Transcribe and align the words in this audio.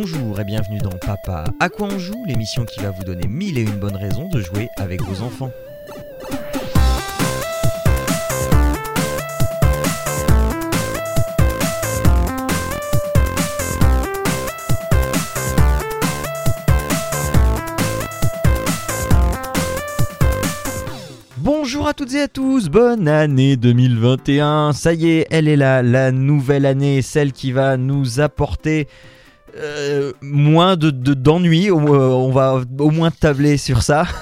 Bonjour 0.00 0.38
et 0.38 0.44
bienvenue 0.44 0.78
dans 0.78 0.96
Papa 0.96 1.46
à 1.58 1.68
quoi 1.68 1.88
on 1.88 1.98
joue, 1.98 2.24
l'émission 2.24 2.64
qui 2.64 2.78
va 2.78 2.92
vous 2.92 3.02
donner 3.02 3.26
mille 3.26 3.58
et 3.58 3.62
une 3.62 3.80
bonnes 3.80 3.96
raisons 3.96 4.28
de 4.28 4.38
jouer 4.38 4.68
avec 4.76 5.02
vos 5.02 5.24
enfants. 5.24 5.50
Bonjour 21.38 21.88
à 21.88 21.94
toutes 21.94 22.14
et 22.14 22.20
à 22.20 22.28
tous, 22.28 22.68
bonne 22.68 23.08
année 23.08 23.56
2021. 23.56 24.72
Ça 24.74 24.92
y 24.92 25.08
est, 25.08 25.26
elle 25.32 25.48
est 25.48 25.56
là, 25.56 25.82
la 25.82 26.12
nouvelle 26.12 26.66
année, 26.66 27.02
celle 27.02 27.32
qui 27.32 27.50
va 27.50 27.76
nous 27.76 28.20
apporter 28.20 28.86
euh, 29.56 30.12
moins 30.20 30.76
de 30.76 30.90
d'ennuis. 30.90 31.70
on 31.70 32.30
va 32.30 32.62
au 32.78 32.90
moins 32.90 33.10
tabler 33.10 33.56
sur 33.56 33.82
ça. 33.82 34.06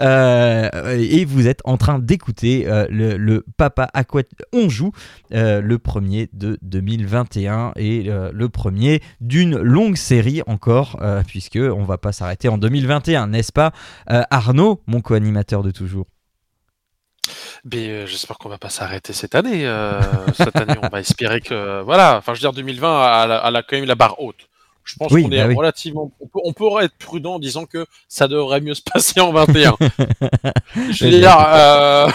Euh, 0.00 0.96
et 0.98 1.26
vous 1.26 1.46
êtes 1.46 1.60
en 1.64 1.76
train 1.76 1.98
d'écouter 1.98 2.64
euh, 2.66 2.86
le, 2.88 3.44
Papa 3.58 3.88
à 3.92 4.02
quoi 4.02 4.22
on 4.52 4.70
joue, 4.70 4.92
le 5.30 5.76
premier 5.76 6.30
de 6.32 6.58
2021 6.62 7.72
et 7.76 8.04
le 8.04 8.48
premier 8.48 9.02
d'une 9.20 9.58
longue 9.58 9.96
série 9.96 10.40
encore, 10.46 10.98
puisque 11.26 11.58
on 11.60 11.84
va 11.84 11.98
pas 11.98 12.12
s'arrêter 12.12 12.48
en 12.48 12.56
2021, 12.56 13.28
n'est-ce 13.28 13.52
pas, 13.52 13.72
Arnaud, 14.06 14.82
mon 14.86 15.02
co-animateur 15.02 15.62
de 15.62 15.70
toujours? 15.70 16.06
Mais 17.64 18.06
j'espère 18.06 18.38
qu'on 18.38 18.48
va 18.48 18.58
pas 18.58 18.70
s'arrêter 18.70 19.12
cette 19.12 19.34
année. 19.34 19.70
cette 20.34 20.56
année, 20.56 20.76
on 20.82 20.88
va 20.88 21.00
espérer 21.00 21.42
que 21.42 21.82
voilà. 21.82 22.16
Enfin, 22.16 22.32
je 22.32 22.38
veux 22.38 22.50
dire, 22.50 22.54
2020, 22.54 23.24
elle 23.46 23.56
a 23.56 23.62
quand 23.62 23.76
même 23.76 23.84
la 23.84 23.94
barre 23.94 24.20
haute. 24.20 24.48
Je 24.90 24.96
pense 24.96 25.12
qu'on 25.12 25.30
est 25.30 25.46
bah 25.46 25.54
relativement. 25.54 26.10
On, 26.20 26.52
peut, 26.52 26.64
on 26.64 26.80
être 26.80 26.96
prudent 26.98 27.34
en 27.34 27.38
disant 27.38 27.64
que 27.64 27.86
ça 28.08 28.26
devrait 28.26 28.60
mieux 28.60 28.74
se 28.74 28.82
passer 28.92 29.20
en 29.20 29.32
21. 29.32 29.76
je 30.90 31.04
veux 31.04 31.10
dire. 31.10 31.36
Euh... 31.38 32.08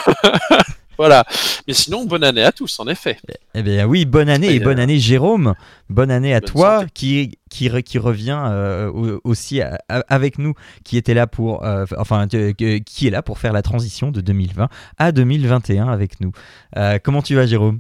voilà. 0.98 1.24
Mais 1.68 1.74
sinon, 1.74 2.06
bonne 2.06 2.24
année 2.24 2.44
à 2.44 2.52
tous, 2.52 2.78
en 2.80 2.88
effet. 2.88 3.18
Eh 3.54 3.64
bien 3.64 3.86
oui, 3.86 4.04
bonne 4.04 4.28
année 4.28 4.54
et, 4.56 4.60
bonne 4.60 4.80
année 4.80 5.00
Jérôme. 5.00 5.56
Bonne 5.90 6.12
année 6.12 6.34
à 6.34 6.42
toi 6.42 6.86
qui, 6.94 7.38
qui, 7.50 7.70
qui 7.84 7.98
revient 7.98 8.42
euh, 8.46 9.20
aussi 9.24 9.62
avec 9.88 10.38
nous, 10.38 10.54
qui 10.84 10.98
était 10.98 11.14
là 11.14 11.28
pour, 11.28 11.64
euh, 11.64 11.86
enfin, 11.98 12.28
qui 12.28 13.08
est 13.08 13.10
là 13.10 13.22
pour 13.22 13.40
faire 13.40 13.54
la 13.54 13.62
transition 13.62 14.12
de 14.12 14.20
2020 14.20 14.68
à 14.98 15.12
2021 15.14 15.88
avec 15.88 16.20
nous. 16.20 16.34
Euh, 16.76 17.00
comment 17.02 17.22
tu 17.22 17.36
vas 17.36 17.46
Jérôme? 17.46 17.80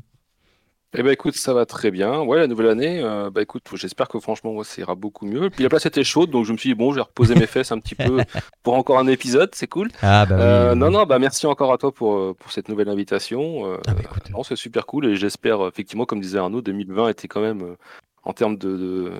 Eh 0.97 1.03
ben 1.03 1.11
écoute, 1.11 1.35
ça 1.35 1.53
va 1.53 1.65
très 1.65 1.91
bien. 1.91 2.21
Ouais, 2.21 2.37
la 2.37 2.47
nouvelle 2.47 2.67
année, 2.67 3.01
euh, 3.01 3.29
bah 3.29 3.41
écoute, 3.41 3.63
j'espère 3.73 4.07
que 4.07 4.19
franchement, 4.19 4.61
ça 4.63 4.81
ira 4.81 4.95
beaucoup 4.95 5.25
mieux. 5.25 5.49
Puis 5.49 5.63
la 5.63 5.69
place 5.69 5.85
était 5.85 6.03
chaude, 6.03 6.29
donc 6.29 6.45
je 6.45 6.51
me 6.51 6.57
suis 6.57 6.69
dit 6.69 6.75
bon, 6.75 6.91
je 6.91 6.95
vais 6.95 7.01
reposer 7.01 7.35
mes 7.35 7.47
fesses 7.47 7.71
un 7.71 7.79
petit 7.79 7.95
peu 7.95 8.17
pour 8.63 8.75
encore 8.75 8.99
un 8.99 9.07
épisode, 9.07 9.49
c'est 9.53 9.67
cool. 9.67 9.89
Ah 10.01 10.25
bah 10.25 10.35
euh, 10.39 10.75
Non, 10.75 10.91
non, 10.91 11.05
bah 11.05 11.19
merci 11.19 11.45
encore 11.47 11.73
à 11.73 11.77
toi 11.77 11.91
pour, 11.91 12.15
euh, 12.15 12.35
pour 12.37 12.51
cette 12.51 12.69
nouvelle 12.69 12.89
invitation. 12.89 13.71
Euh, 13.71 13.77
ah 13.87 13.93
bah, 13.93 14.41
c'est 14.43 14.55
super 14.55 14.85
cool 14.85 15.07
et 15.07 15.15
j'espère 15.15 15.65
effectivement, 15.67 16.05
comme 16.05 16.21
disait 16.21 16.39
Arnaud, 16.39 16.61
2020 16.61 17.09
était 17.09 17.27
quand 17.27 17.41
même 17.41 17.75
en 18.23 18.33
termes 18.33 18.57
de 18.57 19.11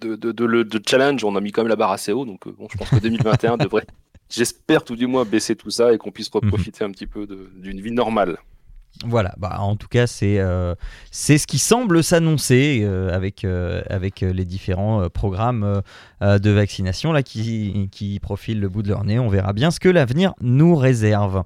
de, 0.00 0.16
de, 0.16 0.32
de, 0.32 0.62
de, 0.64 0.82
challenge, 0.84 1.22
on 1.22 1.36
a 1.36 1.40
mis 1.40 1.52
quand 1.52 1.62
même 1.62 1.68
la 1.68 1.76
barre 1.76 1.92
assez 1.92 2.10
haut, 2.10 2.24
donc 2.24 2.48
bon, 2.48 2.66
je 2.68 2.76
pense 2.76 2.90
que 2.90 2.96
2021 2.96 3.56
devrait, 3.56 3.86
j'espère 4.28 4.82
tout 4.82 4.96
du 4.96 5.06
moins 5.06 5.24
baisser 5.24 5.54
tout 5.54 5.70
ça 5.70 5.92
et 5.92 5.98
qu'on 5.98 6.10
puisse 6.10 6.32
mhm. 6.34 6.48
profiter 6.48 6.82
un 6.82 6.90
petit 6.90 7.06
peu 7.06 7.26
d'une 7.54 7.80
vie 7.80 7.92
normale. 7.92 8.38
Voilà, 9.04 9.34
bah, 9.38 9.56
en 9.60 9.76
tout 9.76 9.88
cas, 9.88 10.06
c'est 10.06 10.38
euh, 10.38 10.74
c'est 11.10 11.38
ce 11.38 11.46
qui 11.46 11.58
semble 11.58 12.04
s'annoncer 12.04 12.82
euh, 12.84 13.12
avec, 13.12 13.44
euh, 13.44 13.82
les 14.20 14.44
différents 14.44 15.08
programmes 15.08 15.82
de 16.20 16.50
vaccination 16.50 17.12
qui, 17.22 17.88
qui 17.90 18.20
profilent 18.20 18.60
le 18.60 18.68
bout 18.68 18.82
de 18.82 18.88
leur 18.88 19.04
nez. 19.04 19.18
On 19.18 19.28
verra 19.28 19.52
bien 19.52 19.70
ce 19.70 19.80
que 19.80 19.88
l'avenir 19.88 20.34
nous 20.40 20.76
réserve. 20.76 21.42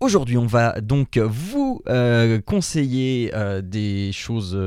Aujourd'hui, 0.00 0.38
on 0.38 0.46
va 0.46 0.80
donc 0.80 1.18
vous 1.18 1.69
euh, 1.88 2.40
conseiller 2.40 3.32
euh, 3.34 3.62
des 3.62 4.12
choses 4.12 4.58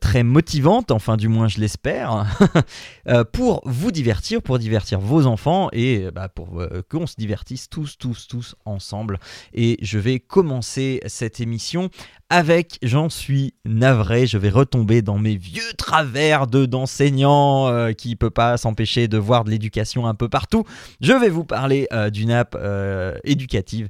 très 0.00 0.22
motivantes, 0.22 0.90
enfin 0.90 1.16
du 1.16 1.28
moins 1.28 1.48
je 1.48 1.58
l'espère, 1.58 2.26
pour 3.32 3.62
vous 3.64 3.90
divertir, 3.90 4.42
pour 4.42 4.58
divertir 4.58 5.00
vos 5.00 5.26
enfants 5.26 5.68
et 5.72 6.10
bah, 6.12 6.28
pour 6.28 6.62
qu'on 6.90 7.06
se 7.06 7.14
divertisse 7.16 7.68
tous, 7.68 7.96
tous, 7.98 8.26
tous 8.28 8.54
ensemble. 8.64 9.18
Et 9.54 9.78
je 9.82 9.98
vais 9.98 10.20
commencer 10.20 11.00
cette 11.06 11.40
émission 11.40 11.90
avec, 12.30 12.78
j'en 12.82 13.08
suis 13.08 13.54
navré, 13.64 14.26
je 14.26 14.36
vais 14.36 14.50
retomber 14.50 15.00
dans 15.00 15.18
mes 15.18 15.36
vieux 15.36 15.72
travers 15.78 16.46
de 16.46 16.66
d'enseignant 16.66 17.68
euh, 17.68 17.92
qui 17.92 18.16
peut 18.16 18.30
pas 18.30 18.58
s'empêcher 18.58 19.08
de 19.08 19.16
voir 19.16 19.44
de 19.44 19.50
l'éducation 19.50 20.06
un 20.06 20.14
peu 20.14 20.28
partout. 20.28 20.64
Je 21.00 21.14
vais 21.14 21.30
vous 21.30 21.44
parler 21.44 21.88
euh, 21.92 22.10
d'une 22.10 22.30
app 22.30 22.54
euh, 22.58 23.16
éducative. 23.24 23.88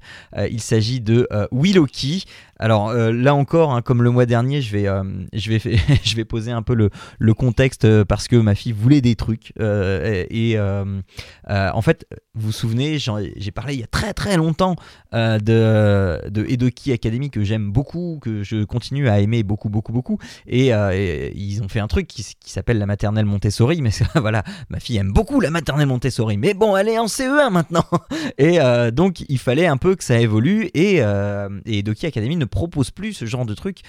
il 0.51 0.61
s'agit 0.61 1.01
de 1.01 1.29
Willoki. 1.51 2.25
Alors 2.59 2.93
là 2.93 3.35
encore, 3.35 3.73
hein, 3.73 3.83
comme 3.83 4.03
le 4.03 4.11
mois 4.11 4.27
dernier, 4.27 4.61
je 4.61 4.77
vais, 4.77 4.87
je 5.33 5.51
vais, 5.51 5.59
je 6.05 6.17
vais 6.17 6.25
poser 6.25 6.51
un 6.51 6.63
peu 6.63 6.75
le, 6.75 6.91
le, 7.19 7.35
contexte 7.35 8.05
parce 8.05 8.27
que 8.27 8.37
ma 8.37 8.55
fille 8.55 8.73
voulait 8.73 9.01
des 9.01 9.15
trucs. 9.15 9.53
et 9.59 10.59
en 10.59 11.83
fait, 11.83 12.07
vous 12.35 12.47
vous 12.47 12.53
souvenez, 12.53 12.99
j'ai 12.99 13.51
parlé 13.53 13.75
il 13.75 13.81
y 13.81 13.85
a 13.85 13.89
très 13.89 14.13
très 14.13 14.37
longtemps 14.37 14.77
de, 15.13 16.29
de 16.29 16.45
Edoki 16.49 16.93
Academy 16.93 17.31
que 17.31 17.45
j'aime 17.45 17.71
beaucoup, 17.71 18.21
je 18.25 18.65
continue 18.65 19.09
à 19.09 19.21
aimer 19.21 19.43
beaucoup, 19.43 19.69
beaucoup, 19.69 19.93
beaucoup. 19.93 20.19
Et, 20.47 20.73
euh, 20.75 21.31
ils 21.35 21.63
ont 21.63 21.69
fait 21.69 21.81
un 21.81 21.89
truc 21.89 22.07
qui, 22.07 22.25
s'appelle 22.45 22.79
la 22.79 22.87
maternelle 22.87 23.27
Montessori. 23.27 23.83
Mais 23.83 23.91
voilà, 24.15 24.43
ma 24.69 24.81
fille 24.81 24.97
aime 24.97 25.13
beaucoup 25.13 25.41
la 25.41 25.51
maternelle 25.51 25.87
Montessori. 25.87 26.37
Mais 26.37 26.55
bon, 26.55 26.77
elle 26.77 26.89
est 26.89 26.99
en 26.99 27.07
CE1 27.07 27.51
maintenant. 27.51 27.85
Et 28.39 28.61
euh, 28.61 28.91
donc, 28.91 29.25
il 29.29 29.39
fallait 29.39 29.67
un 29.67 29.77
peu 29.77 29.95
que 29.97 30.05
ça 30.05 30.19
évolue. 30.21 30.71
Et, 30.75 30.99
euh, 31.01 31.49
et 31.67 31.83
Doki 31.83 32.07
Academy 32.07 32.18
ne 32.21 32.45
propose 32.45 32.91
plus 32.91 33.13
ce 33.13 33.25
genre 33.25 33.47
de 33.47 33.55
truc 33.55 33.81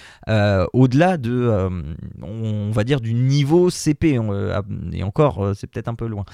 au-delà 0.72 1.16
de, 1.16 1.68
on 2.22 2.70
va 2.70 2.84
dire, 2.84 3.00
du 3.00 3.14
niveau 3.14 3.70
CP. 3.70 4.18
et 4.92 5.02
encore, 5.02 5.52
c'est 5.54 5.66
peut-être 5.66 5.88
un 5.88 5.94
peu 5.94 6.06
loin. 6.06 6.24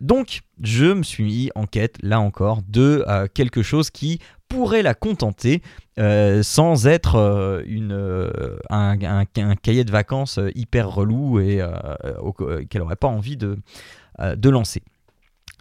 donc, 0.00 0.42
je 0.62 0.86
me 0.86 1.02
suis 1.02 1.24
mis 1.24 1.50
en 1.54 1.66
quête, 1.66 1.96
là 2.02 2.20
encore, 2.20 2.60
de 2.68 3.04
quelque 3.34 3.62
chose 3.62 3.90
qui 3.90 4.20
pourrait 4.48 4.82
la 4.82 4.94
contenter 4.94 5.62
euh, 5.98 6.42
sans 6.42 6.86
être 6.86 7.16
euh, 7.16 7.62
euh, 7.66 8.58
un, 8.70 8.96
cahier 9.56 9.84
de 9.84 9.90
vacances 9.90 10.38
hyper 10.54 10.90
relou 10.90 11.40
et 11.40 11.62
qu'elle 12.68 12.82
n'aurait 12.82 12.96
pas 12.96 13.08
envie 13.08 13.36
de, 13.36 13.58
de 14.20 14.50
lancer. 14.50 14.82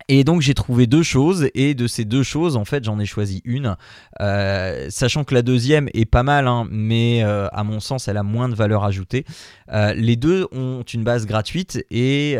Et 0.07 0.23
donc 0.23 0.41
j'ai 0.41 0.53
trouvé 0.53 0.85
deux 0.85 1.01
choses 1.01 1.49
et 1.55 1.73
de 1.73 1.87
ces 1.87 2.05
deux 2.05 2.21
choses 2.21 2.57
en 2.57 2.65
fait 2.65 2.83
j'en 2.83 2.99
ai 2.99 3.07
choisi 3.07 3.41
une, 3.43 3.75
euh, 4.21 4.87
sachant 4.89 5.23
que 5.23 5.33
la 5.33 5.41
deuxième 5.41 5.89
est 5.95 6.05
pas 6.05 6.21
mal, 6.21 6.47
hein, 6.47 6.67
mais 6.69 7.23
euh, 7.23 7.47
à 7.51 7.63
mon 7.63 7.79
sens 7.79 8.07
elle 8.07 8.17
a 8.17 8.23
moins 8.23 8.47
de 8.47 8.53
valeur 8.53 8.83
ajoutée. 8.83 9.25
Euh, 9.71 9.93
les 9.95 10.15
deux 10.15 10.47
ont 10.51 10.83
une 10.83 11.03
base 11.03 11.25
gratuite 11.25 11.83
et, 11.89 12.33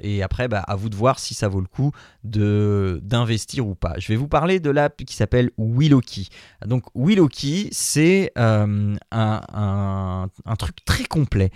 et 0.00 0.22
après 0.22 0.48
bah, 0.48 0.60
à 0.66 0.74
vous 0.74 0.88
de 0.88 0.96
voir 0.96 1.18
si 1.18 1.34
ça 1.34 1.48
vaut 1.48 1.60
le 1.60 1.66
coup 1.66 1.92
d'investir 2.24 3.66
ou 3.66 3.74
pas. 3.74 3.94
Je 3.98 4.08
vais 4.08 4.16
vous 4.16 4.28
parler 4.28 4.58
de 4.58 4.70
l'app 4.70 4.96
qui 5.04 5.14
s'appelle 5.14 5.50
Willoki. 5.58 6.30
Donc 6.64 6.84
Willoki 6.94 7.68
c'est 7.72 8.32
un, 8.36 8.94
un, 9.12 10.28
un, 10.44 10.56
truc 10.56 10.82
très 10.86 11.04
complet. 11.04 11.50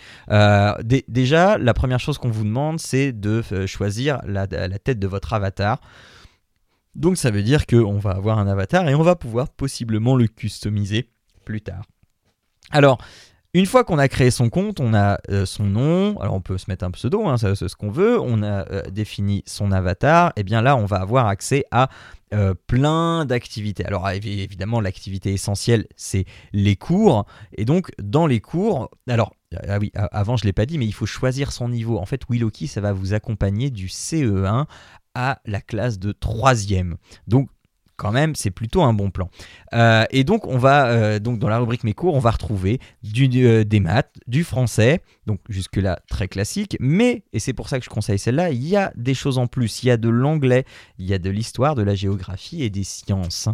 déjà 1.09 1.57
la 1.57 1.73
première 1.73 2.01
chose 2.01 2.19
qu'on 2.19 2.31
vous 2.31 2.45
demande 2.45 2.79
c'est 2.79 3.13
de 3.13 3.43
choisir 3.67 4.21
la, 4.27 4.47
la 4.51 4.79
tête 4.79 4.99
de 4.99 5.07
votre 5.07 5.20
avatar. 5.33 5.81
Donc 6.95 7.17
ça 7.17 7.31
veut 7.31 7.43
dire 7.43 7.67
qu'on 7.67 7.99
va 7.99 8.11
avoir 8.11 8.39
un 8.39 8.49
avatar 8.49 8.89
et 8.89 8.95
on 8.95 9.03
va 9.03 9.17
pouvoir 9.17 9.49
possiblement 9.49 10.17
le 10.17 10.27
customiser 10.27 11.11
plus 11.45 11.61
tard. 11.61 11.85
Alors, 12.71 12.99
une 13.53 13.67
fois 13.67 13.83
qu'on 13.83 13.99
a 13.99 14.07
créé 14.07 14.31
son 14.31 14.49
compte, 14.49 14.79
on 14.79 14.95
a 14.95 15.19
euh, 15.29 15.45
son 15.45 15.65
nom, 15.65 16.17
alors 16.21 16.35
on 16.35 16.41
peut 16.41 16.57
se 16.57 16.67
mettre 16.69 16.85
un 16.85 16.93
pseudo, 16.93 17.27
hein, 17.27 17.37
c'est 17.37 17.57
ce 17.57 17.75
qu'on 17.75 17.91
veut, 17.91 18.21
on 18.21 18.45
a 18.45 18.69
euh, 18.71 18.83
défini 18.91 19.43
son 19.45 19.73
avatar, 19.73 20.29
et 20.29 20.41
eh 20.41 20.43
bien 20.45 20.63
là 20.63 20.77
on 20.77 20.85
va 20.85 20.99
avoir 20.99 21.27
accès 21.27 21.65
à 21.73 21.89
euh, 22.33 22.55
plein 22.69 23.25
d'activités. 23.25 23.85
Alors 23.85 24.09
évidemment 24.09 24.81
l'activité 24.81 25.33
essentielle 25.33 25.87
c'est 25.97 26.27
les 26.53 26.77
cours, 26.77 27.27
et 27.53 27.65
donc 27.65 27.91
dans 28.01 28.29
les 28.29 28.41
cours, 28.41 28.89
alors 29.09 29.35
ah 29.67 29.79
oui, 29.81 29.91
avant 29.95 30.37
je 30.37 30.45
ne 30.45 30.47
l'ai 30.47 30.53
pas 30.53 30.65
dit, 30.65 30.79
mais 30.79 30.87
il 30.87 30.95
faut 30.95 31.07
choisir 31.07 31.51
son 31.51 31.69
niveau. 31.69 31.99
En 31.99 32.07
fait, 32.07 32.23
Willoki, 32.31 32.69
ça 32.69 32.81
va 32.81 32.93
vous 32.93 33.15
accompagner 33.15 33.71
du 33.71 33.89
CE1 33.89 34.67
la 35.45 35.61
classe 35.61 35.99
de 35.99 36.13
troisième. 36.13 36.97
Donc 37.27 37.49
quand 38.01 38.13
même, 38.13 38.35
c'est 38.35 38.51
plutôt 38.51 38.83
un 38.83 38.95
bon 38.95 39.11
plan. 39.11 39.29
Euh, 39.75 40.07
et 40.11 40.25
donc, 40.25 40.47
on 40.47 40.57
va, 40.57 40.87
euh, 40.87 41.19
donc 41.19 41.39
dans 41.39 41.51
la 41.51 41.59
rubrique 41.59 41.85
mes 41.85 41.93
cours, 41.93 42.15
on 42.15 42.19
va 42.19 42.31
retrouver 42.31 42.81
du, 43.03 43.29
euh, 43.45 43.63
des 43.63 43.79
maths, 43.79 44.15
du 44.27 44.43
français, 44.43 45.03
Donc 45.31 45.39
jusque-là, 45.49 46.01
très 46.09 46.27
classique. 46.27 46.77
Mais, 46.81 47.23
et 47.33 47.39
c'est 47.39 47.53
pour 47.53 47.69
ça 47.69 47.79
que 47.79 47.85
je 47.85 47.89
conseille 47.89 48.19
celle-là, 48.19 48.51
il 48.51 48.67
y 48.67 48.75
a 48.75 48.93
des 48.97 49.15
choses 49.15 49.39
en 49.39 49.47
plus. 49.47 49.85
Il 49.85 49.87
y 49.87 49.93
a 49.93 49.97
de 49.97 50.09
l'anglais, 50.09 50.65
il 50.99 51.07
y 51.07 51.15
a 51.15 51.21
de 51.21 51.31
l'histoire, 51.31 51.77
de 51.77 51.85
la 51.85 51.95
géographie 51.95 52.65
et 52.65 52.69
des 52.69 52.83
sciences. 52.83 53.49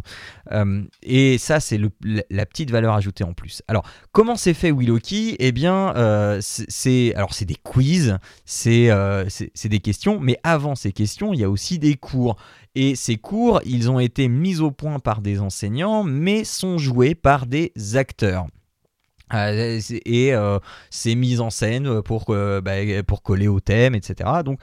Euh, 0.52 0.84
et 1.02 1.36
ça, 1.36 1.60
c'est 1.60 1.78
la 2.30 2.46
petite 2.46 2.70
valeur 2.70 2.94
ajoutée 2.94 3.24
en 3.24 3.34
plus. 3.34 3.62
Alors, 3.68 3.84
comment 4.12 4.36
c'est 4.36 4.54
fait 4.54 4.70
Willoki 4.70 5.36
Eh 5.38 5.52
bien, 5.52 5.94
euh, 5.96 6.38
c'est 6.40 7.14
alors 7.14 7.34
c'est 7.34 7.44
des 7.44 7.56
quiz, 7.62 8.16
euh, 8.66 9.26
c'est 9.28 9.68
des 9.68 9.80
questions, 9.80 10.18
mais 10.18 10.38
avant 10.44 10.76
ces 10.76 10.92
questions, 10.92 11.34
il 11.34 11.40
y 11.40 11.44
a 11.44 11.50
aussi 11.50 11.78
des 11.78 11.96
cours. 11.96 12.36
Et 12.74 12.94
ces 12.94 13.16
cours, 13.16 13.60
ils 13.66 13.90
ont 13.90 14.00
été 14.00 14.28
mis 14.28 14.60
au 14.60 14.70
point 14.70 14.98
par 14.98 15.20
des 15.20 15.40
enseignants, 15.40 16.04
mais 16.04 16.44
sont 16.44 16.78
joués 16.78 17.14
par 17.14 17.44
des 17.44 17.74
acteurs. 17.96 18.46
Euh, 19.34 19.80
et 20.04 20.34
euh, 20.34 20.58
c'est 20.90 21.14
mis 21.14 21.40
en 21.40 21.50
scène 21.50 22.02
pour, 22.02 22.26
bah, 22.26 23.02
pour 23.06 23.22
coller 23.22 23.48
au 23.48 23.60
thème, 23.60 23.94
etc. 23.94 24.30
Donc 24.44 24.60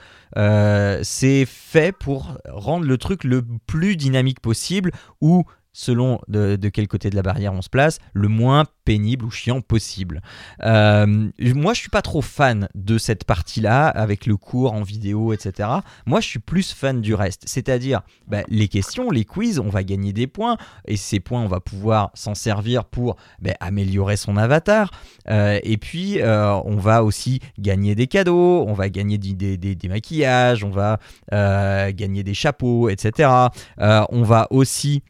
c'est 1.02 1.44
fait 1.46 1.92
pour 1.96 2.38
rendre 2.48 2.86
le 2.86 2.98
truc 2.98 3.24
le 3.24 3.44
plus 3.66 3.96
dynamique 3.96 4.40
possible, 4.40 4.92
où 5.20 5.44
selon 5.74 6.20
de, 6.28 6.56
quel 6.68 6.88
côté 6.88 7.10
de 7.10 7.16
la 7.16 7.22
barrière 7.22 7.52
on 7.52 7.60
se 7.60 7.68
place, 7.68 7.98
le 8.14 8.28
moins 8.28 8.64
pénible 8.84 9.24
ou 9.24 9.30
chiant 9.30 9.60
possible. 9.60 10.22
Euh, 10.62 11.28
moi, 11.38 11.74
je 11.74 11.80
suis 11.80 11.90
pas 11.90 12.02
trop 12.02 12.22
fan 12.22 12.68
de 12.74 12.96
cette 12.96 13.24
partie-là, 13.24 13.88
avec 13.88 14.26
le 14.26 14.36
cours 14.36 14.72
en 14.72 14.82
vidéo, 14.82 15.32
etc. 15.32 15.68
Moi, 16.06 16.20
je 16.20 16.28
suis 16.28 16.38
plus 16.38 16.72
fan 16.72 17.00
du 17.00 17.14
reste. 17.14 17.42
C'est-à-dire, 17.46 18.02
bah, 18.28 18.42
les 18.48 18.68
questions, 18.68 19.10
les 19.10 19.24
quiz, 19.24 19.58
on 19.58 19.68
va 19.68 19.82
gagner 19.82 20.12
des 20.12 20.26
points, 20.26 20.56
et 20.86 20.96
ces 20.96 21.18
points, 21.18 21.42
on 21.42 21.48
va 21.48 21.60
pouvoir 21.60 22.10
s'en 22.14 22.34
servir 22.34 22.84
pour 22.84 23.16
bah, 23.40 23.52
améliorer 23.60 24.16
son 24.16 24.36
avatar. 24.36 24.90
Euh, 25.28 25.58
et 25.64 25.76
puis, 25.76 26.20
euh, 26.20 26.54
on 26.64 26.76
va 26.76 27.02
aussi 27.02 27.40
gagner 27.58 27.94
des 27.94 28.06
cadeaux, 28.06 28.64
on 28.68 28.74
va 28.74 28.88
gagner 28.90 29.18
des, 29.18 29.56
des 29.56 29.88
maquillages, 29.88 30.62
on 30.62 30.70
va 30.70 31.00
gagner 31.90 32.22
des 32.22 32.34
chapeaux, 32.34 32.88
etc. 32.88 33.30
on 33.78 34.22
va 34.22 34.46
aussi 34.50 35.02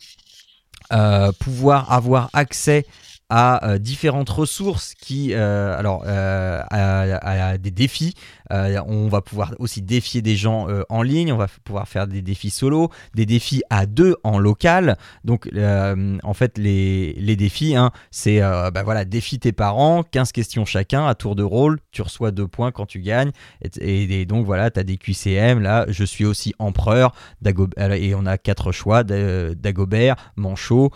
euh, 0.93 1.33
pouvoir 1.39 1.93
avoir 1.93 2.29
accès 2.33 2.87
à 3.31 3.67
euh, 3.67 3.79
différentes 3.79 4.29
ressources 4.29 4.95
qui, 4.95 5.33
euh, 5.33 5.77
alors, 5.79 6.05
à, 6.07 7.59
des 7.59 7.71
défis 7.71 8.15
euh, 8.53 8.81
on 8.87 9.09
va 9.09 9.23
pouvoir 9.23 9.55
aussi 9.59 9.83
défier 9.83 10.23
des 10.23 10.37
gens 10.37 10.69
euh, 10.69 10.83
en 10.89 11.03
ligne, 11.03 11.33
on 11.33 11.37
va 11.37 11.49
pouvoir 11.65 11.89
faire 11.89 12.07
des 12.07 12.23
défis 12.23 12.51
solo, 12.51 12.91
des 13.15 13.27
défis 13.27 13.63
à 13.71 13.87
deux 13.87 14.17
en 14.23 14.39
local. 14.39 14.97
Donc 15.25 15.49
euh, 15.55 16.19
en 16.23 16.35
fait 16.35 16.59
les, 16.59 17.37
défis, 17.37 17.75
hein, 17.75 17.91
c'est 18.11 18.41
bah 18.41 18.83
voilà, 18.85 19.05
défie 19.05 19.39
tes 19.39 19.53
parents, 19.53 20.03
15 20.03 20.33
questions 20.33 20.65
chacun 20.65 21.07
à 21.07 21.15
tour 21.15 21.35
de 21.35 21.43
rôle, 21.43 21.81
tu 21.91 22.03
reçois 22.03 22.31
deux 22.31 22.47
points 22.47 22.71
quand 22.71 22.87
tu 22.87 23.01
gagnes. 23.01 23.33
Et, 23.81 24.25
donc 24.27 24.47
voilà, 24.47 24.71
tu 24.71 24.81
as 24.81 24.85
des 24.85 24.97
QCM, 24.97 25.61
là 25.61 25.87
je 25.89 26.05
suis 26.05 26.25
aussi 26.25 26.55
empereur, 26.59 27.15
et 27.45 28.15
on 28.15 28.27
a 28.27 28.39
quatre 28.39 28.73
choix, 28.73 29.03
Dagobert, 29.05 30.17
Manchot, 30.37 30.91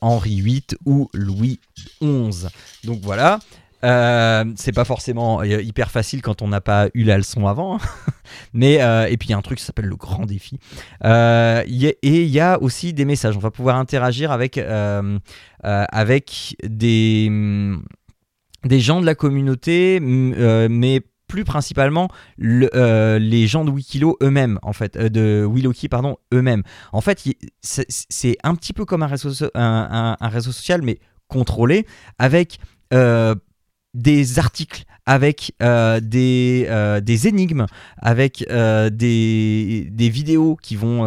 Henri 0.00 0.40
VIII 0.40 0.64
ou 0.84 1.08
Louis 1.12 1.60
XI. 2.02 2.46
Donc 2.84 3.00
voilà. 3.02 3.38
Euh, 3.86 4.44
c'est 4.56 4.72
pas 4.72 4.84
forcément 4.84 5.40
euh, 5.40 5.62
hyper 5.62 5.90
facile 5.90 6.20
quand 6.20 6.42
on 6.42 6.48
n'a 6.48 6.60
pas 6.60 6.88
eu 6.94 7.04
la 7.04 7.16
leçon 7.16 7.46
avant. 7.46 7.76
Hein. 7.76 7.80
Mais, 8.52 8.82
euh, 8.82 9.06
et 9.06 9.16
puis 9.16 9.28
il 9.28 9.30
y 9.30 9.34
a 9.34 9.38
un 9.38 9.42
truc 9.42 9.58
qui 9.58 9.64
s'appelle 9.64 9.86
le 9.86 9.96
grand 9.96 10.26
défi. 10.26 10.58
et 11.04 11.64
il 12.02 12.28
y 12.28 12.40
a 12.40 12.60
aussi 12.60 12.92
des 12.92 13.04
messages. 13.04 13.36
On 13.36 13.40
va 13.40 13.50
pouvoir 13.50 13.76
interagir 13.76 14.32
avec, 14.32 14.60
avec 15.62 16.56
des, 16.64 17.28
mm, 17.30 17.82
des 18.64 18.80
gens 18.80 19.00
de 19.00 19.06
la 19.06 19.14
communauté, 19.14 20.00
mm, 20.00 20.68
mais 20.68 21.02
plus 21.28 21.44
principalement 21.44 22.08
les 22.38 23.46
gens 23.46 23.64
de 23.64 23.70
Wikilo 23.70 24.16
eux-mêmes, 24.22 24.58
en 24.62 24.72
fait, 24.72 24.98
de 24.98 25.48
pardon, 25.88 26.16
eux-mêmes. 26.34 26.62
En 26.92 27.00
fait, 27.00 27.22
c'est 27.60 28.36
un 28.42 28.54
petit 28.56 28.72
peu 28.72 28.84
comme 28.84 29.04
un 29.04 29.08
réseau, 29.08 29.48
un 29.54 30.16
réseau 30.22 30.50
social, 30.50 30.82
mais 30.82 30.98
contrôlé, 31.28 31.86
avec 32.18 32.58
des 33.96 34.38
articles 34.38 34.84
avec 35.06 35.54
euh, 35.62 36.00
des, 36.00 36.66
euh, 36.68 37.00
des, 37.00 37.28
énigmes, 37.28 37.66
avec 37.96 38.44
euh, 38.50 38.90
des, 38.90 39.88
des, 39.92 40.08
vidéos 40.08 40.58
qui 40.60 40.74
vont 40.74 41.02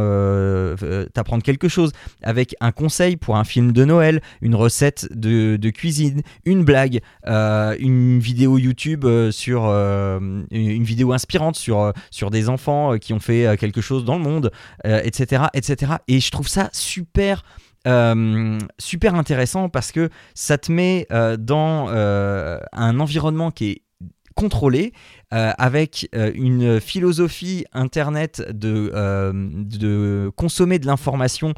t'apprendre 1.13 1.43
quelque 1.43 1.67
chose, 1.67 1.91
avec 2.23 2.55
un 2.61 2.71
conseil 2.71 3.17
pour 3.17 3.35
un 3.35 3.43
film 3.43 3.73
de 3.73 3.83
Noël, 3.83 4.21
une 4.41 4.55
recette 4.55 5.07
de, 5.11 5.57
de 5.57 5.69
cuisine, 5.69 6.21
une 6.45 6.63
blague, 6.63 7.01
une 7.25 8.19
vidéo 8.19 8.57
YouTube 8.57 9.05
sur 9.31 9.65
une 9.65 10.83
vidéo 10.83 11.11
inspirante 11.11 11.57
sur, 11.57 11.93
sur 12.09 12.31
des 12.31 12.47
enfants 12.47 12.97
qui 12.97 13.13
ont 13.13 13.19
fait 13.19 13.57
quelque 13.59 13.81
chose 13.81 14.05
dans 14.05 14.17
le 14.17 14.23
monde, 14.23 14.51
etc., 14.85 15.43
etc. 15.53 15.93
Et 16.07 16.19
je 16.21 16.31
trouve 16.31 16.47
ça 16.47 16.69
super 16.71 17.43
euh, 17.87 18.59
super 18.77 19.15
intéressant 19.15 19.69
parce 19.69 19.91
que 19.91 20.09
ça 20.33 20.57
te 20.57 20.71
met 20.71 21.07
euh, 21.11 21.37
dans 21.37 21.87
euh, 21.89 22.59
un 22.73 22.99
environnement 22.99 23.51
qui 23.51 23.69
est 23.71 23.81
contrôlé, 24.35 24.93
avec 25.31 26.07
une 26.13 26.79
philosophie 26.79 27.65
Internet 27.73 28.41
de, 28.49 28.89
de 29.33 30.31
consommer 30.37 30.79
de 30.79 30.85
l'information 30.85 31.53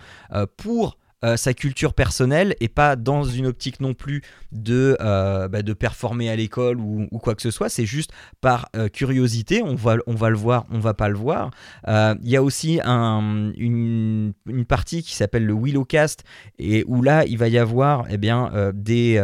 pour 0.58 0.98
euh, 1.24 1.38
sa 1.38 1.54
culture 1.54 1.94
personnelle 1.94 2.56
et 2.62 2.68
pas 2.68 2.96
dans 2.96 3.24
une 3.24 3.46
optique 3.46 3.80
non 3.80 3.94
plus 3.94 4.24
de, 4.52 4.98
euh, 5.02 5.48
bah, 5.48 5.62
performer 5.78 6.32
à 6.32 6.36
l'école 6.36 6.80
ou, 6.80 7.08
quoi 7.20 7.36
que 7.36 7.44
ce 7.44 7.52
soit. 7.52 7.70
C'est 7.70 7.86
juste 7.86 8.12
par 8.42 8.70
euh, 8.76 8.90
curiosité, 8.90 9.62
on 9.62 9.76
va, 9.76 9.96
le 9.96 10.36
voir, 10.36 10.66
on 10.72 10.80
va 10.80 10.96
pas 10.96 11.10
le 11.10 11.16
voir. 11.16 11.52
Il 11.88 12.18
y 12.30 12.36
a 12.36 12.42
aussi 12.42 12.80
un, 12.84 13.52
une, 13.56 14.34
partie 14.68 15.04
qui 15.04 15.16
s'appelle 15.16 15.46
le 15.46 15.54
Willowcast 15.54 16.24
et 16.58 16.84
où 16.88 17.02
là 17.04 17.26
il 17.26 17.38
va 17.38 17.50
y 17.50 17.58
avoir 17.58 18.06
eh 18.10 18.18
bien, 18.18 18.72
des, 18.74 19.22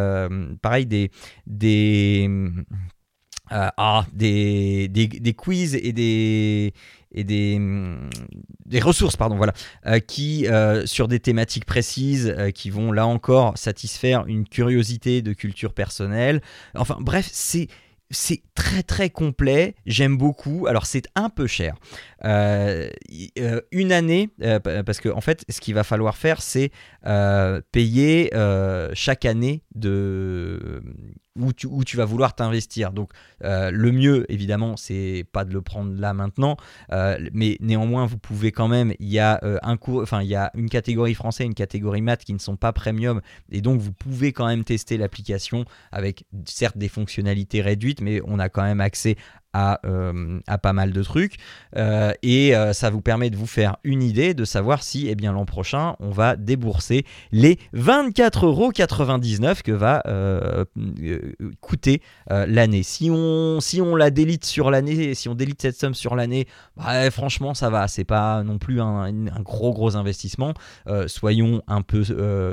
pareil, 0.62 0.86
des, 0.86 1.10
ah, 3.50 4.06
des, 4.14 4.88
des, 4.88 5.08
des 5.08 5.34
quiz 5.34 5.76
et 5.76 5.94
des 5.94 6.74
et 7.12 7.24
des, 7.24 7.60
mm, 7.60 8.10
des 8.66 8.80
ressources 8.80 9.16
pardon 9.16 9.36
voilà 9.36 9.54
euh, 9.86 10.00
qui 10.00 10.48
euh, 10.48 10.86
sur 10.86 11.08
des 11.08 11.20
thématiques 11.20 11.66
précises 11.66 12.34
euh, 12.38 12.52
qui 12.52 12.70
vont 12.70 12.92
là 12.92 13.08
encore 13.08 13.58
satisfaire 13.58 14.26
une 14.28 14.48
curiosité 14.48 15.22
de 15.22 15.34
culture 15.34 15.74
personnelle 15.74 16.42
enfin 16.76 16.98
bref 17.00 17.28
c'est 17.32 17.68
c'est 18.10 18.42
très 18.56 18.84
très 18.84 19.10
complet, 19.10 19.76
j'aime 19.86 20.16
beaucoup. 20.16 20.66
Alors 20.68 20.86
c'est 20.86 21.08
un 21.16 21.30
peu 21.30 21.46
cher. 21.46 21.76
une 22.24 23.92
année, 23.92 24.30
parce 24.64 25.02
que 25.02 25.10
en 25.10 25.20
fait, 25.20 25.44
ce 25.50 25.60
qu'il 25.60 25.74
va 25.74 25.84
falloir 25.84 26.16
faire, 26.16 26.42
c'est 26.42 26.72
payer 27.74 28.32
chaque 28.94 29.26
année 29.26 29.62
de 29.76 30.82
où 31.38 31.54
tu, 31.54 31.98
vas 31.98 32.06
vouloir 32.06 32.36
t'investir. 32.36 32.92
Donc 32.92 33.12
euh, 33.44 33.72
le 33.72 33.92
mieux, 33.92 34.32
évidemment, 34.32 34.78
c'est 34.78 35.26
pas 35.32 35.46
de 35.46 35.54
le 35.54 35.62
prendre 35.62 35.94
là 36.00 36.14
maintenant, 36.14 36.58
euh, 36.92 37.18
mais 37.34 37.58
néanmoins, 37.60 38.06
vous 38.06 38.18
pouvez 38.18 38.52
quand 38.52 38.68
même. 38.68 38.94
Il 39.00 39.10
y 39.10 39.20
a 39.20 39.40
euh, 39.44 39.58
un 39.62 39.78
cours, 39.78 40.02
enfin 40.02 40.22
il 40.22 40.28
y 40.28 40.36
a 40.36 40.52
une 40.56 40.70
catégorie 40.70 41.14
français, 41.14 41.46
une 41.46 41.54
catégorie 41.54 42.02
maths 42.02 42.24
qui 42.24 42.34
ne 42.34 42.40
sont 42.40 42.58
pas 42.58 42.74
premium, 42.74 43.22
et 43.52 43.62
donc 43.62 43.80
vous 43.80 43.94
pouvez 43.94 44.34
quand 44.34 44.48
même 44.48 44.64
tester 44.64 44.98
l'application 44.98 45.66
avec 45.92 46.26
certes 46.46 46.78
des 46.78 46.90
fonctionnalités 46.90 47.62
réduites, 47.62 48.02
mais 48.02 48.22
on 48.26 48.40
a 48.40 48.50
quand 48.50 48.64
même 48.64 48.82
accès 48.82 49.16
euh, 49.86 50.40
à, 50.48 50.58
pas 50.58 50.74
mal 50.74 50.92
de 50.92 51.04
trucs. 51.04 51.36
Euh, 51.76 52.12
et 52.22 52.56
euh, 52.56 52.74
ça 52.74 52.90
vous 52.90 53.02
permet 53.02 53.30
de 53.30 53.36
vous 53.36 53.48
faire 53.48 53.78
une 53.84 54.04
idée, 54.04 54.34
de 54.34 54.46
savoir 54.46 54.84
si 54.84 55.08
eh 55.08 55.16
bien, 55.16 55.32
l'an 55.32 55.46
prochain, 55.46 55.96
on 56.00 56.10
va 56.10 56.36
débourser 56.36 57.06
les 57.32 57.58
24,99€ 57.76 59.62
que 59.62 59.72
va 59.72 60.04
coûter 61.62 62.02
l'année. 62.30 62.84
Si 62.84 63.10
on, 63.12 63.60
si 63.62 63.82
on 63.82 63.96
la 63.96 64.10
délite 64.10 64.46
sur 64.46 64.72
l'année, 64.72 65.14
si 65.14 65.30
on 65.30 65.36
délite 65.36 65.62
cette 65.62 65.78
somme 65.78 65.94
sur 65.94 66.16
l'année, 66.16 66.48
bah, 66.76 67.10
franchement, 67.12 67.54
ça 67.54 67.70
va. 67.70 67.88
C'est 67.88 68.04
pas 68.04 68.44
non 68.44 68.58
plus 68.58 68.82
un, 68.82 69.12
gros, 69.42 69.74
gros 69.74 69.96
investissement. 69.96 70.54
soyons 71.08 71.62
un 71.68 71.82
peu 71.82 72.04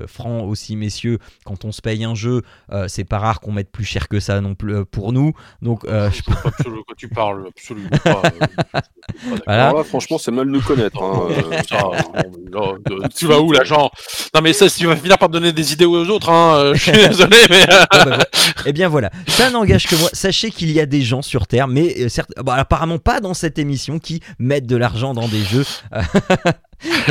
francs 0.06 0.44
aussi, 0.44 0.76
messieurs. 0.76 1.18
Quand 1.44 1.64
on 1.64 1.72
se 1.72 1.82
paye 1.82 2.04
un 2.04 2.14
jeu, 2.14 2.42
c'est 2.88 3.04
pas 3.04 3.18
rare 3.18 3.40
qu'on 3.40 3.52
mette 3.52 3.70
plus 3.70 3.84
cher 3.84 4.08
que 4.08 4.20
ça 4.20 4.40
non 4.40 4.54
plus 4.54 4.84
pour 4.84 5.12
nous. 5.12 5.32
Donc, 5.62 5.86
je 5.86 6.22
tu 6.96 7.08
parles, 7.08 7.46
absolument 7.48 7.88
pas. 8.02 8.22
Euh, 9.48 9.84
franchement, 9.84 10.18
c'est 10.18 10.30
mal 10.30 10.46
nous 10.46 10.60
connaître. 10.60 11.02
Hein, 11.02 11.28
euh. 11.72 13.08
tu 13.14 13.26
vas 13.26 13.40
où, 13.40 13.52
l'agent? 13.52 13.90
Non, 14.34 14.40
mais 14.42 14.52
ça, 14.52 14.68
tu 14.68 14.86
vas 14.86 14.96
finir 14.96 15.18
par 15.18 15.28
donner 15.28 15.52
des 15.52 15.72
idées 15.72 15.84
aux 15.84 16.08
autres, 16.08 16.30
hein, 16.30 16.56
euh, 16.56 16.74
je 16.74 16.82
suis 16.82 16.92
désolé, 17.08 17.36
mais. 17.50 17.64
Ah, 17.68 18.04
bah, 18.04 18.18
eh 18.66 18.72
bien 18.72 18.88
voilà, 18.88 19.10
ça 19.26 19.50
n'engage 19.50 19.86
que 19.86 19.96
moi. 19.96 20.08
Sachez 20.12 20.50
qu'il 20.50 20.70
y 20.70 20.80
a 20.80 20.86
des 20.86 21.02
gens 21.02 21.22
sur 21.22 21.46
Terre, 21.46 21.68
mais 21.68 22.08
certes, 22.08 22.30
bah, 22.42 22.54
apparemment 22.54 22.98
pas 22.98 23.20
dans 23.20 23.34
cette 23.34 23.58
émission, 23.58 23.98
qui 23.98 24.20
mettent 24.38 24.66
de 24.66 24.76
l'argent 24.76 25.14
dans 25.14 25.28
des 25.28 25.42
jeux. 25.42 25.66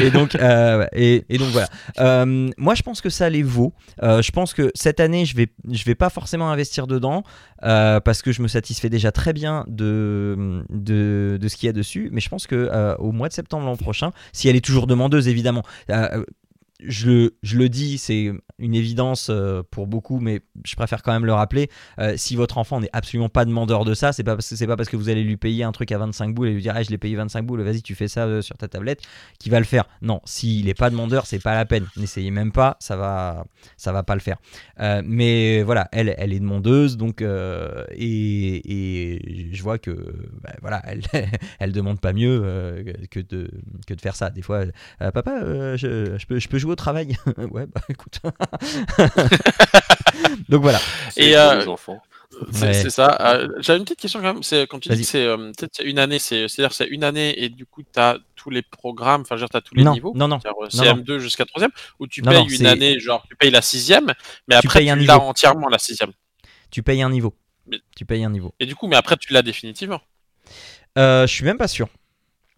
et 0.02 0.12
donc, 0.12 0.36
euh, 0.36 0.86
et, 0.94 1.24
donc 1.38 1.50
voilà. 1.50 1.68
Euh, 2.00 2.50
moi, 2.58 2.76
je 2.76 2.84
pense 2.84 3.02
que 3.02 3.10
ça 3.10 3.30
les 3.30 3.44
vaut. 3.44 3.74
Euh, 4.02 4.22
je 4.22 4.32
pense 4.32 4.54
que 4.54 4.72
cette 4.76 5.00
année, 5.00 5.26
je 5.26 5.36
vais, 5.36 5.48
je 5.70 5.84
vais 5.86 5.96
pas 5.96 6.10
forcément 6.10 6.50
investir 6.50 6.88
dedans 6.88 7.24
parce 7.62 8.22
que 8.22 8.34
je 8.34 8.42
me 8.42 8.50
satisfais 8.50 8.90
déjà 8.90 9.14
très 9.14 9.32
bien 9.32 9.64
de, 9.68 10.66
de, 10.70 11.38
de 11.40 11.48
ce 11.48 11.56
qu'il 11.56 11.68
y 11.68 11.70
a 11.70 11.74
dessus. 11.74 12.10
Mais 12.12 12.20
je 12.20 12.28
pense 12.28 12.46
que 12.46 12.96
au 13.00 13.12
mois 13.12 13.30
de 13.30 13.34
septembre 13.34 13.66
l'an 13.66 13.78
prochain, 13.78 14.12
si 14.34 14.50
elle 14.50 14.56
est 14.58 14.66
toujours 14.66 14.86
demandeuse, 14.86 15.28
évidemment 15.30 15.64
je, 16.86 17.30
le 17.56 17.70
dis, 17.70 17.98
c'est 17.98 18.32
une 18.60 18.76
évidence 18.76 19.28
euh, 19.30 19.64
pour 19.70 19.88
beaucoup, 19.88 20.20
mais 20.20 20.42
je 20.66 20.76
préfère 20.76 21.02
quand 21.02 21.12
même 21.12 21.26
le 21.26 21.34
rappeler. 21.34 21.70
Euh, 22.00 22.14
si 22.18 22.36
votre 22.36 22.58
enfant 22.58 22.80
n'est 22.80 22.90
absolument 22.94 23.30
pas 23.30 23.46
demandeur 23.46 23.86
de 23.86 23.94
ça, 23.94 24.12
c'est 24.14 24.24
pas 24.24 24.36
parce 24.36 24.50
que 24.50 24.66
pas 24.66 24.76
parce 24.78 24.90
que 24.90 24.98
vous 24.98 25.10
allez 25.10 25.24
lui 25.24 25.38
payer 25.38 25.64
un 25.64 25.72
truc 25.72 25.92
à 25.92 25.98
25 25.98 26.34
boules 26.34 26.48
et 26.48 26.54
lui 26.54 26.62
dire 26.62 26.74
je 26.84 26.90
l'ai 26.90 26.98
payé 26.98 27.16
25 27.16 27.44
boules, 27.44 27.62
vas-y 27.62 27.82
tu 27.82 27.96
fais 27.96 28.08
ça 28.08 28.26
euh, 28.26 28.42
sur 28.42 28.58
ta 28.58 28.68
tablette, 28.68 29.02
qui 29.40 29.50
va 29.50 29.60
le 29.60 29.66
faire. 29.66 29.86
Non, 30.02 30.22
s'il 30.26 30.66
n'est 30.66 30.74
pas 30.74 30.90
demandeur, 30.90 31.26
c'est 31.26 31.40
pas 31.40 31.56
la 31.56 31.66
peine. 31.66 31.86
N'essayez 31.98 32.32
même 32.32 32.52
pas, 32.52 32.78
ça 32.80 32.96
va 32.96 33.46
ça 33.78 33.92
va 33.92 34.04
pas 34.04 34.16
le 34.16 34.22
faire. 34.22 34.38
mais 35.04 35.64
voilà, 35.64 35.88
elle 35.92 36.14
elle 36.18 36.34
est 36.34 36.40
demandeuse, 36.40 36.98
donc 36.98 37.22
et, 37.22 38.60
je 39.54 39.64
vois 39.64 39.78
que 39.78 39.92
bah, 40.42 40.54
voilà, 40.62 40.82
elle 40.86 41.02
elle 41.60 41.72
demande 41.72 42.00
pas 42.00 42.14
mieux 42.14 42.84
que 43.12 43.20
de 43.20 43.50
que 43.88 43.94
de 43.94 44.02
faire 44.02 44.16
ça. 44.16 44.30
Des 44.30 44.42
fois, 44.42 44.66
papa, 45.00 45.76
je, 45.78 46.18
je, 46.18 46.26
peux 46.26 46.40
je 46.40 46.48
peux 46.48 46.58
jouer 46.58 46.73
travail. 46.76 47.18
ouais, 47.38 47.66
bah 47.68 47.82
écoute. 47.90 48.20
Donc 50.50 50.62
voilà. 50.62 50.80
Et 51.18 51.36
euh, 51.36 51.66
enfants. 51.68 52.02
C'est 52.52 52.90
ça. 52.90 53.18
Euh, 53.22 53.48
J'avais 53.60 53.78
une 53.78 53.86
petite 53.86 54.00
question 54.00 54.20
quand 54.20 54.34
même. 54.34 54.44
C'est 54.44 54.68
quand 54.68 54.80
tu 54.80 54.90
dis 54.90 55.02
que 55.02 55.08
c'est 55.08 55.26
euh, 55.26 55.52
une 55.84 56.00
année, 56.00 56.20
c'est-à-dire 56.20 56.74
c'est 56.74 56.88
une 56.88 57.04
année 57.04 57.44
et 57.44 57.50
du 57.50 57.66
coup 57.66 57.84
tu 57.84 58.00
as 58.00 58.18
tous 58.36 58.50
les 58.50 58.64
programmes, 58.64 59.22
enfin 59.22 59.38
tu 59.38 59.44
as 59.44 59.62
tous 59.62 59.76
les 59.76 59.84
niveaux. 59.84 60.14
Non, 60.16 60.28
non. 60.28 60.38
CM2 60.38 61.20
jusqu'à 61.20 61.46
3 61.46 61.68
ou 62.00 62.08
tu 62.08 62.22
payes 62.22 62.46
une 62.50 62.66
année, 62.66 63.00
genre 63.00 63.26
tu 63.30 63.36
payes 63.36 63.52
la 63.52 63.62
sixième, 63.62 64.14
mais 64.48 64.56
après 64.56 64.86
tu, 64.86 65.06
l'as 65.06 65.20
entièrement 65.20 65.70
la 65.70 65.80
sixième. 65.80 66.12
Tu 66.72 66.82
payes 66.82 67.02
un 67.02 67.10
niveau. 67.10 67.36
Tu 67.96 68.06
payes 68.06 68.24
un 68.24 68.30
niveau. 68.30 68.54
Et 68.60 68.66
du 68.66 68.76
coup, 68.76 68.88
mais 68.88 68.96
après 68.96 69.18
tu 69.18 69.32
l'as 69.32 69.42
définitivement. 69.42 70.02
je 70.96 71.26
suis 71.28 71.46
même 71.46 71.58
pas 71.58 71.68
sûr. 71.68 71.88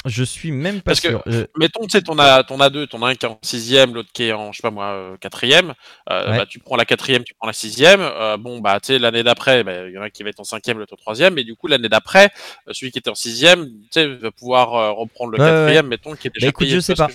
Je 0.05 0.24
suis 0.24 0.51
même 0.51 0.81
pas 0.81 0.91
Parce 0.91 1.01
sûr. 1.01 1.24
Que, 1.24 1.47
Mettons, 1.57 1.83
tu 1.83 1.89
sais, 1.91 2.01
ton 2.01 2.17
A, 2.19 2.43
ton 2.43 2.57
A2, 2.57 2.88
ton 2.88 3.00
A1 3.00 3.15
qui 3.15 3.25
est 3.25 3.29
en 3.29 3.39
sixième, 3.41 3.93
l'autre 3.93 4.09
qui 4.13 4.24
est 4.24 4.33
en, 4.33 4.51
je 4.51 4.57
sais 4.57 4.62
pas 4.62 4.71
moi, 4.71 4.85
euh, 4.85 5.17
quatrième. 5.17 5.74
Euh, 6.09 6.38
bah, 6.38 6.45
tu 6.45 6.59
prends 6.59 6.75
la 6.75 6.85
quatrième, 6.85 7.24
tu 7.24 7.33
prends 7.33 7.47
la 7.47 7.53
sixième. 7.53 8.01
Euh, 8.01 8.38
bon, 8.38 8.59
bah, 8.59 8.79
tu 8.79 8.93
sais, 8.93 9.00
l'année 9.00 9.24
d'après, 9.24 9.63
bah, 9.63 9.88
il 9.88 9.93
y 9.93 9.97
en 9.97 10.01
a 10.01 10.09
qui 10.09 10.24
va 10.24 10.29
être 10.29 10.39
en 10.39 10.43
cinquième, 10.43 10.77
l'autre 10.77 10.93
en 10.93 10.97
troisième. 10.97 11.38
Et 11.38 11.43
du 11.43 11.55
coup, 11.55 11.67
l'année 11.67 11.89
d'après, 11.89 12.31
celui 12.71 12.91
qui 12.91 13.00
était 13.00 13.09
en 13.09 13.15
sixième, 13.15 13.65
tu 13.65 13.88
sais, 13.91 14.07
va 14.07 14.31
pouvoir 14.31 14.95
reprendre 14.95 15.31
le 15.31 15.38
quatrième, 15.38 15.88
mettons, 15.88 16.15
qui 16.15 16.27
est 16.27 16.31
déjà 16.31 16.47
bah, 16.47 16.50
écoute, 16.50 16.67
Je 16.67 16.79
sais 16.79 16.95
pas. 16.95 17.09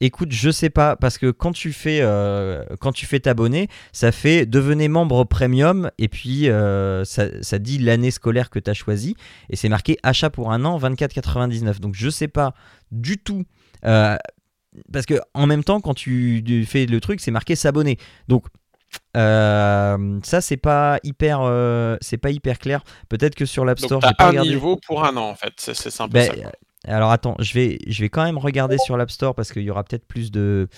Écoute, 0.00 0.30
je 0.30 0.50
sais 0.50 0.70
pas 0.70 0.94
parce 0.94 1.18
que 1.18 1.32
quand 1.32 1.50
tu 1.50 1.72
fais 1.72 1.98
euh, 2.02 2.64
quand 2.80 2.92
tu 2.92 3.04
fais 3.04 3.18
t'abonner, 3.18 3.68
ça 3.92 4.12
fait 4.12 4.46
devenez 4.46 4.86
membre 4.86 5.24
premium 5.24 5.90
et 5.98 6.08
puis 6.08 6.48
euh, 6.48 7.04
ça, 7.04 7.58
dit 7.58 7.78
l'année 7.78 8.12
scolaire 8.12 8.48
que 8.48 8.60
tu 8.60 8.70
as 8.70 8.74
choisi 8.74 9.16
et 9.50 9.56
c'est 9.56 9.68
marqué 9.68 9.98
achat 10.04 10.30
pour 10.30 10.52
un 10.52 10.64
an 10.64 10.78
24,99. 10.78 11.80
Donc 11.80 11.94
je 11.96 12.10
sais 12.10 12.28
pas 12.28 12.54
du 12.92 13.18
tout 13.18 13.44
euh, 13.84 14.16
parce 14.92 15.04
que 15.04 15.14
en 15.34 15.46
même 15.48 15.64
temps 15.64 15.80
quand 15.80 15.94
tu 15.94 16.64
fais 16.64 16.86
le 16.86 17.00
truc 17.00 17.20
c'est 17.20 17.32
marqué 17.32 17.56
s'abonner. 17.56 17.98
Donc 18.28 18.44
ça 19.14 20.40
c'est 20.40 20.56
pas 20.58 21.00
hyper 21.02 21.40
c'est 22.00 22.18
pas 22.18 22.30
hyper 22.30 22.60
clair. 22.60 22.84
Peut-être 23.08 23.34
que 23.34 23.46
sur 23.46 23.64
l'App 23.64 23.80
Store. 23.80 24.00
Donc, 24.00 24.12
as 24.16 24.28
un 24.28 24.42
niveau 24.42 24.76
pour 24.76 25.04
un 25.04 25.16
an 25.16 25.30
en 25.30 25.34
fait. 25.34 25.54
C'est 25.56 25.90
simple. 25.90 26.12
Ben, 26.12 26.30
ça, 26.30 26.52
alors 26.88 27.10
attends, 27.10 27.36
je 27.38 27.52
vais, 27.54 28.08
quand 28.08 28.24
même 28.24 28.38
regarder 28.38 28.78
sur 28.78 28.96
l'App 28.96 29.10
Store 29.10 29.34
parce 29.34 29.52
qu'il 29.52 29.62
y 29.62 29.70
aura 29.70 29.84
peut-être 29.84 30.06
plus 30.06 30.30
de, 30.30 30.68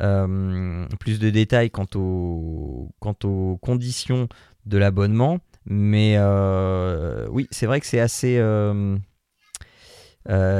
euh, 0.00 0.86
détails 0.98 1.70
quant, 1.70 1.86
au, 1.94 2.90
quant 2.98 3.16
aux 3.24 3.58
conditions 3.58 4.28
de 4.66 4.78
l'abonnement. 4.78 5.38
Mais 5.66 6.14
euh, 6.16 7.26
oui, 7.30 7.46
c'est 7.50 7.66
vrai 7.66 7.80
que 7.80 7.86
c'est 7.86 8.00
assez, 8.00 8.38
euh, 8.38 8.96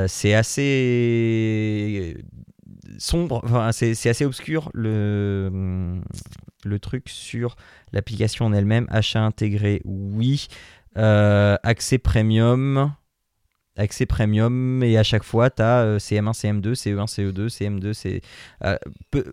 c'est 0.09 0.35
assez 0.35 2.17
sombre, 2.99 3.41
enfin, 3.45 3.73
c'est 3.73 4.09
assez 4.09 4.25
obscur 4.25 4.71
le 4.75 6.01
truc 6.81 7.09
sur 7.09 7.57
l'application 7.93 8.47
en 8.47 8.53
elle-même. 8.53 8.87
Achat 8.91 9.21
intégré, 9.21 9.83
oui. 9.85 10.49
accès 10.95 11.99
premium 11.99 12.93
accès 13.81 14.07
premium 14.07 14.83
et 14.83 14.99
à 14.99 15.03
chaque 15.03 15.25
fois 15.25 15.51
tu 15.51 15.63
as 15.63 15.97
CM1, 15.99 16.33
CM2, 16.33 16.75
CE1, 16.75 17.07
CE2, 17.07 17.49
CM2, 17.49 17.93
c'est 17.93 18.21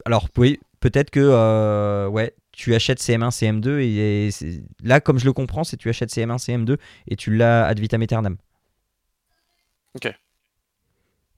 alors 0.05 0.27
oui, 0.37 0.59
peut-être 0.79 1.09
que 1.09 1.19
euh, 1.21 2.07
ouais, 2.07 2.33
tu 2.51 2.73
achètes 2.75 2.99
CM1, 2.99 3.29
CM2 3.29 3.79
et, 3.79 4.29
là 4.83 4.99
comme 5.01 5.19
je 5.19 5.25
le 5.25 5.33
comprends, 5.33 5.63
c'est 5.63 5.77
tu 5.77 5.89
achètes 5.89 6.11
CM1, 6.11 6.37
CM2 6.37 6.77
et 7.07 7.15
tu 7.15 7.35
l'as 7.35 7.65
ad 7.65 7.79
vitam 7.79 8.01
aeternam. 8.01 8.37
OK. 9.95 10.13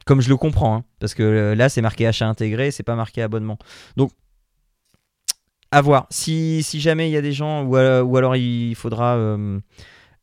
Comme 0.05 0.21
je 0.21 0.29
le 0.29 0.37
comprends 0.37 0.77
hein, 0.77 0.83
parce 0.99 1.13
que 1.13 1.23
euh, 1.23 1.55
là 1.55 1.69
c'est 1.69 1.81
marqué 1.81 2.07
achat 2.07 2.27
intégré, 2.27 2.71
c'est 2.71 2.83
pas 2.83 2.95
marqué 2.95 3.21
abonnement. 3.21 3.57
Donc 3.95 4.11
à 5.71 5.81
voir. 5.81 6.07
Si, 6.09 6.63
si 6.63 6.79
jamais 6.79 7.09
il 7.09 7.11
y 7.11 7.17
a 7.17 7.21
des 7.21 7.31
gens 7.31 7.63
ou, 7.63 7.75
ou 7.75 8.17
alors 8.17 8.35
il 8.35 8.75
faudra 8.75 9.17
euh, 9.17 9.59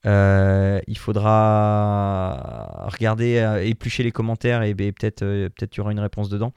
euh, 0.06 0.80
il 0.86 0.98
faudra 0.98 2.86
regarder, 2.88 3.38
euh, 3.38 3.64
éplucher 3.64 4.02
les 4.02 4.12
commentaires 4.12 4.62
et, 4.62 4.74
peut-être 4.74 5.22
euh, 5.22 5.48
peut-être 5.48 5.76
y 5.76 5.80
aura 5.80 5.92
une 5.92 6.00
réponse 6.00 6.28
dedans. 6.28 6.52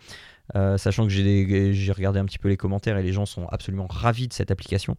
sachant 0.78 1.06
que 1.06 1.10
j'ai 1.10 1.92
regardé 1.92 2.20
un 2.20 2.26
petit 2.26 2.40
peu 2.40 2.50
les 2.50 2.58
commentaires 2.58 2.98
et 2.98 3.04
les 3.04 3.12
gens 3.14 3.26
sont 3.26 3.48
absolument 3.48 3.88
ravis 3.90 4.28
de 4.28 4.34
cette 4.34 4.52
application. 4.52 4.96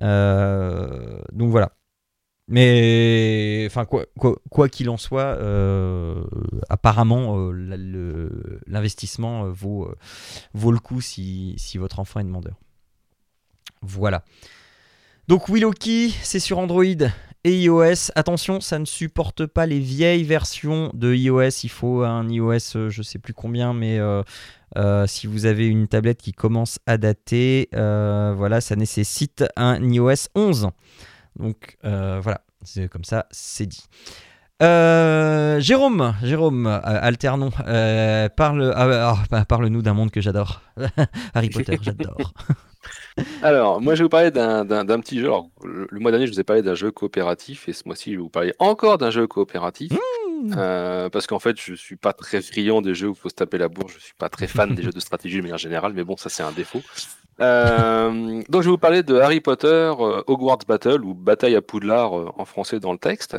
donc 0.00 1.50
voilà. 1.50 1.72
Mais 2.48 3.66
enfin 3.68 3.84
quoi 3.84 4.68
qu'il 4.68 4.88
en 4.88 4.96
soit, 4.96 5.36
apparemment 6.68 7.50
l'investissement 8.66 9.50
vaut, 9.50 9.92
vaut 10.54 10.72
le 10.72 10.78
coup 10.78 11.00
si, 11.00 11.54
si 11.58 11.78
votre 11.78 11.98
enfant 11.98 12.20
est 12.20 12.24
demandeur. 12.24 12.54
Voilà. 13.82 14.24
Donc 15.28 15.48
Willow-Key, 15.48 16.10
c'est 16.22 16.38
sur 16.38 16.60
Android 16.60 16.84
et 17.46 17.56
iOS. 17.60 18.10
Attention, 18.16 18.60
ça 18.60 18.80
ne 18.80 18.84
supporte 18.84 19.46
pas 19.46 19.66
les 19.66 19.78
vieilles 19.78 20.24
versions 20.24 20.90
de 20.94 21.14
iOS. 21.14 21.62
Il 21.62 21.70
faut 21.70 22.02
un 22.02 22.28
iOS, 22.28 22.74
euh, 22.74 22.90
je 22.90 22.98
ne 22.98 23.02
sais 23.04 23.20
plus 23.20 23.34
combien, 23.34 23.72
mais 23.72 24.00
euh, 24.00 24.24
euh, 24.76 25.06
si 25.06 25.28
vous 25.28 25.46
avez 25.46 25.68
une 25.68 25.86
tablette 25.86 26.20
qui 26.20 26.32
commence 26.32 26.80
à 26.86 26.98
dater, 26.98 27.68
voilà, 27.72 28.60
ça 28.60 28.74
nécessite 28.74 29.44
un 29.56 29.80
iOS 29.80 30.28
11. 30.34 30.70
Donc 31.38 31.78
voilà, 31.84 32.40
comme 32.90 33.04
ça, 33.04 33.26
c'est 33.30 33.66
dit. 33.66 33.84
Jérôme, 34.60 36.14
Jérôme, 36.22 36.66
alternons. 36.66 37.50
parle, 37.50 38.72
ah, 38.74 39.22
ah, 39.30 39.44
parle-nous 39.44 39.82
d'un 39.82 39.94
monde 39.94 40.10
que 40.10 40.20
j'adore. 40.20 40.62
Harry 41.34 41.50
Potter, 41.50 41.78
j'adore. 41.80 42.32
Alors, 43.42 43.80
moi, 43.80 43.94
je 43.94 44.00
vais 44.00 44.04
vous 44.04 44.10
parler 44.10 44.30
d'un 44.30 45.00
petit 45.00 45.20
jeu. 45.20 45.30
le, 45.64 45.98
mois 45.98 46.10
dernier, 46.10 46.26
je 46.26 46.32
vous 46.32 46.40
ai 46.40 46.44
parlé 46.44 46.62
d'un 46.62 46.74
jeu 46.74 46.90
coopératif, 46.90 47.68
et 47.68 47.72
ce 47.72 47.82
mois-ci, 47.86 48.12
je 48.12 48.16
vais 48.16 48.22
vous 48.22 48.28
parler 48.28 48.54
encore 48.58 48.98
d'un 48.98 49.10
jeu 49.10 49.26
coopératif. 49.26 49.92
Mmh. 49.92 50.52
Euh, 50.56 51.08
parce 51.08 51.26
qu'en 51.26 51.38
fait, 51.38 51.58
je 51.58 51.74
suis 51.74 51.96
pas 51.96 52.12
très 52.12 52.42
friand 52.42 52.82
des 52.82 52.94
jeux 52.94 53.08
où 53.08 53.12
il 53.12 53.18
faut 53.18 53.30
se 53.30 53.34
taper 53.34 53.58
la 53.58 53.68
bourre. 53.68 53.88
Je 53.88 53.98
suis 53.98 54.14
pas 54.14 54.28
très 54.28 54.46
fan 54.46 54.74
des 54.74 54.82
jeux 54.82 54.90
de 54.90 55.00
stratégie 55.00 55.38
de 55.38 55.42
manière 55.42 55.58
générale, 55.58 55.92
mais 55.94 56.04
bon, 56.04 56.16
ça, 56.16 56.28
c'est 56.28 56.42
un 56.42 56.52
défaut. 56.52 56.82
Euh, 57.40 58.42
donc, 58.48 58.62
je 58.62 58.66
vais 58.66 58.72
vous 58.72 58.78
parler 58.78 59.02
de 59.02 59.16
Harry 59.16 59.40
Potter 59.40 59.66
euh, 59.98 60.22
Hogwarts 60.26 60.64
Battle, 60.68 61.04
ou 61.04 61.14
Bataille 61.14 61.56
à 61.56 61.62
Poudlard 61.62 62.12
en 62.12 62.44
français 62.44 62.80
dans 62.80 62.92
le 62.92 62.98
texte. 62.98 63.38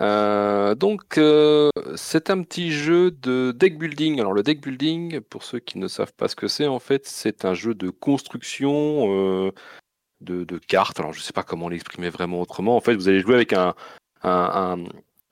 Euh, 0.00 0.74
donc, 0.74 1.18
euh, 1.18 1.70
c'est 1.96 2.30
un 2.30 2.42
petit 2.42 2.70
jeu 2.70 3.10
de 3.10 3.52
deck 3.52 3.78
building. 3.78 4.20
Alors, 4.20 4.32
le 4.32 4.42
deck 4.42 4.60
building, 4.60 5.20
pour 5.20 5.42
ceux 5.42 5.58
qui 5.58 5.78
ne 5.78 5.88
savent 5.88 6.12
pas 6.14 6.28
ce 6.28 6.36
que 6.36 6.48
c'est, 6.48 6.66
en 6.66 6.78
fait, 6.78 7.06
c'est 7.06 7.44
un 7.44 7.54
jeu 7.54 7.74
de 7.74 7.90
construction 7.90 9.12
euh, 9.12 9.52
de, 10.20 10.58
cartes. 10.58 11.00
Alors, 11.00 11.12
je 11.12 11.20
ne 11.20 11.22
sais 11.22 11.32
pas 11.32 11.42
comment 11.42 11.68
l'exprimer 11.68 12.10
vraiment 12.10 12.40
autrement. 12.40 12.76
En 12.76 12.80
fait, 12.80 12.94
vous 12.94 13.08
allez 13.08 13.20
jouer 13.20 13.34
avec 13.34 13.52
un, 13.52 13.74
un, 14.22 14.84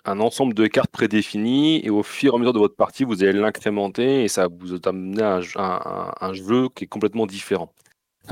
ensemble 0.04 0.54
de 0.54 0.66
cartes 0.66 0.90
prédéfinies 0.90 1.85
et 1.85 1.90
au 1.90 2.02
fur 2.02 2.32
et 2.32 2.37
à 2.37 2.38
mesure 2.38 2.52
de 2.52 2.58
votre 2.58 2.76
partie, 2.76 3.04
vous 3.04 3.23
allez 3.23 3.32
l'incrémenter 3.32 4.25
et 4.25 4.28
ça 4.28 4.49
vous 4.49 4.78
amener 4.87 5.23
à 5.23 6.14
un 6.20 6.32
jeu 6.32 6.68
qui 6.75 6.85
est 6.85 6.88
complètement 6.88 7.26
différent. 7.26 7.73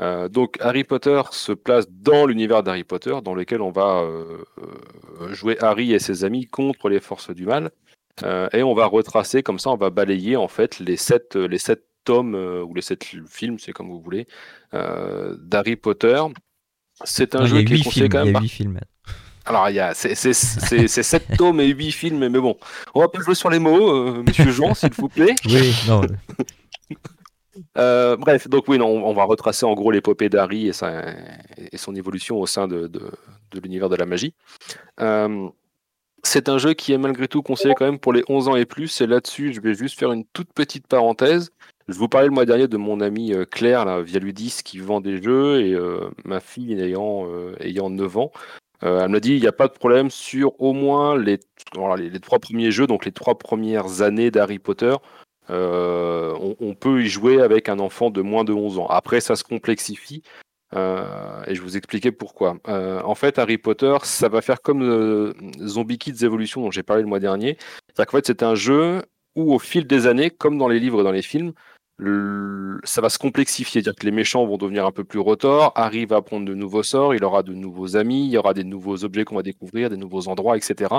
Euh, 0.00 0.28
donc 0.28 0.56
Harry 0.60 0.84
Potter 0.84 1.22
se 1.30 1.52
place 1.52 1.86
dans 1.88 2.26
l'univers 2.26 2.62
d'Harry 2.62 2.84
Potter, 2.84 3.16
dans 3.22 3.34
lequel 3.34 3.62
on 3.62 3.70
va 3.70 4.00
euh, 4.00 4.44
euh, 4.58 5.32
jouer 5.32 5.56
Harry 5.60 5.92
et 5.92 5.98
ses 5.98 6.24
amis 6.24 6.46
contre 6.46 6.88
les 6.88 7.00
forces 7.00 7.30
du 7.30 7.46
mal, 7.46 7.70
et 8.52 8.62
on 8.62 8.74
va 8.74 8.86
retracer 8.86 9.42
comme 9.42 9.58
ça, 9.58 9.70
on 9.70 9.76
va 9.76 9.90
balayer 9.90 10.36
en 10.36 10.46
fait 10.46 10.78
les 10.78 10.96
sept, 10.96 11.34
les 11.34 11.58
sept 11.58 11.84
tomes 12.04 12.36
ou 12.36 12.72
les 12.72 12.82
sept 12.82 13.04
films, 13.28 13.58
c'est 13.58 13.72
comme 13.72 13.88
vous 13.88 14.00
voulez, 14.00 14.28
d'Harry 14.72 15.74
Potter. 15.74 16.22
C'est 17.02 17.34
un 17.34 17.44
jeu 17.44 17.62
qui 17.62 17.74
est 17.74 17.82
conseillé 17.82 18.08
quand 18.08 18.24
même. 18.24 18.28
Il 18.28 18.34
y 18.34 18.36
a 18.36 18.40
huit 18.40 18.48
films. 18.48 18.78
Alors, 19.46 19.68
il 19.68 19.74
y 19.76 19.80
a, 19.80 19.92
c'est, 19.94 20.14
7 20.14 21.26
tomes 21.38 21.60
et 21.60 21.68
8 21.68 21.92
films, 21.92 22.28
mais 22.28 22.40
bon, 22.40 22.56
on 22.94 23.00
va 23.00 23.08
pas 23.08 23.20
jouer 23.20 23.34
sur 23.34 23.50
les 23.50 23.58
mots, 23.58 23.90
euh, 23.90 24.24
monsieur 24.26 24.50
Jean, 24.50 24.74
s'il 24.74 24.92
vous 24.94 25.08
plaît. 25.08 25.34
Oui, 25.44 25.74
non. 25.86 26.02
Euh, 27.78 28.16
bref, 28.16 28.48
donc 28.48 28.64
oui, 28.68 28.78
on, 28.80 29.12
va 29.12 29.24
retracer 29.24 29.66
en 29.66 29.74
gros 29.74 29.90
l'épopée 29.90 30.28
d'Harry 30.28 30.68
et, 30.68 30.72
son 31.76 31.94
évolution 31.94 32.40
au 32.40 32.46
sein 32.46 32.68
de, 32.68 32.90
l'univers 33.52 33.88
de 33.88 33.96
la 33.96 34.06
magie. 34.06 34.34
Euh, 35.00 35.48
c'est 36.22 36.48
un 36.48 36.58
jeu 36.58 36.72
qui 36.72 36.92
est 36.92 36.98
malgré 36.98 37.28
tout 37.28 37.42
conseillé 37.42 37.74
quand 37.76 37.84
même 37.84 37.98
pour 37.98 38.12
les 38.12 38.24
11 38.28 38.48
ans 38.48 38.56
et 38.56 38.64
plus. 38.64 39.00
Et 39.00 39.06
là-dessus, 39.06 39.52
je 39.52 39.60
vais 39.60 39.74
juste 39.74 39.98
faire 39.98 40.12
une 40.12 40.24
toute 40.32 40.52
petite 40.52 40.86
parenthèse. 40.86 41.50
Je 41.86 41.98
vous 41.98 42.08
parlais 42.08 42.28
le 42.28 42.34
mois 42.34 42.46
dernier 42.46 42.66
de 42.66 42.78
mon 42.78 43.00
amie 43.00 43.34
euh, 43.34 43.44
Claire, 43.44 43.84
là, 43.84 44.00
via 44.00 44.18
Ludis, 44.18 44.60
qui 44.64 44.78
vend 44.78 45.00
des 45.00 45.22
jeux, 45.22 45.60
et 45.60 45.76
ma 46.24 46.40
fille 46.40 46.80
ayant, 46.80 47.28
ayant 47.60 47.90
9 47.90 48.16
ans. 48.16 48.32
elle 48.80 49.08
m'a 49.08 49.20
dit 49.20 49.34
il 49.34 49.40
n'y 49.40 49.46
a 49.46 49.52
pas 49.52 49.68
de 49.68 49.74
problème 49.74 50.10
sur 50.10 50.58
au 50.60 50.72
moins 50.72 51.18
les, 51.18 51.38
les, 51.98 52.20
trois 52.20 52.38
premiers 52.38 52.70
jeux, 52.70 52.86
donc 52.86 53.04
les 53.04 53.12
trois 53.12 53.38
premières 53.38 54.00
années 54.00 54.30
d'Harry 54.30 54.58
Potter. 54.58 54.94
Euh, 55.50 56.34
on, 56.60 56.74
peut 56.74 57.02
y 57.02 57.08
jouer 57.08 57.40
avec 57.42 57.68
un 57.68 57.78
enfant 57.78 58.10
de 58.10 58.22
moins 58.22 58.44
de 58.44 58.52
11 58.52 58.78
ans. 58.78 58.86
Après, 58.86 59.20
ça 59.20 59.36
se 59.36 59.44
complexifie. 59.44 60.22
Euh, 60.74 61.42
et 61.46 61.54
je 61.54 61.62
vous 61.62 61.76
expliquer 61.76 62.10
pourquoi. 62.10 62.56
Euh, 62.68 63.00
en 63.02 63.14
fait, 63.14 63.38
Harry 63.38 63.58
Potter, 63.58 63.96
ça 64.02 64.28
va 64.28 64.42
faire 64.42 64.60
comme 64.60 65.32
Zombie 65.60 65.98
Kids 65.98 66.24
Evolution 66.24 66.62
dont 66.62 66.70
j'ai 66.70 66.82
parlé 66.82 67.02
le 67.02 67.08
mois 67.08 67.20
dernier. 67.20 67.56
C'est-à-dire 67.86 68.06
qu'en 68.06 68.16
fait, 68.18 68.26
c'est 68.26 68.42
un 68.42 68.54
jeu 68.54 69.02
où 69.36 69.52
au 69.52 69.58
fil 69.58 69.86
des 69.86 70.06
années, 70.06 70.30
comme 70.30 70.58
dans 70.58 70.68
les 70.68 70.80
livres 70.80 71.00
et 71.00 71.04
dans 71.04 71.12
les 71.12 71.22
films, 71.22 71.52
ça 72.82 73.00
va 73.00 73.08
se 73.08 73.18
complexifier, 73.18 73.80
c'est-à-dire 73.80 73.94
que 73.94 74.04
les 74.04 74.12
méchants 74.12 74.44
vont 74.44 74.56
devenir 74.56 74.84
un 74.84 74.90
peu 74.90 75.04
plus 75.04 75.20
retors, 75.20 75.72
Harry 75.76 76.06
va 76.06 76.16
apprendre 76.16 76.44
de 76.44 76.54
nouveaux 76.54 76.82
sorts, 76.82 77.14
il 77.14 77.24
aura 77.24 77.42
de 77.42 77.52
nouveaux 77.54 77.96
amis, 77.96 78.26
il 78.26 78.30
y 78.30 78.36
aura 78.36 78.52
des 78.52 78.64
nouveaux 78.64 79.04
objets 79.04 79.24
qu'on 79.24 79.36
va 79.36 79.42
découvrir, 79.42 79.90
des 79.90 79.96
nouveaux 79.96 80.28
endroits, 80.28 80.56
etc. 80.56 80.92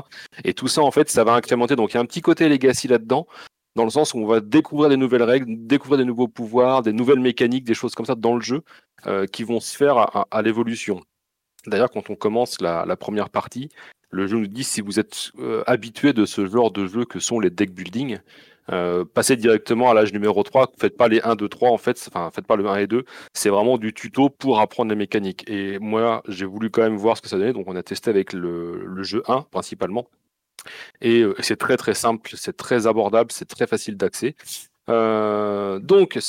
Et 0.46 0.54
tout 0.54 0.68
ça, 0.68 0.82
en 0.82 0.92
fait, 0.92 1.10
ça 1.10 1.24
va 1.26 1.34
incrémenter. 1.34 1.76
Donc 1.76 1.92
il 1.92 1.96
y 1.96 1.98
a 1.98 2.02
un 2.02 2.06
petit 2.06 2.22
côté 2.22 2.48
legacy 2.48 2.88
là-dedans, 2.88 3.28
dans 3.76 3.84
le 3.84 3.90
sens 3.90 4.14
où 4.14 4.20
on 4.20 4.26
va 4.26 4.40
découvrir 4.40 4.90
des 4.90 4.98
nouvelles 4.98 5.24
règles, 5.24 5.46
découvrir 5.68 5.98
des 5.98 6.06
nouveaux 6.06 6.28
pouvoirs, 6.28 6.82
des 6.82 6.94
nouvelles 6.94 7.20
mécaniques, 7.20 7.66
des 7.66 7.74
choses 7.74 7.94
comme 7.94 8.06
ça 8.06 8.16
dans 8.16 8.36
le 8.36 8.42
jeu 8.42 8.62
euh, 9.08 9.26
qui 9.26 9.44
vont 9.44 9.60
se 9.60 9.76
faire 9.76 10.26
à, 10.32 10.42
l'évolution. 10.42 11.02
D'ailleurs, 11.68 11.92
quand 11.92 12.10
on 12.10 12.16
commence 12.16 12.62
la, 12.62 12.96
première 12.96 13.30
partie, 13.30 13.70
le 14.12 14.28
jeu 14.28 14.38
nous 14.38 14.48
dit 14.48 14.64
si 14.64 14.82
vous 14.82 15.00
êtes 15.00 15.32
euh, 15.40 15.64
habitué 15.68 16.14
de 16.14 16.26
ce 16.26 16.48
genre 16.48 16.72
de 16.72 16.88
jeu 16.88 17.06
que 17.06 17.20
sont 17.20 17.40
les 17.40 17.50
deck 17.50 17.72
building, 17.72 18.20
euh, 18.72 19.04
passez 19.06 19.36
directement 19.36 19.92
à 19.92 19.94
l'âge 19.94 20.14
numéro 20.14 20.42
3, 20.42 20.72
faites 20.80 20.98
pas 20.98 21.08
les 21.08 21.22
1, 21.22 21.36
2, 21.36 21.50
3 21.50 21.70
en 21.70 21.78
fait, 21.78 22.04
enfin 22.08 22.32
faites 22.34 22.48
pas 22.48 22.56
le 22.56 22.66
1 22.66 22.78
et 22.78 22.88
2, 22.88 23.04
c'est 23.34 23.50
vraiment 23.50 23.78
du 23.78 23.94
tuto 23.94 24.30
pour 24.30 24.60
apprendre 24.60 24.90
les 24.90 24.96
mécaniques. 24.96 25.48
Et 25.50 25.78
moi, 25.80 26.24
j'ai 26.28 26.46
voulu 26.46 26.70
quand 26.72 26.82
même 26.82 26.96
voir 26.96 27.18
ce 27.18 27.22
que 27.22 27.28
ça 27.28 27.38
donnait, 27.38 27.54
donc 27.54 27.68
on 27.68 27.76
a 27.76 27.84
testé 27.84 28.10
avec 28.10 28.34
le, 28.34 28.86
le 28.86 29.04
jeu 29.04 29.22
1 29.28 29.42
principalement, 29.52 30.08
et 31.02 31.22
euh, 31.22 31.36
c'est 31.40 31.58
très 31.58 31.78
très 31.78 31.94
simple, 31.94 32.32
c'est 32.36 32.58
très 32.58 32.88
abordable, 32.88 33.32
c'est 33.32 33.46
très 33.46 33.68
facile 33.68 33.98
d'accès. 33.98 34.36
Euh, 34.90 35.80
donc, 35.80 36.20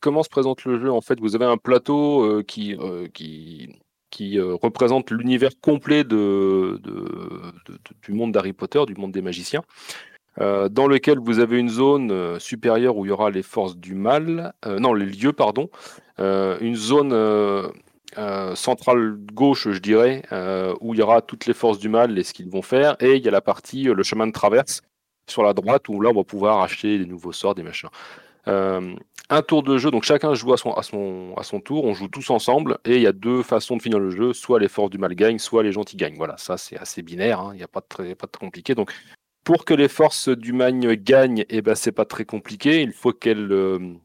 comment 0.00 0.22
se 0.22 0.28
présente 0.28 0.64
le 0.64 0.80
jeu 0.80 0.90
En 0.90 1.00
fait, 1.00 1.20
vous 1.20 1.34
avez 1.34 1.44
un 1.44 1.58
plateau 1.58 2.22
euh, 2.22 2.42
qui, 2.42 2.76
qui, 3.12 4.40
représente 4.40 5.10
l'univers 5.10 5.50
complet 5.60 6.02
du 6.04 6.14
monde 8.08 8.32
d'Harry 8.32 8.54
Potter, 8.54 8.82
du 8.86 8.94
monde 8.94 9.12
des 9.12 9.20
magiciens, 9.20 9.62
dans 10.38 10.86
lequel 10.86 11.18
vous 11.18 11.38
avez 11.38 11.58
une 11.58 11.68
zone 11.68 12.40
supérieure 12.40 12.96
où 12.96 13.04
il 13.04 13.08
y 13.08 13.10
aura 13.10 13.30
les 13.30 13.42
forces 13.42 13.76
du 13.76 13.94
mal, 13.94 14.54
non, 14.66 14.94
les 14.94 15.04
lieux, 15.04 15.34
pardon, 15.34 15.68
une 16.18 16.76
zone 16.76 17.12
euh, 18.18 18.54
centrale 18.54 19.16
gauche, 19.32 19.68
je 19.70 19.78
dirais, 19.78 20.22
euh, 20.32 20.74
où 20.80 20.94
il 20.94 21.00
y 21.00 21.02
aura 21.02 21.22
toutes 21.22 21.46
les 21.46 21.54
forces 21.54 21.78
du 21.78 21.88
mal 21.88 22.18
et 22.18 22.22
ce 22.22 22.32
qu'ils 22.32 22.48
vont 22.48 22.62
faire. 22.62 22.96
Et 23.00 23.16
il 23.16 23.24
y 23.24 23.28
a 23.28 23.30
la 23.30 23.40
partie, 23.40 23.88
euh, 23.88 23.94
le 23.94 24.02
chemin 24.02 24.26
de 24.26 24.32
traverse 24.32 24.82
sur 25.28 25.42
la 25.42 25.52
droite, 25.52 25.88
où 25.88 26.00
là, 26.00 26.10
on 26.10 26.14
va 26.14 26.24
pouvoir 26.24 26.60
acheter 26.62 26.98
des 26.98 27.06
nouveaux 27.06 27.32
sorts, 27.32 27.54
des 27.54 27.62
machins. 27.62 27.90
un 28.46 29.42
tour 29.42 29.64
de 29.64 29.76
jeu, 29.76 29.90
donc 29.90 30.04
chacun 30.04 30.34
joue 30.34 30.52
à 30.52 30.56
son, 30.56 30.72
à, 30.72 30.82
son, 30.84 31.34
à 31.36 31.42
son 31.42 31.60
tour, 31.60 31.84
on 31.84 31.94
joue 31.94 32.06
tous 32.06 32.30
ensemble, 32.30 32.78
et 32.84 32.94
il 32.96 33.02
y 33.02 33.08
a 33.08 33.12
deux 33.12 33.42
façons 33.42 33.76
de 33.76 33.82
finir 33.82 33.98
le 33.98 34.10
jeu, 34.10 34.32
soit 34.32 34.60
les 34.60 34.68
forces 34.68 34.90
du 34.90 34.98
mal 34.98 35.14
gagnent, 35.16 35.40
soit 35.40 35.64
les 35.64 35.72
gentils 35.72 35.96
gagnent. 35.96 36.16
Voilà, 36.16 36.36
ça 36.36 36.56
c'est 36.56 36.78
assez 36.78 37.02
binaire, 37.02 37.40
hein, 37.40 37.50
il 37.54 37.56
n'y 37.56 37.64
a 37.64 37.68
pas 37.68 37.80
de, 37.80 37.86
très, 37.88 38.14
pas 38.14 38.28
compliqué. 38.28 38.76
Donc 38.76 38.92
pour 39.42 39.64
que 39.64 39.74
les 39.74 39.88
forces 39.88 40.28
du 40.28 40.52
mal 40.52 40.78
gagnent, 40.96 41.40
et 41.40 41.46
eh 41.58 41.62
ben, 41.62 41.74
c'est 41.74 41.92
pas 41.92 42.04
très 42.04 42.24
compliqué, 42.24 42.82
il 42.82 42.92
faut 42.92 43.12
qu'elles 43.12 43.98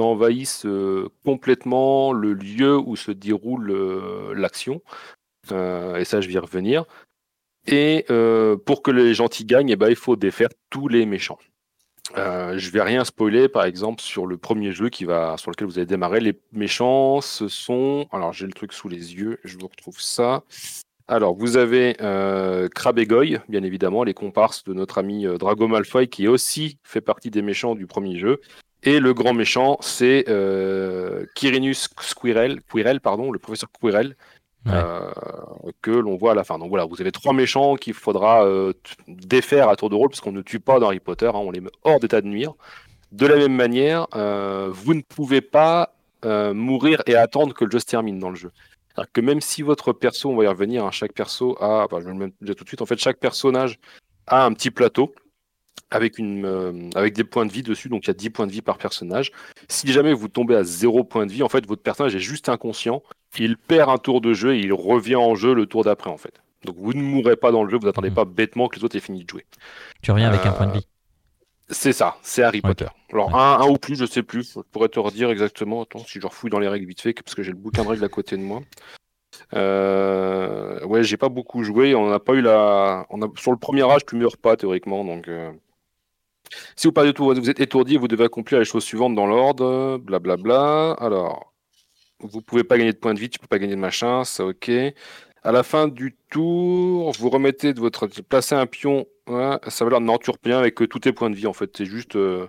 envahissent 0.00 0.66
euh, 0.66 1.08
complètement 1.24 2.12
le 2.12 2.32
lieu 2.34 2.78
où 2.78 2.96
se 2.96 3.12
déroule 3.12 3.70
euh, 3.70 4.34
l'action. 4.34 4.82
Euh, 5.52 5.96
et 5.96 6.04
ça, 6.04 6.20
je 6.20 6.28
vais 6.28 6.34
y 6.34 6.38
revenir. 6.38 6.84
Et 7.66 8.06
pour 8.64 8.82
que 8.82 8.90
les 8.90 9.14
gentils 9.14 9.44
gagnent, 9.44 9.70
eh 9.70 9.76
ben, 9.76 9.88
il 9.88 9.96
faut 9.96 10.16
défaire 10.16 10.48
tous 10.70 10.88
les 10.88 11.06
méchants. 11.06 11.38
Euh, 12.16 12.58
je 12.58 12.70
vais 12.70 12.82
rien 12.82 13.04
spoiler, 13.04 13.48
par 13.48 13.64
exemple, 13.64 14.02
sur 14.02 14.26
le 14.26 14.36
premier 14.36 14.72
jeu 14.72 14.88
qui 14.88 15.04
va, 15.04 15.36
sur 15.36 15.50
lequel 15.50 15.68
vous 15.68 15.78
allez 15.78 15.86
démarrer. 15.86 16.20
Les 16.20 16.38
méchants, 16.52 17.20
ce 17.20 17.48
sont. 17.48 18.06
Alors, 18.12 18.32
j'ai 18.32 18.46
le 18.46 18.52
truc 18.52 18.72
sous 18.72 18.88
les 18.88 19.14
yeux, 19.14 19.38
je 19.44 19.56
vous 19.58 19.68
retrouve 19.68 20.00
ça. 20.00 20.42
Alors, 21.06 21.34
vous 21.34 21.56
avez 21.56 21.96
euh, 22.00 22.68
bien 23.48 23.62
évidemment, 23.62 24.04
les 24.04 24.14
comparses 24.14 24.64
de 24.64 24.72
notre 24.72 24.98
ami 24.98 25.26
Drago 25.38 25.68
Malfoy, 25.68 26.08
qui 26.08 26.28
aussi 26.28 26.78
fait 26.84 27.00
partie 27.00 27.30
des 27.30 27.42
méchants 27.42 27.74
du 27.74 27.86
premier 27.86 28.18
jeu. 28.18 28.40
Et 28.82 28.98
le 28.98 29.12
grand 29.12 29.34
méchant, 29.34 29.76
c'est 29.80 30.24
euh, 30.28 31.26
Quirinus 31.34 31.88
Squirrel, 32.00 32.62
Quirrell, 32.62 33.00
pardon, 33.00 33.30
le 33.30 33.38
professeur 33.38 33.68
Quirrell, 33.78 34.16
euh, 34.68 35.10
que 35.82 35.90
l'on 35.90 36.16
voit 36.16 36.32
à 36.32 36.34
la 36.34 36.44
fin. 36.44 36.58
Donc 36.58 36.68
voilà, 36.70 36.84
vous 36.84 37.00
avez 37.00 37.12
trois 37.12 37.32
méchants 37.32 37.76
qu'il 37.76 37.94
faudra 37.94 38.44
euh, 38.44 38.72
défaire 39.08 39.68
à 39.68 39.76
tour 39.76 39.90
de 39.90 39.94
rôle, 39.94 40.08
parce 40.08 40.20
qu'on 40.20 40.32
ne 40.32 40.42
tue 40.42 40.60
pas 40.60 40.78
dans 40.78 40.86
Harry 40.86 41.00
Potter, 41.00 41.26
hein, 41.26 41.32
on 41.34 41.50
les 41.50 41.60
met 41.60 41.70
hors 41.84 42.00
d'état 42.00 42.20
de 42.20 42.26
nuire. 42.26 42.52
De 43.12 43.26
la 43.26 43.36
même 43.36 43.54
manière, 43.54 44.06
euh, 44.14 44.68
vous 44.72 44.94
ne 44.94 45.02
pouvez 45.02 45.40
pas 45.40 45.94
mourir 46.22 47.02
et 47.06 47.14
attendre 47.14 47.54
que 47.54 47.64
le 47.64 47.70
jeu 47.70 47.78
se 47.78 47.86
termine 47.86 48.18
dans 48.18 48.28
le 48.28 48.36
jeu. 48.36 48.50
C'est-à-dire 48.88 49.12
que 49.12 49.20
même 49.22 49.40
si 49.40 49.62
votre 49.62 49.94
perso, 49.94 50.28
on 50.28 50.36
va 50.36 50.44
y 50.44 50.46
revenir, 50.46 50.84
hein, 50.84 50.90
chaque 50.90 51.14
perso 51.14 51.56
a, 51.62 51.86
je 51.90 51.96
vais 51.96 52.12
le 52.12 52.32
dire 52.42 52.54
tout 52.54 52.64
de 52.64 52.68
suite, 52.68 52.82
en 52.82 52.86
fait, 52.86 52.98
chaque 52.98 53.18
personnage 53.18 53.78
a 54.26 54.44
un 54.44 54.52
petit 54.52 54.70
plateau 54.70 55.14
avec, 55.90 56.18
une, 56.18 56.44
euh, 56.44 56.90
avec 56.94 57.14
des 57.14 57.24
points 57.24 57.46
de 57.46 57.52
vie 57.52 57.62
dessus, 57.62 57.88
donc 57.88 58.04
il 58.04 58.08
y 58.08 58.10
a 58.10 58.14
10 58.14 58.30
points 58.30 58.46
de 58.46 58.52
vie 58.52 58.62
par 58.62 58.78
personnage. 58.78 59.32
Si 59.68 59.92
jamais 59.92 60.12
vous 60.12 60.28
tombez 60.28 60.54
à 60.54 60.64
0 60.64 61.04
points 61.04 61.26
de 61.26 61.32
vie, 61.32 61.42
en 61.42 61.48
fait, 61.48 61.66
votre 61.66 61.82
personnage 61.82 62.14
est 62.14 62.20
juste 62.20 62.48
inconscient, 62.48 63.02
il 63.38 63.56
perd 63.56 63.90
un 63.90 63.98
tour 63.98 64.20
de 64.20 64.32
jeu 64.32 64.54
et 64.54 64.60
il 64.60 64.72
revient 64.72 65.16
en 65.16 65.34
jeu 65.34 65.54
le 65.54 65.66
tour 65.66 65.84
d'après, 65.84 66.10
en 66.10 66.16
fait. 66.16 66.40
Donc 66.64 66.76
vous 66.78 66.92
ne 66.92 67.02
mourrez 67.02 67.36
pas 67.36 67.52
dans 67.52 67.64
le 67.64 67.70
jeu, 67.70 67.78
vous 67.78 67.86
n'attendez 67.86 68.10
mhm. 68.10 68.16
pas 68.16 68.24
bêtement 68.24 68.68
que 68.68 68.76
les 68.76 68.84
autres 68.84 68.96
aient 68.96 69.00
fini 69.00 69.24
de 69.24 69.30
jouer. 69.30 69.46
Tu 70.02 70.10
reviens 70.10 70.28
avec 70.28 70.44
un 70.44 70.52
point 70.52 70.66
de 70.66 70.72
vie. 70.72 70.78
Euh, 70.78 71.72
c'est 71.72 71.92
ça, 71.92 72.16
c'est 72.22 72.42
Harry 72.42 72.60
Potter. 72.60 72.88
Alors 73.12 73.36
un, 73.36 73.66
ou 73.68 73.76
plus, 73.76 73.96
je 73.96 74.04
sais 74.04 74.22
plus, 74.22 74.54
je 74.54 74.60
pourrais 74.72 74.88
te 74.88 74.98
redire 74.98 75.30
exactement, 75.30 75.82
attends, 75.82 76.00
si 76.00 76.20
je 76.20 76.26
refouille 76.26 76.50
dans 76.50 76.58
les 76.58 76.68
règles 76.68 76.86
vite 76.86 77.00
fait, 77.00 77.14
parce 77.14 77.34
que 77.34 77.42
j'ai 77.42 77.52
le 77.52 77.56
bouquin 77.56 77.84
de 77.84 77.88
règles 77.88 78.04
à 78.04 78.08
côté 78.08 78.36
de 78.36 78.42
moi. 78.42 78.60
Euh, 79.54 80.84
ouais, 80.84 81.04
j'ai 81.04 81.16
pas 81.16 81.28
beaucoup 81.28 81.62
joué, 81.62 81.94
on 81.94 82.10
n'a 82.10 82.18
pas 82.18 82.34
eu 82.34 82.40
la... 82.40 83.06
On 83.10 83.22
a... 83.22 83.28
Sur 83.36 83.52
le 83.52 83.56
premier 83.56 83.88
âge, 83.88 84.04
tu 84.04 84.16
meurs 84.16 84.36
pas 84.36 84.56
théoriquement, 84.56 85.04
donc... 85.04 85.28
Euh, 85.28 85.52
si 86.76 86.86
vous 86.86 86.92
parlez 86.92 87.10
de 87.10 87.16
tout, 87.16 87.24
vous 87.24 87.50
êtes 87.50 87.60
étourdi, 87.60 87.96
vous 87.96 88.08
devez 88.08 88.24
accomplir 88.24 88.58
les 88.58 88.64
choses 88.64 88.84
suivantes 88.84 89.14
dans 89.14 89.26
l'ordre, 89.26 89.98
blablabla. 89.98 90.92
Alors, 90.98 91.52
vous 92.20 92.42
pouvez 92.42 92.64
pas 92.64 92.78
gagner 92.78 92.92
de 92.92 92.98
points 92.98 93.14
de 93.14 93.20
vie, 93.20 93.30
tu 93.30 93.38
peux 93.38 93.46
pas 93.46 93.58
gagner 93.58 93.76
de 93.76 93.80
machin, 93.80 94.24
ça 94.24 94.44
ok. 94.44 94.70
À 95.42 95.52
la 95.52 95.62
fin 95.62 95.88
du 95.88 96.16
tour, 96.28 97.12
vous 97.12 97.30
remettez 97.30 97.72
de 97.72 97.80
votre. 97.80 98.06
Placez 98.28 98.54
un 98.54 98.66
pion, 98.66 99.06
ça 99.26 99.84
va 99.84 99.90
l'air 99.90 100.00
non, 100.00 100.18
tu 100.18 100.30
reviens 100.30 100.58
avec 100.58 100.74
tous 100.74 100.98
tes 100.98 101.12
points 101.12 101.30
de 101.30 101.36
vie 101.36 101.46
en 101.46 101.54
fait. 101.54 101.70
C'est 101.76 101.86
juste. 101.86 102.16
Euh, 102.16 102.48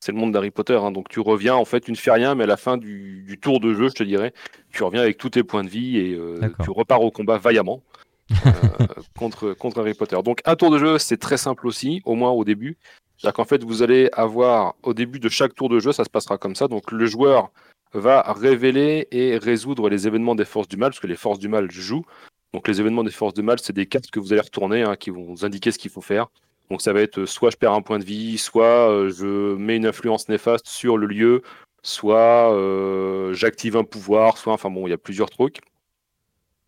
c'est 0.00 0.10
le 0.10 0.18
monde 0.18 0.32
d'Harry 0.32 0.50
Potter, 0.50 0.74
hein. 0.74 0.90
donc 0.90 1.08
tu 1.08 1.20
reviens 1.20 1.54
en 1.54 1.64
fait, 1.64 1.80
tu 1.80 1.92
ne 1.92 1.96
fais 1.96 2.10
rien, 2.10 2.34
mais 2.34 2.42
à 2.42 2.48
la 2.48 2.56
fin 2.56 2.76
du, 2.76 3.38
tour 3.40 3.60
de 3.60 3.72
jeu, 3.72 3.88
je 3.88 3.94
te 3.94 4.02
dirais, 4.02 4.34
tu 4.72 4.82
reviens 4.82 5.00
avec 5.00 5.16
tous 5.16 5.30
tes 5.30 5.44
points 5.44 5.62
de 5.62 5.68
vie 5.68 5.96
et 5.96 6.14
euh, 6.14 6.40
tu 6.64 6.70
repars 6.70 7.02
au 7.02 7.12
combat 7.12 7.38
vaillamment 7.38 7.84
euh, 8.32 8.50
contre, 9.16 9.52
contre 9.52 9.78
Harry 9.78 9.94
Potter. 9.94 10.18
Donc 10.24 10.40
un 10.44 10.56
tour 10.56 10.72
de 10.72 10.78
jeu, 10.78 10.98
c'est 10.98 11.18
très 11.18 11.36
simple 11.36 11.68
aussi, 11.68 12.02
au 12.04 12.16
moins 12.16 12.30
au 12.30 12.44
début. 12.44 12.78
C'est-à-dire 13.22 13.34
qu'en 13.34 13.44
fait, 13.44 13.62
vous 13.62 13.84
allez 13.84 14.08
avoir, 14.14 14.74
au 14.82 14.94
début 14.94 15.20
de 15.20 15.28
chaque 15.28 15.54
tour 15.54 15.68
de 15.68 15.78
jeu, 15.78 15.92
ça 15.92 16.02
se 16.02 16.10
passera 16.10 16.38
comme 16.38 16.56
ça. 16.56 16.66
Donc 16.66 16.90
le 16.90 17.06
joueur 17.06 17.52
va 17.94 18.20
révéler 18.22 19.06
et 19.12 19.38
résoudre 19.38 19.88
les 19.88 20.08
événements 20.08 20.34
des 20.34 20.44
forces 20.44 20.66
du 20.66 20.76
mal, 20.76 20.90
parce 20.90 20.98
que 20.98 21.06
les 21.06 21.14
forces 21.14 21.38
du 21.38 21.46
mal 21.46 21.70
jouent. 21.70 22.04
Donc 22.52 22.66
les 22.66 22.80
événements 22.80 23.04
des 23.04 23.12
forces 23.12 23.34
du 23.34 23.42
mal, 23.42 23.60
c'est 23.60 23.72
des 23.72 23.86
cartes 23.86 24.10
que 24.10 24.18
vous 24.18 24.32
allez 24.32 24.42
retourner, 24.42 24.82
hein, 24.82 24.96
qui 24.96 25.10
vont 25.10 25.22
vous 25.22 25.44
indiquer 25.44 25.70
ce 25.70 25.78
qu'il 25.78 25.92
faut 25.92 26.00
faire. 26.00 26.26
Donc 26.68 26.82
ça 26.82 26.92
va 26.92 27.00
être 27.00 27.24
soit 27.24 27.50
je 27.50 27.56
perds 27.56 27.74
un 27.74 27.82
point 27.82 28.00
de 28.00 28.04
vie, 28.04 28.38
soit 28.38 28.90
euh, 28.90 29.10
je 29.10 29.54
mets 29.54 29.76
une 29.76 29.86
influence 29.86 30.28
néfaste 30.28 30.66
sur 30.66 30.98
le 30.98 31.06
lieu, 31.06 31.42
soit 31.84 32.52
euh, 32.52 33.32
j'active 33.34 33.76
un 33.76 33.84
pouvoir, 33.84 34.36
soit 34.36 34.52
enfin 34.52 34.68
bon, 34.68 34.88
il 34.88 34.90
y 34.90 34.94
a 34.94 34.98
plusieurs 34.98 35.30
trucs. 35.30 35.60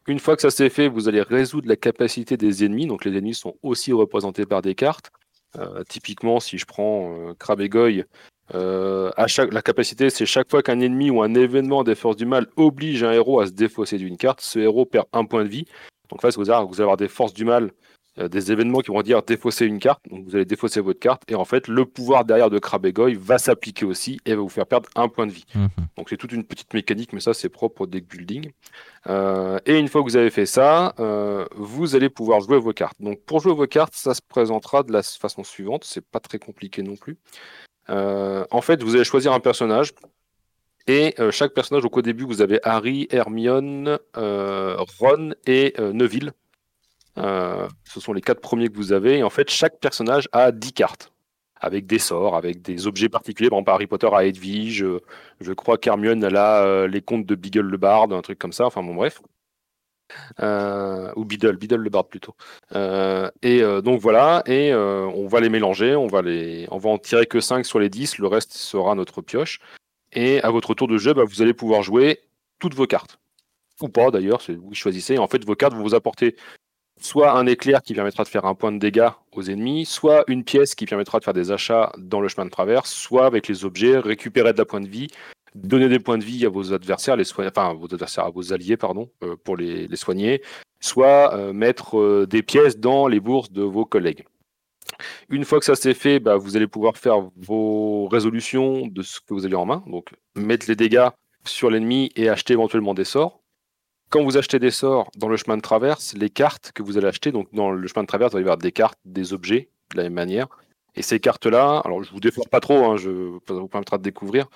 Une 0.07 0.21
fois 0.21 0.37
que 0.37 0.43
ça 0.43 0.51
s'est 0.53 0.71
fait, 0.71 0.87
vous 0.87 1.09
allez 1.09 1.23
résoudre 1.23 1.67
la 1.67 1.77
capacité 1.77 2.37
des 2.37 2.65
ennemis. 2.65 2.87
Donc 2.87 3.05
les 3.05 3.11
ennemis 3.11 3.35
sont 3.35 3.57
aussi 3.65 3.93
représentés 3.93 4.47
par 4.47 4.63
des 4.63 4.77
cartes. 4.77 5.11
Euh, 5.59 5.83
typiquement, 5.89 6.41
si 6.41 6.59
je 6.59 6.65
prends 6.65 7.29
euh, 7.29 7.35
Crab 7.39 7.61
et 7.61 7.71
euh, 8.55 9.11
la 9.17 9.63
capacité, 9.63 10.11
c'est 10.11 10.27
chaque 10.27 10.51
fois 10.51 10.63
qu'un 10.63 10.81
ennemi 10.81 11.11
ou 11.11 11.23
un 11.23 11.35
événement 11.35 11.83
des 11.85 11.95
forces 11.95 12.17
du 12.17 12.27
mal 12.27 12.47
oblige 12.57 13.03
un 13.03 13.13
héros 13.13 13.41
à 13.41 13.47
se 13.47 13.53
défausser 13.53 13.97
d'une 13.99 14.17
carte, 14.17 14.41
ce 14.41 14.59
héros 14.59 14.85
perd 14.85 15.07
un 15.13 15.25
point 15.25 15.45
de 15.45 15.49
vie. 15.49 15.65
Donc 16.11 16.23
là, 16.23 16.31
vous 16.37 16.51
allez 16.51 16.69
avoir 16.81 16.97
des 16.97 17.09
forces 17.09 17.33
du 17.33 17.45
mal 17.45 17.71
des 18.17 18.53
événements 18.53 18.81
qui 18.81 18.91
vont 18.91 19.03
dire 19.03 19.23
défausser 19.23 19.67
une 19.67 19.79
carte. 19.79 20.01
Donc 20.09 20.25
vous 20.25 20.37
allez 20.37 20.45
défausser 20.45 20.81
votre 20.81 21.01
carte 21.01 21.23
et 21.29 21.35
en 21.35 21.45
fait 21.45 21.67
le 21.69 21.85
pouvoir 21.85 22.25
derrière 22.25 22.51
de 22.51 22.59
Krabegoy 22.59 23.15
va 23.15 23.39
s'appliquer 23.39 23.85
aussi 23.85 24.21
et 24.25 24.35
va 24.35 24.43
vous 24.43 24.49
faire 24.49 24.67
perdre 24.67 24.89
un 24.95 25.09
point 25.09 25.27
de 25.27 25.33
vie. 25.33 25.45
Mhm. 25.55 25.69
Donc 25.97 26.09
c'est 26.09 26.17
toute 26.17 26.33
une 26.33 26.45
petite 26.45 26.73
mécanique, 26.75 27.13
mais 27.13 27.21
ça 27.21 27.35
c'est 27.35 27.49
propre 27.49 27.83
au 27.83 27.87
deck 27.87 28.09
building. 28.09 28.51
Euh, 29.09 29.59
et 29.67 29.79
une 29.79 29.89
fois 29.89 30.03
que 30.03 30.09
vous 30.09 30.17
avez 30.17 30.31
fait 30.31 30.47
ça, 30.47 30.95
euh, 30.99 31.45
vous 31.57 31.97
allez 31.97 32.09
pouvoir 32.09 32.41
jouer 32.41 32.59
vos 32.59 32.73
cartes. 32.73 32.97
Donc 33.01 33.21
pour 33.23 33.41
jouer 33.41 33.55
vos 33.55 33.67
cartes, 33.67 33.95
ça 33.95 34.15
se 34.15 34.23
présentera 34.23 34.83
de 34.83 34.93
la 34.93 35.03
façon 35.03 35.45
suivante. 35.45 35.85
C'est 35.85 36.05
pas 36.05 36.21
très 36.21 36.39
compliqué 36.39 36.83
non 36.83 36.97
plus. 36.97 37.19
en 37.89 38.61
fait, 38.63 38.83
vous 38.83 38.95
allez 38.95 39.05
choisir 39.05 39.33
un 39.33 39.41
personnage. 39.41 39.93
Et 40.87 41.15
chaque 41.31 41.55
personnage, 41.55 41.83
donc 41.83 41.97
au 41.97 42.03
début, 42.03 42.25
vous 42.25 42.43
avez 42.43 42.61
Harry, 42.63 43.09
Hermione, 43.11 43.99
Ron 44.15 45.35
et 45.47 45.75
Neville. 45.79 46.33
Euh, 47.19 47.69
ce 47.85 48.01
sont 48.01 48.13
les 48.13 48.21
quatre 48.21 48.41
premiers 48.41 48.69
que 48.69 48.77
vous 48.77 48.93
avez. 48.93 49.19
Et 49.19 49.23
en 49.23 49.31
fait, 49.31 49.51
chaque 49.51 49.79
personnage 49.79 50.29
a 50.33 50.53
10 50.53 50.73
cartes. 50.73 51.11
Avec 51.61 51.87
des 51.87 51.99
sorts, 51.99 52.37
avec 52.37 52.61
des 52.61 52.87
objets 52.87 53.09
particuliers. 53.09 53.49
Par 53.49 53.59
exemple, 53.59 53.71
Harry 53.71 53.87
Potter 53.87 54.09
a 54.13 54.25
Edwige. 54.25 54.85
Je, 55.41 55.53
crois 55.53 55.79
qu'Hermione, 55.79 56.23
elle 56.23 56.37
a 56.37 56.63
euh, 56.65 56.87
les 56.87 57.01
contes 57.01 57.25
de 57.25 57.35
Beagle 57.35 57.61
le 57.61 57.79
Bard, 57.79 58.13
un 58.13 58.21
truc 58.21 58.39
comme 58.39 58.53
ça. 58.53 58.67
Enfin, 58.67 58.83
bon, 58.83 58.95
bref. 58.95 59.23
Euh, 60.41 61.11
ou 61.17 61.25
Biddle, 61.25 61.57
Biddle 61.57 61.77
le 61.77 61.89
Bard 61.89 62.07
plutôt. 62.09 62.35
et 63.43 63.63
donc 63.83 64.01
voilà, 64.01 64.43
et 64.45 64.75
on 64.75 65.27
va 65.27 65.41
les 65.41 65.49
mélanger, 65.49 65.97
on 65.97 66.07
va, 66.07 66.21
les, 66.21 66.69
on 66.71 66.77
va 66.77 66.91
en 66.91 66.99
tirer 66.99 67.25
que 67.25 67.41
5 67.41 67.65
sur 67.65 67.79
les 67.79 67.89
10, 67.89 68.19
le 68.19 68.27
reste 68.27 68.53
sera 68.53 68.95
notre 68.95 69.23
pioche. 69.23 69.61
Et 70.13 70.43
à 70.43 70.51
votre 70.51 70.75
tour 70.75 70.89
de 70.89 70.99
jeu, 70.99 71.15
bah, 71.15 71.25
vous 71.25 71.41
allez 71.41 71.55
pouvoir 71.55 71.83
jouer 71.83 72.21
toutes 72.59 72.75
vos 72.75 72.87
cartes. 72.87 73.19
Ou 73.81 73.89
pas 73.89 74.11
d'ailleurs, 74.11 74.41
vous 74.49 74.75
choisissez. 74.75 75.19
En 75.19 75.27
fait, 75.27 75.45
vos 75.45 75.57
cartes 75.57 75.75
vont 75.75 75.83
vous 75.83 75.95
apporter 75.95 76.37
soit 77.05 77.37
un 77.37 77.47
éclair 77.47 77.83
qui 77.83 77.93
permettra 77.93 78.25
de 78.25 78.29
faire 78.29 78.47
un 78.47 78.55
point 78.55 78.73
de 78.73 78.79
dégâts 78.79 79.11
aux 79.33 79.43
ennemis, 79.43 79.85
soit 79.85 80.25
une 80.27 80.43
pièce 80.43 80.75
qui 80.75 80.87
permettra 80.87 81.19
de 81.19 81.25
faire 81.25 81.35
des 81.35 81.53
achats 81.53 81.93
dans 81.99 82.21
le 82.21 82.29
chemin 82.29 82.47
de 82.47 82.51
traverse, 82.51 82.91
soit 82.91 83.27
avec 83.27 83.47
les 83.47 83.67
objets, 83.67 83.99
récupérer 83.99 84.55
de 84.55 84.59
la 84.59 84.65
points 84.65 84.81
de 84.81 84.89
vie, 84.89 85.09
donner 85.55 85.89
des 85.91 85.99
points 85.99 86.17
de 86.17 86.25
vie 86.25 86.47
à 86.47 86.49
vos 86.49 86.73
adversaires, 86.73 87.17
les 87.17 87.31
enfin 87.31 87.75
vos 87.75 87.85
adversaires, 87.85 88.25
à 88.25 88.31
vos 88.31 88.55
alliés, 88.55 88.79
pardon, 88.79 89.11
euh, 89.23 89.37
pour 89.45 89.59
les, 89.59 89.95
soigner, 89.97 90.41
soit 90.81 91.35
euh, 91.35 91.53
mettre 91.53 91.99
euh, 91.99 92.27
des 92.27 92.43
pièces 92.43 92.79
dans 92.79 93.07
les 93.07 93.21
bourses 93.21 93.53
de 93.53 93.63
vos 93.63 93.85
collègues. 93.85 94.25
Une 95.29 95.45
fois 95.45 95.59
que 95.59 95.67
ça 95.67 95.77
c'est 95.77 95.95
fait, 95.95 96.21
bah, 96.21 96.37
vous 96.37 96.57
allez 96.57 96.67
pouvoir 96.67 96.97
faire 96.97 97.17
vos 97.37 98.09
résolutions 98.09 98.87
de 98.87 99.03
ce 99.03 99.21
que 99.21 99.35
vous 99.35 99.45
avez 99.45 99.57
en 99.57 99.67
main, 99.67 99.85
donc 99.87 100.15
mettre 100.37 100.67
les 100.69 100.77
dégâts 100.77 101.09
sur 101.45 101.69
l'ennemi 101.69 102.11
et 102.17 102.31
acheter 102.31 102.55
éventuellement 102.55 102.95
des 102.95 103.05
sorts 103.05 103.44
quand 104.15 104.23
vous 104.23 104.37
achetez 104.37 104.61
des 104.61 104.71
sorts 104.71 105.11
dans 105.17 105.27
le 105.27 105.37
chemin 105.37 105.57
de 105.57 105.63
traverse, 105.63 106.15
les 106.15 106.31
cartes 106.31 106.71
que 106.73 106.85
vous 106.85 106.97
allez 106.97 107.09
acheter, 107.09 107.33
donc 107.33 107.49
dans 107.53 107.73
le 107.73 107.85
chemin 107.89 108.05
de 108.05 108.07
traverse, 108.07 108.33
va 108.33 108.39
y 108.39 108.43
avoir 108.43 108.59
des 108.59 108.71
cartes, 108.71 108.97
des 109.05 109.33
objets, 109.33 109.71
de 109.91 109.97
la 109.97 110.05
même 110.05 110.13
manière. 110.13 110.47
Et 110.95 111.03
ces 111.03 111.19
cartes-là, 111.19 111.83
alors 111.85 112.05
je 112.05 112.13
vous 112.13 112.21
défore 112.21 112.49
pas 112.49 112.61
trop, 112.61 112.85
hein, 112.85 112.97
je 112.97 113.11
vous 113.11 113.41
permettra 113.41 113.99
de 113.99 114.05
découvrir. 114.05 114.47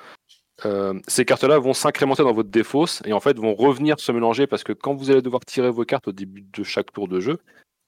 Euh, 0.65 0.95
ces 1.09 1.25
cartes-là 1.25 1.59
vont 1.59 1.75
s'incrémenter 1.75 2.23
dans 2.23 2.33
votre 2.33 2.51
défausse 2.51 3.03
et 3.05 3.13
en 3.13 3.19
fait 3.19 3.37
vont 3.37 3.53
revenir 3.53 3.99
se 3.99 4.13
mélanger 4.13 4.47
parce 4.47 4.63
que 4.63 4.73
quand 4.73 4.95
vous 4.95 5.11
allez 5.11 5.23
devoir 5.23 5.45
tirer 5.45 5.73
vos 5.73 5.85
cartes 5.85 6.07
au 6.07 6.13
début 6.13 6.43
de 6.43 6.63
chaque 6.63 6.93
tour 6.93 7.09
de 7.09 7.19
jeu, 7.19 7.39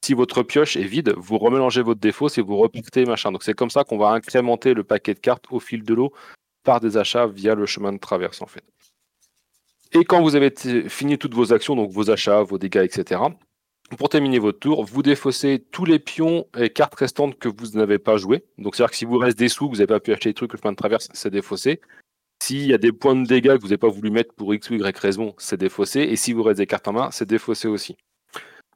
si 0.05 0.15
votre 0.15 0.43
pioche 0.43 0.77
est 0.77 0.83
vide, 0.83 1.15
vous 1.17 1.39
remélangez 1.39 1.83
votre 1.83 2.01
défausse 2.01 2.37
et 2.39 2.43
vous 2.43 2.57
repartez 2.57 3.05
machin. 3.05 3.31
Donc 3.31 3.45
c'est 3.45 3.55
comme 3.55 3.71
ça 3.71 3.85
qu'on 3.85 3.99
va 3.99 4.11
incrémenter 4.11 4.75
le 4.75 4.83
paquet 4.83 5.15
de 5.15 5.21
cartes 5.21 5.45
au 5.53 5.61
fil 5.61 5.85
de 5.85 5.95
l'eau 5.95 6.13
par 6.65 6.81
des 6.81 6.97
achats 6.97 7.29
via 7.29 7.55
le 7.55 7.65
chemin 7.65 7.93
de 7.93 7.99
traverse 7.99 8.43
en 8.43 8.47
fait. 8.47 8.65
Et 9.93 10.05
quand 10.05 10.23
vous 10.23 10.37
avez 10.37 10.53
fini 10.89 11.19
toutes 11.19 11.35
vos 11.35 11.53
actions, 11.53 11.75
donc 11.75 11.91
vos 11.91 12.11
achats, 12.11 12.43
vos 12.43 12.59
dégâts, 12.59 12.85
etc., 12.85 13.21
pour 13.99 14.09
terminer 14.09 14.39
votre 14.39 14.61
tour, 14.61 14.85
vous 14.85 15.03
défaussez 15.03 15.65
tous 15.73 15.85
les 15.85 15.99
pions 15.99 16.47
et 16.57 16.71
cartes 16.71 16.95
restantes 16.95 17.37
que 17.39 17.49
vous 17.49 17.77
n'avez 17.77 17.99
pas 17.99 18.17
jouées. 18.17 18.45
Donc 18.57 18.77
c'est-à-dire 18.77 18.93
que 18.93 18.97
si 18.97 19.05
vous 19.05 19.19
reste 19.19 19.37
des 19.37 19.49
sous, 19.49 19.67
que 19.67 19.73
vous 19.73 19.79
n'avez 19.79 19.89
pas 19.89 19.99
pu 19.99 20.13
acheter 20.13 20.31
des 20.31 20.35
trucs, 20.35 20.53
le 20.53 20.59
chemin 20.61 20.71
de 20.71 20.77
traverse, 20.77 21.09
c'est 21.13 21.31
défaussé. 21.31 21.81
S'il 22.41 22.67
y 22.67 22.73
a 22.73 22.79
des 22.79 22.93
points 22.93 23.17
de 23.17 23.27
dégâts 23.27 23.57
que 23.57 23.61
vous 23.61 23.69
n'avez 23.69 23.79
pas 23.79 23.89
voulu 23.89 24.11
mettre 24.11 24.33
pour 24.35 24.55
X 24.55 24.71
ou 24.71 24.75
Y 24.75 24.97
raison, 24.97 25.35
c'est 25.39 25.59
défaussé. 25.59 26.01
Et 26.03 26.15
si 26.15 26.33
vous 26.33 26.45
reste 26.45 26.59
des 26.59 26.69
cartes 26.69 26.87
en 26.87 26.93
main, 26.93 27.11
c'est 27.11 27.29
défaussé 27.29 27.67
aussi. 27.67 27.97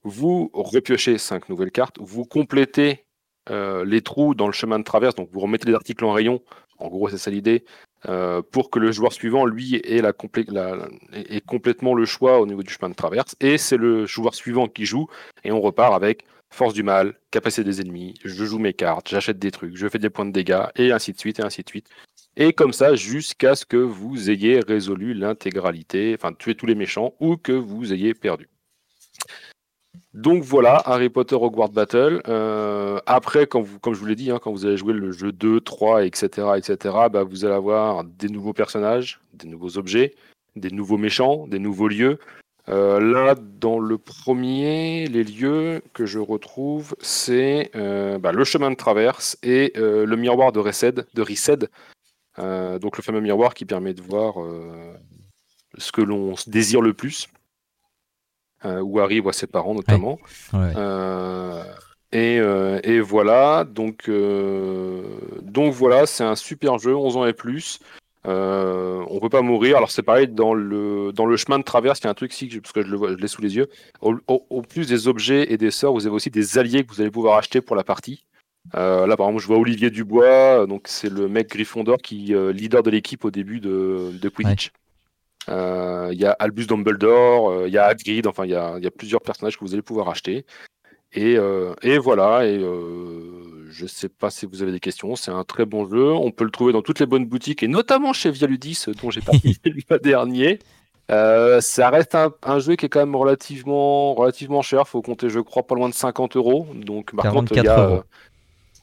Vous 0.03 0.51
repiochez 0.53 1.17
5 1.17 1.49
nouvelles 1.49 1.71
cartes, 1.71 1.97
vous 2.01 2.25
complétez 2.25 3.05
euh, 3.51 3.85
les 3.85 4.03
trous 4.03 4.35
dans 4.35 4.47
le 4.47 4.53
chemin 4.53 4.79
de 4.79 4.85
traverse, 4.85 5.15
donc 5.15 5.29
vous 5.33 5.41
remettez 5.41 5.69
les 5.69 5.75
articles 5.75 6.05
en 6.05 6.13
rayon. 6.13 6.43
En 6.79 6.89
gros, 6.89 7.09
c'est 7.09 7.19
ça 7.19 7.31
l'idée. 7.31 7.65
Euh, 8.09 8.43
pour 8.43 8.71
que 8.71 8.79
le 8.79 8.93
joueur 8.93 9.13
suivant, 9.13 9.47
lui, 9.47 9.77
ait, 9.77 10.03
la, 10.03 10.13
complètement 10.13 11.95
le 11.95 12.05
choix 12.05 12.41
au 12.41 12.47
niveau 12.47 12.63
du 12.63 12.73
chemin 12.73 12.91
de 12.91 12.95
traverse. 12.95 13.35
Et 13.41 13.57
c'est 13.59 13.77
le 13.77 14.07
joueur 14.07 14.35
suivant 14.35 14.69
qui 14.69 14.85
joue, 14.85 15.07
et 15.43 15.53
on 15.53 15.61
repart 15.61 15.95
avec 15.95 16.25
force 16.51 16.75
du 16.75 16.83
mal, 16.83 17.19
capacité 17.31 17.65
des 17.65 17.81
ennemis, 17.81 18.15
je 18.25 18.45
joue 18.45 18.59
mes 18.59 18.73
cartes, 18.73 19.09
j'achète 19.09 19.39
des 19.41 19.51
trucs, 19.51 19.77
je 19.77 19.89
fais 19.89 19.99
des 19.99 20.11
points 20.11 20.25
de 20.25 20.31
dégâts, 20.31 20.67
et 20.77 20.93
ainsi 20.93 21.13
de 21.13 21.19
suite, 21.19 21.41
et 21.41 21.43
ainsi 21.43 21.63
de 21.63 21.69
suite. 21.69 21.89
Et 22.37 22.53
comme 22.53 22.73
ça, 22.73 22.95
jusqu'à 22.95 23.57
ce 23.57 23.65
que 23.65 23.77
vous 23.77 24.31
ayez 24.31 24.61
résolu 24.61 25.15
l'intégralité, 25.15 26.17
enfin 26.17 26.33
tué 26.33 26.55
tous 26.55 26.67
les 26.67 26.75
méchants, 26.75 27.15
ou 27.21 27.37
que 27.37 27.53
vous 27.53 27.93
ayez 27.93 28.15
perdu. 28.15 28.49
Donc 30.15 30.45
voilà, 30.45 30.81
Harry 30.87 31.09
Potter 31.09 31.35
Hogwarts 31.35 31.71
Battle. 31.71 32.23
Euh, 32.29 33.01
après, 33.07 33.47
comme 33.49 33.65
je 33.65 33.99
vous 33.99 34.07
l'ai 34.07 34.15
dit, 34.15 34.31
hein, 34.31 34.39
quand 34.41 34.53
vous 34.53 34.65
allez 34.65 34.77
jouer 34.77 34.93
le 34.93 35.11
jeu 35.11 35.33
2, 35.33 35.61
3, 35.61 36.05
etc., 36.05 36.53
etc., 36.57 36.95
vous 37.27 37.45
allez 37.45 37.55
avoir 37.55 38.05
des 38.05 38.29
nouveaux 38.29 38.53
personnages, 38.53 39.21
des 39.33 39.49
nouveaux 39.49 39.77
objets, 39.77 40.15
des 40.55 40.71
nouveaux 40.71 40.99
méchants, 40.99 41.49
des 41.49 41.59
nouveaux 41.59 41.89
lieux. 41.89 42.19
Euh, 42.69 43.01
là, 43.01 43.35
dans 43.35 43.81
le 43.81 43.99
premier, 43.99 45.07
les 45.09 45.25
lieux 45.25 45.83
que 45.93 46.07
je 46.07 46.21
retrouve, 46.21 46.95
c'est 47.01 47.73
euh, 47.75 48.19
bah, 48.19 48.31
le 48.31 48.45
chemin 48.45 48.71
de 48.71 48.77
traverse 48.77 49.37
et 49.43 49.73
le 49.75 50.15
miroir 50.15 50.53
de 50.53 50.61
Resed, 50.61 51.07
de 51.15 52.79
donc 52.79 52.97
le 52.97 53.03
fameux 53.03 53.21
miroir 53.21 53.55
qui 53.55 53.65
permet 53.65 53.95
de 53.95 54.03
voir 54.03 54.35
ce 55.77 55.91
que 55.91 56.03
l'on 56.03 56.35
désire 56.47 56.81
le 56.81 56.95
plus. 56.95 57.29
Euh, 58.65 58.81
où 58.81 58.99
Harry 59.01 59.21
voit 59.21 59.33
ses 59.33 59.47
parents 59.47 59.75
notamment. 59.75 60.19
Euh, 60.55 61.63
euh, 62.15 62.81
et, 62.83 63.01
voilà, 63.01 63.65
donc, 63.65 64.09
donc 65.43 65.73
voilà, 65.75 66.07
c'est 66.07 66.25
un 66.25 66.37
super 66.37 66.79
jeu, 66.79 66.95
11 66.95 67.17
ans 67.17 67.27
et 67.27 67.33
plus. 67.33 67.81
Euh, 68.27 69.05
on 69.11 69.21
peut 69.21 69.29
pas 69.29 69.43
mourir. 69.43 69.77
Alors 69.77 69.91
c'est 69.91 70.03
pareil 70.03 70.29
dans 70.29 70.55
le 70.55 71.13
dans 71.13 71.27
le 71.27 71.37
chemin 71.37 71.59
de 71.59 71.65
traverse, 71.65 72.01
il 72.01 72.05
y 72.05 72.07
a 72.07 72.11
un 72.11 72.15
truc 72.15 72.33
ici 72.33 72.49
parce 72.59 72.73
que 72.73 72.81
je 72.81 72.89
le 72.89 73.17
l'ai 73.17 73.29
sous 73.29 73.43
les 73.43 73.57
yeux. 73.57 73.69
Au, 74.01 74.63
plus 74.63 74.89
des 74.89 75.09
objets 75.09 75.53
et 75.53 75.59
des 75.59 75.71
sorts, 75.71 75.93
vous 75.93 76.07
avez 76.07 76.17
aussi 76.17 76.31
des 76.31 76.57
alliés 76.57 76.85
que 76.85 76.95
vous 76.95 77.03
allez 77.03 77.11
pouvoir 77.11 77.37
acheter 77.37 77.61
pour 77.61 77.77
la 77.77 77.85
partie. 77.85 78.25
là 78.73 79.15
par 79.19 79.27
exemple, 79.27 79.43
je 79.43 79.47
vois 79.47 79.59
Olivier 79.59 79.91
Dubois, 79.91 80.67
donc 80.67 80.85
c'est 80.87 81.11
le 81.11 81.29
mec 81.29 81.51
Gryffondor 81.51 81.99
qui 81.99 82.33
leader 82.55 82.83
de 82.83 82.89
l'équipe 82.89 83.27
au 83.27 83.31
début 83.31 83.61
de, 83.61 84.11
de 84.19 84.29
Quidditch. 84.31 84.73
Il 85.49 86.19
y 86.19 86.25
a 86.25 86.33
Albus 86.39 86.67
Dumbledore, 86.67 87.51
euh, 87.51 87.69
il 87.69 87.75
y 87.75 87.79
a 87.79 87.87
Hagrid, 87.87 88.27
enfin 88.27 88.45
il 88.45 88.51
y 88.51 88.57
a, 88.57 88.79
plusieurs 88.97 89.21
personnages 89.21 89.57
que 89.57 89.65
vous 89.65 89.75
allez 89.75 89.83
pouvoir 89.83 90.09
acheter. 90.09 90.45
Et, 91.13 91.37
euh, 91.37 91.75
voilà, 92.03 92.45
et 92.45 92.59
je 93.71 93.87
sais 93.87 94.09
pas 94.09 94.31
si 94.31 94.47
vous 94.47 94.63
avez 94.63 94.73
des 94.73 94.81
questions, 94.81 95.15
c'est 95.17 95.31
un 95.31 95.45
très 95.45 95.65
bon 95.65 95.89
jeu, 95.89 96.13
on 96.13 96.31
peut 96.31 96.45
le 96.45 96.51
trouver 96.51 96.73
dans 96.73 96.83
toutes 96.83 97.01
les 97.01 97.07
bonnes 97.07 97.27
boutiques, 97.27 97.63
et 97.63 97.69
notamment 97.69 98.13
chez 98.13 98.31
Vialudis, 98.31 98.85
dont 99.01 99.11
j'ai 99.11 99.21
parlé 99.21 99.41
le 99.65 99.99
dernier. 100.01 100.59
ça 101.09 101.91
reste 101.91 102.17
un, 102.17 102.59
jeu 102.59 102.75
qui 102.75 102.87
est 102.87 102.89
quand 102.89 103.01
même 103.01 103.17
relativement, 103.17 104.15
relativement 104.15 104.63
cher, 104.63 104.89
faut 104.89 105.03
compter 105.03 105.29
je 105.29 105.41
crois 105.41 105.67
pas 105.67 105.75
loin 105.75 105.89
de 105.89 105.95
50 105.95 106.37
euros. 106.37 106.67
Donc 106.75 107.15
par 107.15 107.33
contre, 107.33 107.53
il 107.53 107.63
y 107.63 107.69
a, 107.69 108.03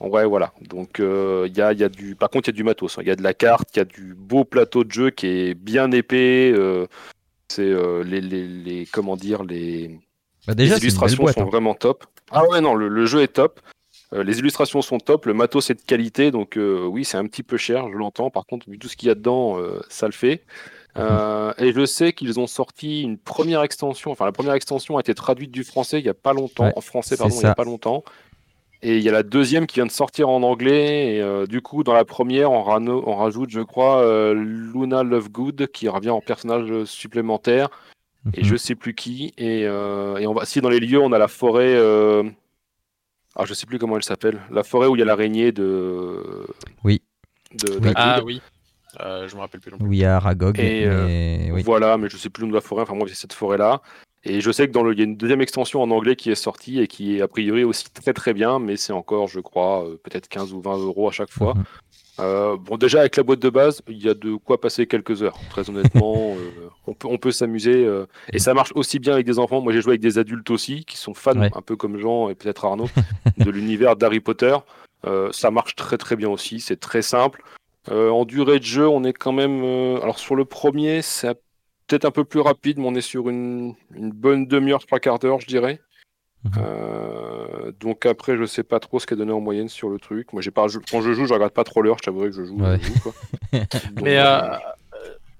Ouais, 0.01 0.25
voilà. 0.25 0.51
Donc, 0.61 0.99
euh, 0.99 1.47
il 1.47 1.55
y, 1.55 1.61
a, 1.61 1.73
y, 1.73 1.83
a, 1.83 1.89
du. 1.89 2.15
Par 2.15 2.29
contre, 2.29 2.49
il 2.49 2.51
y 2.51 2.55
a 2.55 2.57
du 2.57 2.63
matos. 2.63 2.97
Hein. 2.97 3.01
Il 3.03 3.07
y 3.07 3.11
a 3.11 3.15
de 3.15 3.21
la 3.21 3.35
carte, 3.35 3.69
il 3.75 3.79
y 3.79 3.81
a 3.81 3.85
du 3.85 4.15
beau 4.15 4.43
plateau 4.43 4.83
de 4.83 4.91
jeu 4.91 5.09
qui 5.11 5.27
est 5.27 5.53
bien 5.53 5.91
épais. 5.91 6.51
Euh, 6.55 6.87
c'est 7.49 7.61
euh, 7.61 8.03
les, 8.03 8.19
les, 8.19 8.47
les, 8.47 8.85
Comment 8.87 9.15
dire 9.15 9.43
Les, 9.43 9.99
bah, 10.47 10.55
déjà, 10.55 10.75
les 10.75 10.81
illustrations 10.81 11.27
sont 11.27 11.41
hein. 11.41 11.45
vraiment 11.45 11.75
top. 11.75 12.05
Ah 12.31 12.47
ouais, 12.47 12.61
non, 12.61 12.73
le, 12.73 13.05
jeu 13.05 13.21
est 13.21 13.33
top. 13.33 13.59
les 14.11 14.39
illustrations 14.39 14.81
sont 14.81 14.97
top. 14.97 15.27
Le 15.27 15.35
matos 15.35 15.69
est 15.69 15.75
de 15.75 15.81
qualité. 15.81 16.31
Donc, 16.31 16.57
oui, 16.57 17.05
c'est 17.05 17.17
un 17.17 17.27
petit 17.27 17.43
peu 17.43 17.57
cher, 17.57 17.87
je 17.91 17.97
l'entends. 17.97 18.31
Par 18.31 18.47
contre, 18.47 18.67
vu 18.69 18.79
tout 18.79 18.87
ce 18.87 18.95
qu'il 18.97 19.07
y 19.07 19.11
a 19.11 19.15
dedans, 19.15 19.57
ça 19.89 20.07
le 20.07 20.13
fait. 20.13 20.43
Et 20.95 21.73
je 21.73 21.85
sais 21.85 22.13
qu'ils 22.13 22.39
ont 22.39 22.47
sorti 22.47 23.01
une 23.01 23.17
première 23.17 23.61
extension. 23.61 24.11
Enfin, 24.11 24.25
la 24.25 24.31
première 24.31 24.53
extension 24.53 24.97
a 24.97 25.01
été 25.01 25.13
traduite 25.13 25.51
du 25.51 25.65
français 25.65 25.99
il 25.99 26.03
n'y 26.03 26.09
a 26.09 26.15
pas 26.15 26.33
longtemps. 26.33 26.71
en 26.73 26.81
français, 26.81 27.17
pardon, 27.17 27.35
il 27.35 27.43
n'y 27.43 27.45
a 27.45 27.53
pas 27.53 27.65
longtemps. 27.65 28.03
Et 28.83 28.97
il 28.97 29.03
y 29.03 29.09
a 29.09 29.11
la 29.11 29.23
deuxième 29.23 29.67
qui 29.67 29.75
vient 29.75 29.85
de 29.85 29.91
sortir 29.91 30.29
en 30.29 30.41
anglais. 30.41 31.15
Et 31.15 31.21
euh, 31.21 31.45
du 31.45 31.61
coup, 31.61 31.83
dans 31.83 31.93
la 31.93 32.05
première, 32.05 32.51
on, 32.51 32.87
on 32.87 33.15
rajoute, 33.15 33.51
je 33.51 33.61
crois, 33.61 34.01
euh, 34.01 34.33
Luna 34.33 35.03
Lovegood 35.03 35.67
qui 35.67 35.87
revient 35.87 36.09
en 36.09 36.21
personnage 36.21 36.85
supplémentaire. 36.85 37.69
Et 38.33 38.41
mhm. 38.41 38.45
je 38.45 38.55
sais 38.55 38.75
plus 38.75 38.95
qui. 38.95 39.33
Et, 39.37 39.65
euh, 39.65 40.17
et, 40.17 40.25
on 40.25 40.33
va, 40.33 40.45
si 40.45 40.61
dans 40.61 40.69
les 40.69 40.79
lieux, 40.79 40.99
on 40.99 41.11
a 41.11 41.19
la 41.19 41.27
forêt. 41.27 41.75
Ah, 43.35 43.45
je 43.45 43.53
sais 43.53 43.65
plus 43.65 43.79
comment 43.79 43.97
elle 43.97 44.03
s'appelle. 44.03 44.41
La 44.51 44.63
forêt 44.63 44.87
où 44.87 44.95
il 44.95 44.99
y 44.99 45.03
a 45.03 45.05
l'araignée 45.05 45.51
de. 45.51 46.47
Oui. 46.83 47.01
De, 47.53 47.79
Ah 47.95 48.21
oui. 48.23 48.41
je 48.99 49.35
me 49.35 49.41
rappelle 49.41 49.61
plus. 49.61 49.71
Où 49.79 49.93
il 49.93 49.99
y 49.99 50.05
a 50.05 50.15
Aragog. 50.15 50.59
Et, 50.59 51.51
voilà, 51.63 51.97
mais 51.97 52.09
je 52.09 52.17
sais 52.17 52.29
plus 52.29 52.41
le 52.41 52.47
nom 52.47 52.51
de 52.51 52.57
la 52.57 52.61
forêt. 52.61 52.81
Enfin, 52.81 52.95
moi, 52.95 53.07
c'est 53.07 53.15
cette 53.15 53.33
forêt-là. 53.33 53.81
Et 54.23 54.41
je 54.41 54.51
sais 54.51 54.67
que 54.67 54.71
dans 54.71 54.83
le, 54.83 54.93
il 54.93 54.99
y 54.99 55.01
a 55.01 55.05
une 55.05 55.17
deuxième 55.17 55.41
extension 55.41 55.81
en 55.81 55.89
anglais 55.89 56.15
qui 56.15 56.29
est 56.29 56.35
sortie 56.35 56.79
et 56.79 56.87
qui 56.87 57.17
est 57.17 57.21
a 57.21 57.27
priori 57.27 57.63
aussi 57.63 57.85
très 57.91 58.13
très 58.13 58.33
bien, 58.33 58.59
mais 58.59 58.77
c'est 58.77 58.93
encore, 58.93 59.27
je 59.27 59.39
crois, 59.39 59.85
peut-être 60.03 60.27
15 60.27 60.53
ou 60.53 60.61
20 60.61 60.77
euros 60.77 61.09
à 61.09 61.11
chaque 61.11 61.31
fois. 61.31 61.55
Mhm. 61.55 61.63
Euh, 62.19 62.57
bon, 62.57 62.77
déjà 62.77 62.99
avec 62.99 63.15
la 63.17 63.23
boîte 63.23 63.39
de 63.39 63.49
base, 63.49 63.81
il 63.87 64.03
y 64.03 64.09
a 64.09 64.13
de 64.13 64.35
quoi 64.35 64.59
passer 64.59 64.85
quelques 64.85 65.23
heures. 65.23 65.37
Très 65.49 65.69
honnêtement, 65.69 66.35
euh, 66.37 66.69
on 66.87 66.93
peut, 66.93 67.07
on 67.09 67.17
peut 67.17 67.31
s'amuser 67.31 67.85
euh, 67.85 68.05
et 68.31 68.39
ça 68.39 68.53
marche 68.53 68.71
aussi 68.75 68.99
bien 68.99 69.13
avec 69.13 69.25
des 69.25 69.39
enfants. 69.39 69.61
Moi, 69.61 69.73
j'ai 69.73 69.81
joué 69.81 69.91
avec 69.91 70.01
des 70.01 70.17
adultes 70.17 70.49
aussi 70.51 70.85
qui 70.85 70.97
sont 70.97 71.13
fans, 71.13 71.41
un 71.41 71.61
peu 71.61 71.75
comme 71.75 71.97
Jean 71.97 72.29
et 72.29 72.35
peut-être 72.35 72.65
Arnaud, 72.65 72.89
de 73.37 73.49
l'univers 73.49 73.95
d'Harry 73.95 74.19
Potter. 74.19 74.55
ça 75.31 75.51
marche 75.51 75.75
très 75.75 75.97
très 75.97 76.15
bien 76.15 76.29
aussi. 76.29 76.59
C'est 76.59 76.79
très 76.79 77.01
simple. 77.01 77.43
en 77.89 78.25
durée 78.25 78.59
de 78.59 78.65
jeu, 78.65 78.87
on 78.87 79.03
est 79.03 79.13
quand 79.13 79.33
même. 79.33 79.63
alors 80.01 80.19
sur 80.19 80.35
le 80.35 80.45
premier, 80.45 81.01
c'est 81.01 81.27
peut-être 81.91 82.05
un 82.05 82.11
peu 82.11 82.23
plus 82.23 82.39
rapide, 82.39 82.77
mais 82.77 82.87
on 82.87 82.95
est 82.95 83.01
sur 83.01 83.29
une, 83.29 83.75
une 83.93 84.11
bonne 84.11 84.47
demi-heure, 84.47 84.85
trois 84.85 84.99
quarts 84.99 85.19
d'heure, 85.19 85.41
je 85.41 85.47
dirais. 85.47 85.81
Mhm. 86.45 86.51
Euh, 86.57 87.71
donc 87.81 88.05
après, 88.05 88.37
je 88.37 88.45
sais 88.45 88.63
pas 88.63 88.79
trop 88.79 88.99
ce 88.99 89.05
qu'est 89.05 89.17
donné 89.17 89.33
en 89.33 89.41
moyenne 89.41 89.67
sur 89.67 89.89
le 89.89 89.99
truc. 89.99 90.31
Moi, 90.31 90.41
j'ai 90.41 90.51
pas, 90.51 90.67
quand 90.89 91.01
je 91.01 91.11
joue, 91.11 91.25
je 91.25 91.33
regarde 91.33 91.51
pas 91.51 91.65
trop 91.65 91.81
l'heure. 91.81 91.97
Je 91.97 92.03
t'avouerai 92.03 92.29
que 92.29 92.35
je 92.35 92.45
joue. 92.45 92.57
Mais 94.01 94.19
euh, 94.19 94.53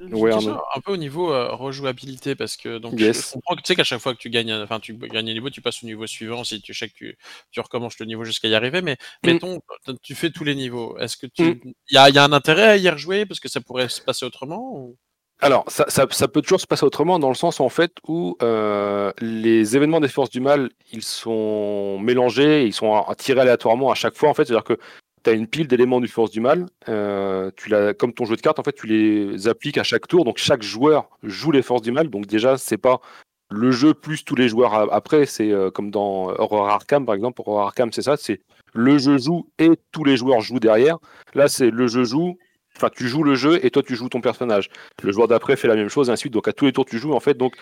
euh, 0.02 0.58
un 0.76 0.82
peu 0.82 0.92
au 0.92 0.98
niveau 0.98 1.28
rejouabilité 1.56 2.36
parce 2.36 2.58
que 2.58 2.80
donc 2.80 3.00
je, 3.00 3.32
comprends 3.34 3.56
que 3.56 3.62
tu 3.62 3.68
sais 3.68 3.76
qu'à 3.76 3.86
chaque 3.86 4.02
fois 4.02 4.14
que 4.14 4.20
tu 4.20 4.30
gagnes, 4.30 4.54
enfin 4.54 4.82
tu 4.82 4.96
gagnes 4.96 5.30
un 5.30 5.34
niveau, 5.34 5.50
tu 5.50 5.62
passes 5.62 5.84
au 5.84 5.86
niveau 5.86 6.06
suivant. 6.06 6.44
Si 6.44 6.62
tu 6.62 6.74
sais 6.74 6.90
que 6.90 7.16
tu, 7.52 7.60
recommences 7.62 7.98
le 8.00 8.08
niveau 8.08 8.26
jusqu'à 8.26 8.50
y 8.50 8.56
arriver, 8.56 8.82
mais 8.82 8.98
mm. 9.24 9.28
mettons, 9.28 9.62
tu 10.04 10.16
fais 10.16 10.32
tous 10.32 10.44
les 10.44 10.56
niveaux. 10.56 10.98
Est-ce 10.98 11.16
que 11.16 11.28
tu, 11.28 11.44
mm. 11.44 11.74
y, 11.92 11.98
a, 11.98 12.10
y, 12.10 12.18
a, 12.18 12.26
un 12.26 12.34
intérêt 12.34 12.68
à 12.68 12.78
y 12.78 12.90
rejouer 12.90 13.26
parce 13.26 13.40
que 13.40 13.48
ça 13.48 13.62
pourrait 13.62 13.88
se 13.88 14.02
passer 14.02 14.26
autrement 14.26 14.76
ou... 14.76 14.98
Alors, 15.44 15.66
ça, 15.70 16.28
peut 16.28 16.44
toujours 16.44 16.62
se 16.62 16.68
passer 16.68 16.86
autrement, 16.86 17.18
dans 17.18 17.30
le 17.30 17.36
sens 17.36 17.60
en 17.60 17.70
fait 17.70 17.94
où 18.08 18.38
euh, 18.44 19.12
les 19.20 19.76
événements 19.76 20.00
des 20.00 20.08
forces 20.08 20.30
du 20.30 20.40
mal, 20.40 20.70
ils 20.94 21.02
sont 21.02 21.98
mélangés, 22.00 22.68
ils 22.68 22.74
sont 22.74 23.04
tirés 23.18 23.42
aléatoirement 23.42 23.90
à 23.90 23.96
chaque 23.96 24.16
fois. 24.16 24.30
En 24.30 24.36
fait, 24.36 24.46
c'est-à-dire 24.46 24.64
que 24.64 24.78
tu 25.24 25.30
as 25.32 25.34
une 25.34 25.48
pile 25.48 25.68
d'éléments 25.68 26.00
du 26.00 26.08
force 26.08 26.30
du 26.30 26.42
mal, 26.42 26.68
euh, 26.90 27.50
comme 27.98 28.14
ton 28.14 28.26
jeu 28.26 28.36
de 28.36 28.42
cartes, 28.42 28.60
en 28.60 28.64
fait, 28.64 28.74
tu 28.74 28.86
les 28.86 29.48
appliques 29.48 29.80
à 29.80 29.84
chaque 29.84 30.08
tour. 30.08 30.26
Donc 30.26 30.38
chaque 30.38 30.62
joueur 30.62 31.10
joue 31.24 31.52
les 31.52 31.64
forces 31.64 31.82
du 31.82 31.92
mal. 31.92 32.10
Donc 32.10 32.28
déjà, 32.28 32.60
c'est 32.60 32.78
pas 32.78 33.02
le 33.50 33.72
jeu 33.72 33.96
plus 33.96 34.24
tous 34.24 34.36
les 34.36 34.48
joueurs 34.48 34.94
après. 34.94 35.26
C'est 35.26 35.52
euh, 35.52 35.72
comme 35.72 35.90
dans 35.90 36.30
Horror 36.38 36.70
Arkham, 36.70 37.04
par 37.04 37.16
exemple. 37.16 37.42
Horror 37.42 37.62
Arkham, 37.62 37.92
c'est 37.92 38.04
ça. 38.04 38.16
C'est 38.16 38.42
le 38.74 39.00
jeu 39.00 39.18
joue 39.18 39.48
et 39.58 39.72
tous 39.92 40.04
les 40.04 40.18
joueurs 40.18 40.42
jouent 40.42 40.60
derrière. 40.60 41.00
Là, 41.34 41.48
c'est 41.48 41.72
le 41.72 41.88
jeu 41.88 42.04
joue 42.04 42.38
Enfin, 42.76 42.90
tu 42.96 43.08
joues 43.08 43.24
le 43.24 43.36
jeu 43.36 43.64
et 43.66 43.70
toi 43.70 43.84
tu 43.84 43.96
joues 43.96 44.10
ton 44.10 44.22
personnage. 44.22 44.70
Le 45.04 45.12
joueur 45.12 45.28
d'après 45.28 45.56
fait 45.56 45.68
la 45.68 45.76
même 45.76 45.90
chose, 45.90 46.10
et 46.10 46.12
ainsi. 46.12 46.30
Donc 46.30 46.48
à 46.48 46.54
tous 46.54 46.66
les 46.66 46.72
tours 46.72 46.86
tu 46.86 46.98
joues 46.98 47.14
en 47.14 47.20
fait. 47.20 47.38
Donc 47.38 47.56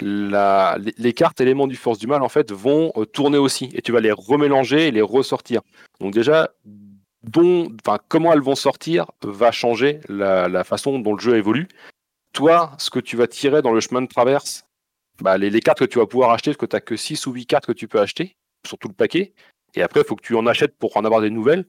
les, 0.00 1.12
cartes 1.12 1.40
éléments 1.40 1.66
du 1.66 1.76
force 1.76 1.98
du 1.98 2.06
mal 2.06 2.22
en 2.22 2.28
fait 2.28 2.50
vont 2.52 2.92
euh, 2.96 3.04
tourner 3.04 3.38
aussi 3.38 3.70
et 3.74 3.82
tu 3.82 3.92
vas 3.92 4.00
les 4.00 4.12
remélanger 4.12 4.88
et 4.88 4.90
les 4.90 5.02
ressortir. 5.02 5.60
Donc 6.00 6.12
déjà, 6.12 6.50
comment 8.08 8.32
elles 8.32 8.40
vont 8.40 8.56
sortir 8.56 9.06
va 9.22 9.52
changer 9.52 10.00
la, 10.08 10.64
façon 10.64 10.98
dont 10.98 11.14
le 11.14 11.20
jeu 11.20 11.36
évolue. 11.36 11.68
Toi, 12.32 12.72
ce 12.78 12.90
que 12.90 12.98
tu 12.98 13.16
vas 13.16 13.28
tirer 13.28 13.62
dans 13.62 13.72
le 13.72 13.80
chemin 13.80 14.02
de 14.02 14.08
traverse, 14.08 14.64
bah, 15.22 15.38
les, 15.38 15.50
les, 15.50 15.60
cartes 15.60 15.78
que 15.78 15.84
tu 15.84 16.00
vas 16.00 16.06
pouvoir 16.06 16.30
acheter, 16.30 16.50
parce 16.50 16.58
que 16.58 16.66
tu 16.66 16.74
n'as 16.74 16.80
que 16.80 16.96
6 16.96 17.26
ou 17.26 17.32
8 17.32 17.46
cartes 17.46 17.66
que 17.66 17.72
tu 17.72 17.86
peux 17.86 18.00
acheter 18.00 18.34
sur 18.66 18.76
tout 18.76 18.88
le 18.88 18.94
paquet. 18.94 19.32
Et 19.76 19.82
après, 19.82 20.00
il 20.00 20.06
faut 20.06 20.16
que 20.16 20.26
tu 20.26 20.34
en 20.34 20.46
achètes 20.46 20.76
pour 20.76 20.96
en 20.96 21.04
avoir 21.04 21.20
des 21.20 21.30
nouvelles. 21.30 21.64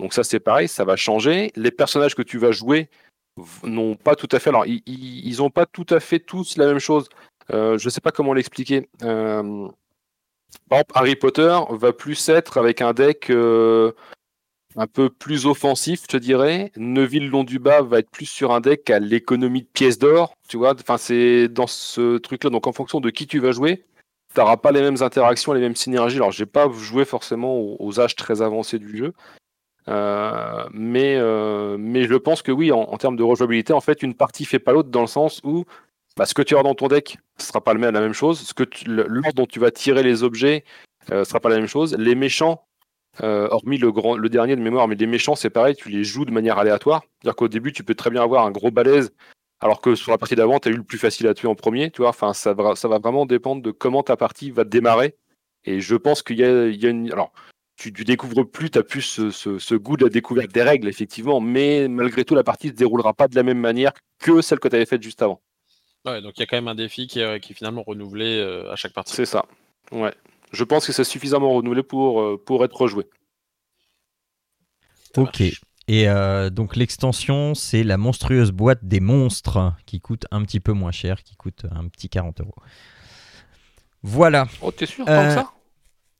Donc 0.00 0.14
ça 0.14 0.24
c'est 0.24 0.40
pareil, 0.40 0.66
ça 0.66 0.84
va 0.84 0.96
changer. 0.96 1.52
Les 1.56 1.70
personnages 1.70 2.14
que 2.14 2.22
tu 2.22 2.38
vas 2.38 2.52
jouer 2.52 2.88
n'ont 3.62 3.96
pas 3.96 4.16
tout 4.16 4.28
à 4.32 4.38
fait. 4.38 4.48
Alors 4.48 4.66
ils 4.66 5.36
n'ont 5.38 5.50
pas 5.50 5.66
tout 5.66 5.86
à 5.90 6.00
fait 6.00 6.18
tous 6.18 6.56
la 6.56 6.66
même 6.66 6.78
chose. 6.78 7.08
Euh, 7.52 7.76
je 7.78 7.86
ne 7.86 7.90
sais 7.90 8.00
pas 8.00 8.10
comment 8.10 8.32
l'expliquer. 8.32 8.88
Euh, 9.02 9.68
par 10.68 10.78
exemple, 10.78 10.92
Harry 10.94 11.16
Potter 11.16 11.58
va 11.70 11.92
plus 11.92 12.28
être 12.28 12.58
avec 12.58 12.80
un 12.80 12.94
deck 12.94 13.28
euh, 13.30 13.92
un 14.76 14.86
peu 14.86 15.10
plus 15.10 15.44
offensif, 15.44 16.04
je 16.10 16.16
dirais. 16.16 16.72
Neville 16.76 17.28
Long 17.28 17.44
du 17.44 17.58
Bas 17.58 17.82
va 17.82 17.98
être 17.98 18.10
plus 18.10 18.26
sur 18.26 18.52
un 18.52 18.60
deck 18.60 18.88
à 18.88 19.00
l'économie 19.00 19.62
de 19.62 19.68
pièces 19.68 19.98
d'or. 19.98 20.34
Tu 20.48 20.56
vois, 20.56 20.74
enfin 20.74 20.96
c'est 20.96 21.48
dans 21.48 21.66
ce 21.66 22.16
truc-là. 22.16 22.48
Donc 22.48 22.66
en 22.66 22.72
fonction 22.72 23.00
de 23.00 23.10
qui 23.10 23.26
tu 23.26 23.38
vas 23.38 23.52
jouer, 23.52 23.84
tu 24.34 24.40
n'auras 24.40 24.56
pas 24.56 24.72
les 24.72 24.80
mêmes 24.80 25.02
interactions, 25.02 25.52
les 25.52 25.60
mêmes 25.60 25.76
synergies. 25.76 26.16
Alors 26.16 26.32
j'ai 26.32 26.46
pas 26.46 26.70
joué 26.72 27.04
forcément 27.04 27.76
aux 27.78 28.00
âges 28.00 28.16
très 28.16 28.40
avancés 28.40 28.78
du 28.78 28.96
jeu, 28.96 29.12
euh, 29.88 30.64
mais, 30.72 31.16
euh, 31.16 31.76
mais 31.78 32.04
je 32.04 32.14
pense 32.14 32.42
que 32.42 32.52
oui, 32.52 32.72
en, 32.72 32.96
termes 32.96 33.16
de 33.16 33.22
rejouabilité, 33.22 33.72
en 33.72 33.80
fait, 33.80 34.02
une 34.02 34.14
partie 34.14 34.44
fait 34.44 34.58
pas 34.58 34.72
l'autre 34.72 34.90
dans 34.90 35.00
le 35.00 35.06
sens 35.06 35.40
où 35.44 35.64
bah, 36.16 36.26
ce 36.26 36.34
que 36.34 36.42
tu 36.42 36.56
as 36.56 36.62
dans 36.62 36.74
ton 36.74 36.88
deck 36.88 37.18
ne 37.38 37.42
sera 37.42 37.62
pas 37.62 37.74
la 37.74 37.90
même 37.90 38.12
chose. 38.12 38.40
Ce 38.40 38.54
que 38.54 38.64
l'ordre 38.86 39.34
dont 39.34 39.46
tu 39.46 39.58
vas 39.58 39.70
tirer 39.70 40.02
les 40.02 40.22
objets 40.22 40.64
ne 41.10 41.16
euh, 41.16 41.24
sera 41.24 41.40
pas 41.40 41.48
la 41.48 41.56
même 41.56 41.66
chose. 41.66 41.96
Les 41.98 42.14
méchants, 42.14 42.64
hormis 43.22 43.78
le, 43.78 43.90
grand, 43.92 44.16
le 44.16 44.28
dernier 44.28 44.56
de 44.56 44.60
mémoire, 44.60 44.88
mais 44.88 44.94
les 44.94 45.06
méchants, 45.06 45.34
c'est 45.34 45.50
pareil, 45.50 45.74
tu 45.74 45.88
les 45.88 46.04
joues 46.04 46.24
de 46.24 46.30
manière 46.30 46.58
aléatoire. 46.58 47.02
C'est-à-dire 47.02 47.36
qu'au 47.36 47.48
début, 47.48 47.72
tu 47.72 47.84
peux 47.84 47.94
très 47.94 48.10
bien 48.10 48.22
avoir 48.22 48.46
un 48.46 48.50
gros 48.50 48.70
balèze, 48.70 49.12
alors 49.60 49.80
que 49.80 49.94
sur 49.94 50.10
la 50.10 50.18
partie 50.18 50.36
d'avant, 50.36 50.58
tu 50.58 50.68
as 50.68 50.72
eu 50.72 50.76
le 50.76 50.82
plus 50.82 50.98
facile 50.98 51.26
à 51.26 51.34
tuer 51.34 51.48
en 51.48 51.54
premier. 51.54 51.90
Tu 51.90 52.02
vois 52.02 52.10
enfin, 52.10 52.32
ça, 52.32 52.54
va, 52.54 52.76
ça 52.76 52.88
va 52.88 52.98
vraiment 52.98 53.26
dépendre 53.26 53.62
de 53.62 53.70
comment 53.70 54.02
ta 54.02 54.16
partie 54.16 54.50
va 54.50 54.64
démarrer. 54.64 55.16
Et 55.64 55.80
je 55.80 55.96
pense 55.96 56.22
qu'il 56.22 56.36
y 56.36 56.40
y 56.40 56.86
a 56.86 56.90
une. 56.90 57.12
Alors, 57.12 57.32
tu, 57.80 58.04
découvres 58.04 58.44
plus, 58.44 58.70
tu 58.70 58.78
as 58.78 58.82
plus 58.82 59.30
ce, 59.30 59.74
goût 59.74 59.96
de 59.96 60.04
la 60.04 60.10
découverte 60.10 60.52
des 60.52 60.62
règles, 60.62 60.88
effectivement, 60.88 61.40
mais 61.40 61.88
malgré 61.88 62.24
tout, 62.24 62.34
la 62.34 62.44
partie 62.44 62.66
ne 62.66 62.72
se 62.72 62.76
déroulera 62.76 63.14
pas 63.14 63.26
de 63.26 63.34
la 63.34 63.42
même 63.42 63.58
manière 63.58 63.92
que 64.18 64.42
celle 64.42 64.58
que 64.58 64.68
tu 64.68 64.76
avais 64.76 64.84
faite 64.84 65.02
juste 65.02 65.22
avant. 65.22 65.40
Ouais, 66.04 66.20
donc 66.20 66.34
il 66.36 66.40
y 66.40 66.42
a 66.42 66.46
quand 66.46 66.56
même 66.56 66.68
un 66.68 66.74
défi 66.74 67.06
qui 67.06 67.20
est, 67.20 67.40
qui 67.40 67.54
finalement 67.54 67.82
renouvelé 67.82 68.38
euh, 68.38 68.70
à 68.70 68.76
chaque 68.76 68.92
partie. 68.92 69.14
C'est 69.14 69.26
ça. 69.26 69.46
Ouais. 69.92 70.12
Je 70.52 70.64
pense 70.64 70.86
que 70.86 70.92
c'est 70.92 71.04
suffisamment 71.04 71.54
renouvelé 71.54 71.82
pour, 71.82 72.20
euh, 72.20 72.42
pour 72.44 72.64
être 72.64 72.76
rejoué. 72.76 73.06
ok. 75.16 75.42
Et 75.88 76.08
euh, 76.08 76.50
donc 76.50 76.76
l'extension, 76.76 77.54
c'est 77.54 77.82
la 77.82 77.96
monstrueuse 77.96 78.52
boîte 78.52 78.84
des 78.84 79.00
monstres 79.00 79.72
qui 79.86 80.00
coûte 80.00 80.26
un 80.30 80.42
petit 80.42 80.60
peu 80.60 80.72
moins 80.72 80.92
cher, 80.92 81.22
qui 81.24 81.34
coûte 81.34 81.66
un 81.70 81.88
petit 81.88 82.08
40 82.08 82.40
euros. 82.42 82.54
Voilà. 84.02 84.46
Oh, 84.62 84.70
t'es 84.70 84.86
sûr, 84.86 85.04
tant 85.04 85.24
que 85.24 85.34
ça? 85.34 85.52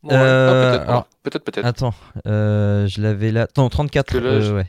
Euh, 0.07 0.79
peut-être, 1.23 1.45
peut-être, 1.45 1.65
Attends, 1.65 1.95
euh, 2.27 2.87
je 2.87 3.01
l'avais 3.01 3.33
là. 3.33 3.49
Non, 3.57 3.69
34. 3.69 4.15
Là, 4.19 4.21
euh, 4.21 4.57
ouais. 4.57 4.67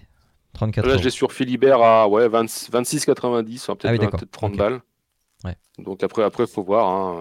34 0.53 0.85
là 0.85 0.97
je 0.97 1.03
l'ai 1.03 1.09
sur 1.09 1.31
Philibert 1.31 1.81
à 1.81 2.09
ouais, 2.09 2.27
26,90, 2.27 3.77
peut-être 3.77 4.09
ah 4.13 4.25
30 4.31 4.57
balles. 4.57 4.81
Ouais. 5.45 5.55
Donc 5.79 6.03
après, 6.03 6.23
après, 6.23 6.45
faut 6.45 6.63
voir 6.63 6.87
hein, 6.87 7.17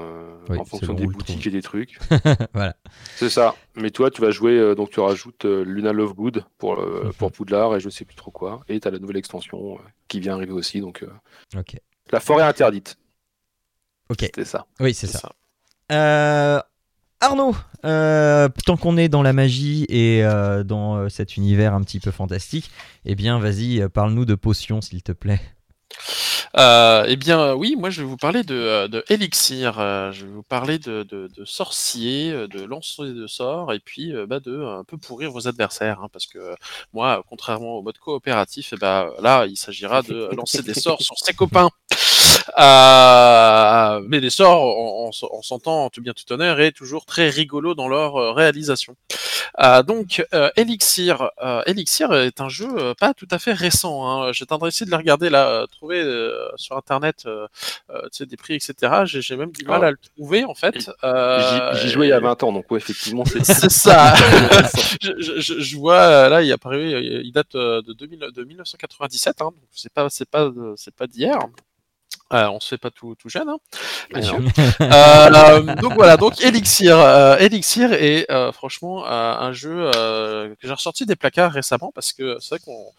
en 0.48 0.64
fonction 0.64 0.94
des 0.94 1.06
boutiques 1.06 1.46
et 1.46 1.50
des 1.50 1.62
trucs. 1.62 1.98
voilà. 2.52 2.74
C'est 3.16 3.30
ça. 3.30 3.54
Mais 3.76 3.90
toi, 3.90 4.10
tu 4.10 4.20
vas 4.20 4.32
jouer, 4.32 4.74
donc 4.74 4.90
tu 4.90 5.00
rajoutes 5.00 5.44
Luna 5.44 5.92
Lovegood 5.92 6.44
pour 6.58 6.80
mhm. 6.80 7.12
pour 7.14 7.30
Poudlard 7.30 7.76
et 7.76 7.80
je 7.80 7.88
sais 7.88 8.04
plus 8.04 8.16
trop 8.16 8.32
quoi. 8.32 8.60
Et 8.68 8.80
tu 8.80 8.88
as 8.88 8.90
la 8.90 8.98
nouvelle 8.98 9.16
extension 9.16 9.78
qui 10.08 10.20
vient 10.20 10.34
arriver 10.34 10.52
aussi. 10.52 10.80
Donc. 10.80 11.04
ok. 11.56 11.76
La 12.10 12.18
forêt 12.18 12.42
interdite. 12.42 12.98
Ok. 14.10 14.28
C'est 14.34 14.44
ça. 14.44 14.66
Oui, 14.80 14.92
c'est 14.92 15.06
ça. 15.06 15.20
ça. 15.20 15.32
Euh, 15.92 16.60
Arnaud, 17.22 17.54
euh, 17.84 18.48
tant 18.64 18.78
qu'on 18.78 18.96
est 18.96 19.10
dans 19.10 19.22
la 19.22 19.34
magie 19.34 19.84
et 19.90 20.24
euh, 20.24 20.64
dans 20.64 20.96
euh, 20.96 21.08
cet 21.10 21.36
univers 21.36 21.74
un 21.74 21.82
petit 21.82 22.00
peu 22.00 22.10
fantastique, 22.10 22.70
eh 23.04 23.14
bien, 23.14 23.38
vas-y, 23.38 23.86
parle-nous 23.90 24.24
de 24.24 24.34
potions, 24.34 24.80
s'il 24.80 25.02
te 25.02 25.12
plaît. 25.12 25.40
eh 26.56 27.16
bien, 27.16 27.52
oui, 27.52 27.76
moi 27.78 27.90
je 27.90 28.00
vais 28.00 28.08
vous 28.08 28.16
parler 28.16 28.42
de, 28.42 29.04
Elixir, 29.12 29.74
je 30.12 30.24
vais 30.24 30.32
vous 30.32 30.42
parler 30.42 30.78
de, 30.78 31.02
de, 31.02 31.28
de 31.36 31.44
sorciers, 31.44 32.32
de 32.32 32.64
lancer 32.64 33.12
de 33.12 33.26
sorts, 33.26 33.74
et 33.74 33.80
puis 33.80 34.14
bah, 34.26 34.40
de 34.40 34.64
un 34.64 34.84
peu 34.84 34.96
pourrir 34.96 35.30
vos 35.30 35.46
adversaires, 35.46 36.00
hein, 36.02 36.08
parce 36.10 36.26
que 36.26 36.54
moi, 36.94 37.22
contrairement 37.28 37.76
au 37.76 37.82
mode 37.82 37.98
coopératif, 37.98 38.72
eh 38.72 38.76
ben, 38.76 39.10
là, 39.20 39.44
il 39.46 39.56
s'agira 39.56 40.00
de 40.00 40.34
lancer 40.34 40.62
des 40.62 40.74
sorts 40.74 41.02
sur 41.02 41.18
ses 41.18 41.34
copains. 41.34 41.68
Euh, 42.58 44.00
mais 44.06 44.20
les 44.20 44.30
sorts, 44.30 44.62
on, 44.62 45.42
s'entend 45.42 45.90
tout 45.90 46.00
bien 46.00 46.12
tout 46.12 46.30
honneur, 46.32 46.60
est 46.60 46.72
toujours 46.72 47.06
très 47.06 47.28
rigolo 47.28 47.74
dans 47.74 47.88
leur 47.88 48.16
euh, 48.16 48.32
réalisation. 48.32 48.96
Euh, 49.60 49.82
donc, 49.82 50.24
Elixir, 50.56 51.30
Elixir 51.66 52.12
est 52.14 52.40
un 52.40 52.48
jeu 52.48 52.94
pas 52.98 53.14
tout 53.14 53.26
à 53.30 53.38
fait 53.38 53.52
récent. 53.52 54.06
Hein. 54.06 54.32
J'ai 54.32 54.44
essayé 54.66 54.86
de 54.86 54.90
le 54.90 54.96
regarder 54.96 55.28
là, 55.28 55.66
trouver 55.70 56.02
sur 56.56 56.76
internet 56.76 57.26
des 58.20 58.36
prix, 58.36 58.54
etc. 58.54 59.02
J'ai 59.04 59.36
même 59.36 59.50
du 59.50 59.64
mal 59.64 59.80
ah. 59.82 59.88
à 59.88 59.90
le 59.90 59.96
trouver 59.96 60.44
en 60.44 60.54
fait. 60.54 60.90
J'y 61.74 61.88
jouais 61.88 62.06
il 62.06 62.10
y 62.10 62.12
a 62.12 62.20
20 62.20 62.42
ans, 62.44 62.52
donc 62.52 62.66
effectivement, 62.72 63.24
c'est 63.24 63.44
ça. 63.70 64.14
je, 65.02 65.12
je, 65.40 65.60
je, 65.60 65.76
vois 65.76 66.28
là, 66.28 66.42
il, 66.42 66.54
il 67.24 67.32
date 67.32 67.54
de, 67.54 67.92
2000, 67.92 68.18
de 68.32 68.44
1997, 68.44 69.40
hein, 69.40 69.44
donc 69.46 69.54
c'est 69.72 69.92
pas, 69.92 70.08
c'est 70.10 70.28
pas, 70.28 70.50
c'est 70.76 70.94
pas 70.94 71.06
d'hier. 71.06 71.38
Euh, 72.32 72.48
on 72.48 72.60
se 72.60 72.68
fait 72.68 72.78
pas 72.78 72.90
tout, 72.90 73.16
tout 73.16 73.28
jeune, 73.28 73.48
hein, 73.48 73.58
euh, 74.80 75.74
donc 75.76 75.94
voilà, 75.94 76.16
donc 76.16 76.40
Elixir, 76.40 76.96
euh, 76.96 77.36
Elixir 77.38 77.92
est 77.92 78.26
franchement 78.52 79.04
un 79.04 79.52
jeu 79.52 79.90
que 79.92 80.66
j'ai 80.66 80.72
ressorti 80.72 81.06
des 81.06 81.16
placards 81.16 81.50
récemment 81.50 81.90
parce 81.92 82.12
que 82.12 82.38
c'est 82.40 82.50
vrai 82.50 82.58
qu'on 82.64 82.92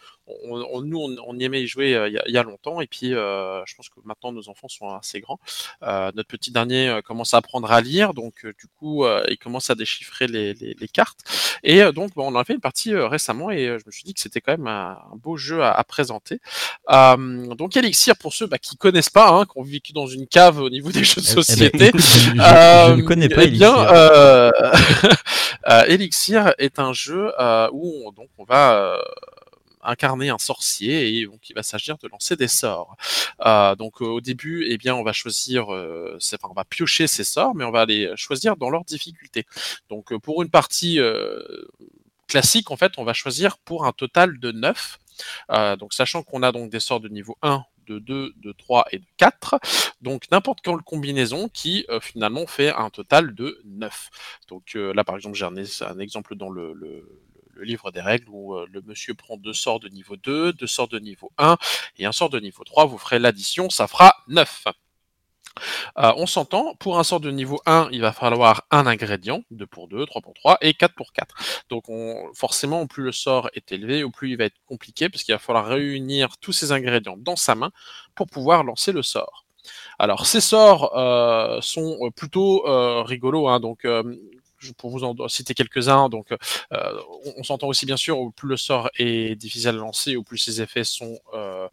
nous, 0.84 1.18
on, 1.26 1.40
y 1.40 1.44
aimait 1.44 1.62
y 1.62 1.68
jouer 1.68 1.92
il 2.08 2.32
y, 2.32 2.38
a, 2.38 2.44
longtemps, 2.44 2.82
et 2.82 2.88
puis 2.88 3.10
je 3.10 3.76
pense 3.76 3.90
que 3.90 4.00
maintenant 4.04 4.32
nos 4.32 4.50
enfants 4.50 4.68
sont 4.68 4.90
assez 4.90 5.20
grands. 5.22 5.40
notre 5.82 6.28
petit 6.28 6.52
dernier 6.52 7.00
commence 7.06 7.34
à 7.34 7.38
apprendre 7.38 7.72
à 7.72 7.82
lire, 7.82 8.14
donc 8.14 8.46
du 8.46 8.68
coup, 8.80 9.06
il 9.30 9.38
commence 9.38 9.70
à 9.70 9.76
déchiffrer 9.76 10.28
les, 10.28 10.76
cartes. 10.94 11.20
Et 11.64 11.84
donc, 11.92 12.12
on 12.16 12.36
a 12.36 12.44
fait 12.44 12.54
une 12.54 12.60
partie 12.60 12.94
récemment, 12.96 13.52
et 13.52 13.66
je 13.66 13.86
me 13.86 13.92
suis 13.92 14.04
dit 14.04 14.14
que 14.14 14.20
c'était 14.20 14.42
quand 14.42 14.54
même 14.54 14.68
un, 14.68 14.98
beau 15.16 15.38
jeu 15.38 15.64
à, 15.64 15.84
présenter. 15.84 16.40
donc, 16.90 17.76
Elixir, 17.76 18.16
pour 18.18 18.34
ceux 18.34 18.48
bah, 18.48 18.58
qui 18.58 18.78
connaissent 18.78 19.10
pas, 19.10 19.30
hein, 19.30 19.46
qui 19.46 19.58
ont 19.58 19.64
vécu 19.64 19.94
dans 19.94 20.08
une 20.08 20.28
cave 20.28 20.60
au 20.60 20.70
niveau 20.70 20.92
des 20.92 21.04
jeux 21.04 21.22
de 21.22 21.28
eh, 21.28 21.32
eh 21.32 21.36
ben, 21.36 21.44
société, 21.44 21.92
je, 21.94 22.96
ne 22.96 23.02
connais 23.02 23.30
pas. 23.30 23.44
Eh 23.44 23.50
bien, 23.50 24.52
Elixir 25.88 26.54
est 26.58 26.80
un 26.80 26.94
jeu 26.94 27.32
où 27.72 28.04
on, 28.06 28.12
donc 28.12 28.30
on 28.38 28.44
va 28.44 28.98
incarner 29.84 30.30
un 30.30 30.38
sorcier 30.38 31.18
et 31.18 31.26
donc 31.26 31.50
il 31.50 31.54
va 31.54 31.64
s'agir 31.64 31.98
de 31.98 32.08
lancer 32.08 32.36
des 32.36 32.48
sorts. 32.48 32.96
Euh, 33.46 33.76
donc 33.76 34.02
au 34.02 34.22
début, 34.22 34.66
eh 34.68 34.78
bien, 34.78 34.96
on 34.96 35.04
va 35.04 35.14
choisir, 35.14 35.74
euh, 35.74 36.18
enfin, 36.34 36.50
on 36.50 36.54
va 36.54 36.66
piocher 36.66 37.08
ces 37.08 37.24
sorts, 37.24 37.56
mais 37.56 37.64
on 37.64 37.72
va 37.72 37.86
les 37.86 38.12
choisir 38.16 38.58
dans 38.58 38.70
leur 38.70 38.86
difficulté. 38.86 39.46
Donc 39.90 40.16
pour 40.18 40.42
une 40.42 40.50
partie 40.50 41.00
classique, 42.28 42.72
en 42.72 42.78
fait, 42.78 42.94
on 42.98 43.04
va 43.04 43.14
choisir 43.14 43.58
pour 43.58 43.86
un 43.86 43.92
total 43.92 44.40
de 44.40 44.52
9. 44.52 45.00
donc 45.80 45.94
sachant 45.94 46.24
qu'on 46.24 46.44
a 46.44 46.52
donc 46.52 46.70
des 46.72 46.80
sorts 46.80 47.00
de 47.00 47.10
niveau 47.10 47.38
1, 47.42 47.64
de 47.88 48.00
2, 48.00 48.34
de 48.38 48.52
3 48.52 48.86
et 48.92 49.00
de 49.00 49.06
4. 49.18 49.60
Donc 50.02 50.30
n'importe 50.32 50.62
quelle 50.62 50.78
combinaison 50.78 51.50
qui 51.50 51.86
finalement 52.02 52.48
fait 52.48 52.74
un 52.74 52.90
total 52.90 53.36
de 53.36 53.60
9. 53.66 54.10
Donc 54.50 54.74
là 54.76 55.04
par 55.04 55.16
exemple 55.16 55.36
j'ai 55.36 55.46
un, 55.46 56.00
exemple 56.00 56.36
dans 56.36 56.50
le 56.50 56.74
livre 57.60 57.92
des 57.92 58.02
règles 58.02 58.28
où 58.30 58.56
euh, 58.56 58.68
le 58.72 58.82
monsieur 58.82 59.14
prend 59.14 59.38
deux 59.38 59.54
sorts 59.54 59.80
de 59.80 59.90
niveau 59.90 60.16
2, 60.16 60.54
deux 60.54 60.68
sorts 60.68 60.88
de 60.88 61.00
niveau 61.00 61.32
1 61.38 61.58
et 61.98 62.06
un 62.06 62.12
sort 62.12 62.30
de 62.30 62.40
niveau 62.40 62.64
3. 62.64 62.86
Vous 62.86 62.98
ferez 62.98 63.20
l'addition, 63.20 63.70
ça 63.70 63.88
fera 63.88 64.16
9. 64.28 64.66
Euh, 65.98 66.14
on 66.16 66.26
s'entend, 66.26 66.76
pour 66.76 66.98
un 66.98 67.04
sort 67.04 67.20
de 67.20 67.30
niveau 67.32 67.62
1, 67.66 67.90
il 67.92 68.02
va 68.02 68.14
falloir 68.14 68.64
un 68.72 68.88
ingrédient, 68.88 69.44
2 69.52 69.66
pour 69.68 69.88
2, 69.88 70.06
3 70.06 70.22
pour 70.22 70.34
3 70.34 70.58
et 70.62 70.74
4 70.74 70.96
pour 70.96 71.12
4. 71.14 71.36
Donc 71.70 71.90
on, 71.90 72.32
forcément, 72.34 72.88
plus 72.88 73.04
le 73.04 73.12
sort 73.12 73.50
est 73.54 73.72
élevé, 73.72 74.04
au 74.04 74.12
plus 74.12 74.32
il 74.32 74.38
va 74.38 74.46
être 74.46 74.60
compliqué, 74.66 75.10
parce 75.10 75.24
qu'il 75.24 75.34
va 75.34 75.40
falloir 75.40 75.66
réunir 75.66 76.38
tous 76.38 76.54
ces 76.54 76.72
ingrédients 76.72 77.18
dans 77.18 77.36
sa 77.36 77.56
main 77.56 77.72
pour 78.16 78.28
pouvoir 78.28 78.64
lancer 78.64 78.92
le 78.92 79.04
sort. 79.04 79.46
Alors 80.00 80.26
ces 80.26 80.42
sorts 80.42 80.98
euh, 80.98 81.62
sont 81.62 82.10
plutôt 82.16 82.64
rigolos, 83.04 83.48
hein, 83.48 83.60
donc 83.60 83.86
pour 84.78 84.90
vous 84.90 85.04
en 85.04 85.28
citer 85.28 85.54
quelques-uns, 85.54 86.10
donc 86.10 86.32
euh, 86.32 87.02
on, 87.38 87.44
s'entend 87.44 87.68
aussi 87.68 87.86
bien 87.86 87.98
sûr, 87.98 88.20
au 88.20 88.32
plus 88.32 88.50
le 88.50 88.58
sort 88.58 88.90
est 88.98 89.36
difficile 89.36 89.70
à 89.70 89.72
lancer, 89.74 90.16
au 90.16 90.24
plus 90.24 90.38
ses 90.38 90.62
effets 90.62 90.84
sont 90.84 91.20
euh, 91.34 91.68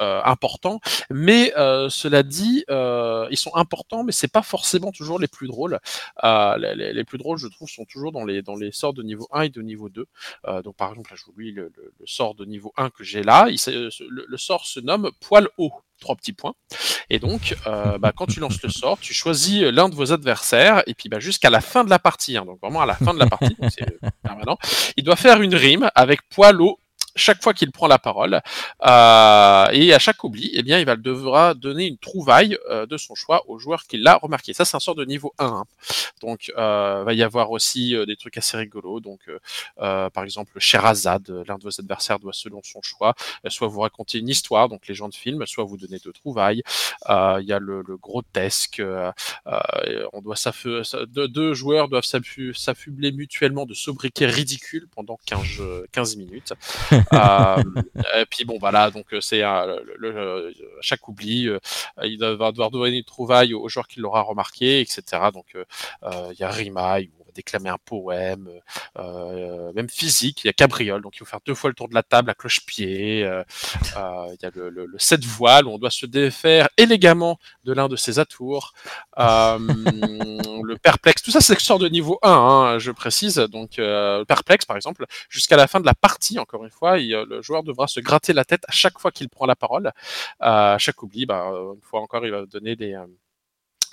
importants. 0.00 0.80
Mais 1.10 1.52
cela 1.88 2.22
dit, 2.22 2.64
ils 2.68 3.36
sont 3.36 3.54
importants, 3.54 4.04
mais 4.04 4.12
c'est 4.12 4.32
pas 4.32 4.42
forcément 4.42 4.92
toujours 4.92 5.18
les 5.18 5.28
plus 5.28 5.46
drôles. 5.46 5.78
Les, 6.22 7.04
plus 7.04 7.18
drôles, 7.18 7.38
je 7.38 7.48
trouve, 7.48 7.68
sont 7.68 7.84
toujours 7.84 8.12
dans 8.12 8.24
les 8.24 8.42
dans 8.42 8.56
les 8.56 8.72
sorts 8.72 8.94
de 8.94 9.02
niveau 9.02 9.28
1 9.32 9.42
et 9.42 9.48
de 9.48 9.62
niveau 9.62 9.88
2. 9.88 10.06
donc 10.64 10.76
par 10.76 10.90
exemple, 10.90 11.10
là, 11.10 11.16
je 11.16 11.24
vous 11.24 11.38
lis 11.38 11.52
le, 11.52 11.72
sort 12.04 12.34
de 12.34 12.44
niveau 12.44 12.72
1 12.76 12.90
que 12.90 13.04
j'ai 13.04 13.22
là. 13.22 13.48
Le, 13.48 14.36
sort 14.36 14.66
se 14.66 14.80
nomme 14.80 15.10
poil 15.20 15.48
haut 15.58 15.72
trois 16.00 16.16
petits 16.16 16.32
points. 16.32 16.54
Et 17.10 17.18
donc, 17.18 17.54
euh, 17.66 17.98
bah, 17.98 18.12
quand 18.16 18.26
tu 18.26 18.40
lances 18.40 18.62
le 18.62 18.70
sort, 18.70 18.98
tu 18.98 19.14
choisis 19.14 19.62
l'un 19.62 19.88
de 19.88 19.94
vos 19.94 20.12
adversaires, 20.12 20.82
et 20.86 20.94
puis 20.94 21.08
bah, 21.08 21.20
jusqu'à 21.20 21.50
la 21.50 21.60
fin 21.60 21.84
de 21.84 21.90
la 21.90 21.98
partie, 21.98 22.36
hein, 22.36 22.44
donc 22.44 22.58
vraiment 22.60 22.80
à 22.80 22.86
la 22.86 22.94
fin 22.94 23.14
de 23.14 23.18
la 23.18 23.26
partie, 23.26 23.54
c'est 23.68 24.00
permanent, 24.22 24.58
il 24.96 25.04
doit 25.04 25.16
faire 25.16 25.40
une 25.42 25.54
rime 25.54 25.90
avec 25.94 26.20
poil 26.28 26.60
haut 26.60 26.79
chaque 27.16 27.42
fois 27.42 27.54
qu'il 27.54 27.70
prend 27.72 27.88
la 27.88 27.98
parole. 27.98 28.40
Euh, 28.82 29.66
et 29.72 29.92
à 29.92 29.98
chaque 29.98 30.22
oubli, 30.24 30.50
eh 30.54 30.62
bien, 30.62 30.78
il 30.78 30.86
va 30.86 30.96
devra 30.96 31.54
donner 31.54 31.86
une 31.86 31.98
trouvaille 31.98 32.56
euh, 32.68 32.86
de 32.86 32.96
son 32.96 33.14
choix 33.14 33.42
au 33.48 33.58
joueur 33.58 33.84
qui 33.84 33.96
l'a 33.96 34.16
remarqué. 34.16 34.52
Ça, 34.52 34.64
c'est 34.64 34.76
un 34.76 34.80
sort 34.80 34.94
de 34.94 35.04
niveau 35.04 35.34
1. 35.38 35.46
Hein. 35.46 35.64
Donc, 36.20 36.52
euh, 36.56 37.02
va 37.04 37.12
y 37.14 37.22
avoir 37.22 37.50
aussi 37.50 37.96
euh, 37.96 38.06
des 38.06 38.16
trucs 38.16 38.36
assez 38.36 38.56
rigolos. 38.56 39.00
Donc, 39.00 39.20
euh, 39.78 40.10
par 40.10 40.24
exemple, 40.24 40.52
Sherazade, 40.58 41.44
l'un 41.46 41.58
de 41.58 41.64
vos 41.64 41.80
adversaires 41.80 42.18
doit, 42.18 42.32
selon 42.32 42.60
son 42.62 42.82
choix, 42.82 43.14
soit 43.48 43.68
vous 43.68 43.80
raconter 43.80 44.18
une 44.18 44.28
histoire, 44.28 44.68
donc 44.68 44.86
les 44.88 44.94
gens 44.94 45.08
de 45.08 45.14
film, 45.14 45.44
soit 45.46 45.64
vous 45.64 45.76
donner 45.76 45.98
deux 46.04 46.12
trouvailles. 46.12 46.62
Il 47.08 47.44
y 47.46 47.52
a 47.52 47.58
le, 47.58 47.82
le 47.86 47.96
grotesque. 47.96 48.82
on 50.12 50.20
doit 50.22 50.36
deux, 51.08 51.28
deux 51.28 51.54
joueurs 51.54 51.88
doivent 51.88 52.04
s'affubler 52.04 53.12
mutuellement 53.12 53.66
de 53.66 53.74
sobriquets 53.74 54.26
ridicules 54.26 54.88
pendant 54.94 55.18
15, 55.26 55.62
15 55.92 56.16
minutes. 56.16 56.52
Euh, 57.12 57.62
et 58.20 58.26
puis 58.26 58.44
bon, 58.44 58.58
voilà, 58.58 58.90
donc 58.90 59.12
euh, 59.12 59.20
c'est 59.20 59.42
le, 59.42 60.52
chaque 60.80 61.06
oubli, 61.08 61.48
euh, 61.48 61.58
il 62.02 62.18
va 62.18 62.50
devoir 62.50 62.70
donner 62.70 62.98
une 62.98 63.04
trouvaille 63.04 63.54
au 63.54 63.68
joueur 63.68 63.86
qui 63.86 64.00
l'aura 64.00 64.22
remarqué, 64.22 64.80
etc. 64.80 65.02
Donc 65.32 65.54
il 65.54 66.38
y 66.38 66.42
a 66.42 66.50
Rimaille 66.50 67.10
déclamer 67.34 67.70
un 67.70 67.78
poème, 67.84 68.48
euh, 68.98 69.72
même 69.74 69.88
physique. 69.88 70.44
Il 70.44 70.48
y 70.48 70.50
a 70.50 70.52
Cabriole, 70.52 71.02
donc 71.02 71.16
il 71.16 71.18
faut 71.20 71.24
faire 71.24 71.40
deux 71.44 71.54
fois 71.54 71.70
le 71.70 71.74
tour 71.74 71.88
de 71.88 71.94
la 71.94 72.02
table 72.02 72.30
à 72.30 72.34
cloche-pied. 72.34 73.24
Euh, 73.24 73.42
euh, 73.96 74.26
il 74.34 74.42
y 74.42 74.46
a 74.46 74.50
le, 74.54 74.70
le, 74.70 74.86
le 74.86 74.98
sept 74.98 75.24
voiles 75.24 75.66
on 75.66 75.78
doit 75.78 75.90
se 75.90 76.06
défaire 76.06 76.68
élégamment 76.76 77.38
de 77.64 77.72
l'un 77.72 77.88
de 77.88 77.96
ses 77.96 78.18
atours. 78.18 78.72
le 79.16 80.76
perplexe, 80.76 81.22
tout 81.22 81.30
ça 81.30 81.40
c'est 81.40 81.58
sort 81.58 81.78
de 81.78 81.88
niveau 81.88 82.18
1, 82.22 82.30
hein, 82.30 82.78
je 82.78 82.90
précise. 82.90 83.36
Donc 83.36 83.72
le 83.78 84.24
perplexe 84.24 84.64
par 84.64 84.76
exemple, 84.76 85.06
jusqu'à 85.28 85.56
la 85.56 85.66
fin 85.66 85.80
de 85.80 85.86
la 85.86 85.94
partie, 85.94 86.38
encore 86.38 86.64
une 86.64 86.70
fois, 86.70 86.98
le 86.98 87.42
joueur 87.42 87.62
devra 87.62 87.86
se 87.86 88.00
gratter 88.00 88.32
la 88.32 88.44
tête 88.44 88.64
à 88.68 88.72
chaque 88.72 88.98
fois 88.98 89.10
qu'il 89.10 89.28
prend 89.28 89.46
la 89.46 89.56
parole. 89.56 89.92
à 90.40 90.76
chaque 90.78 91.02
oubli, 91.02 91.26
bah, 91.26 91.50
une 91.74 91.82
fois 91.82 92.00
encore, 92.00 92.24
il 92.24 92.30
va 92.32 92.46
donner 92.46 92.76
des 92.76 92.94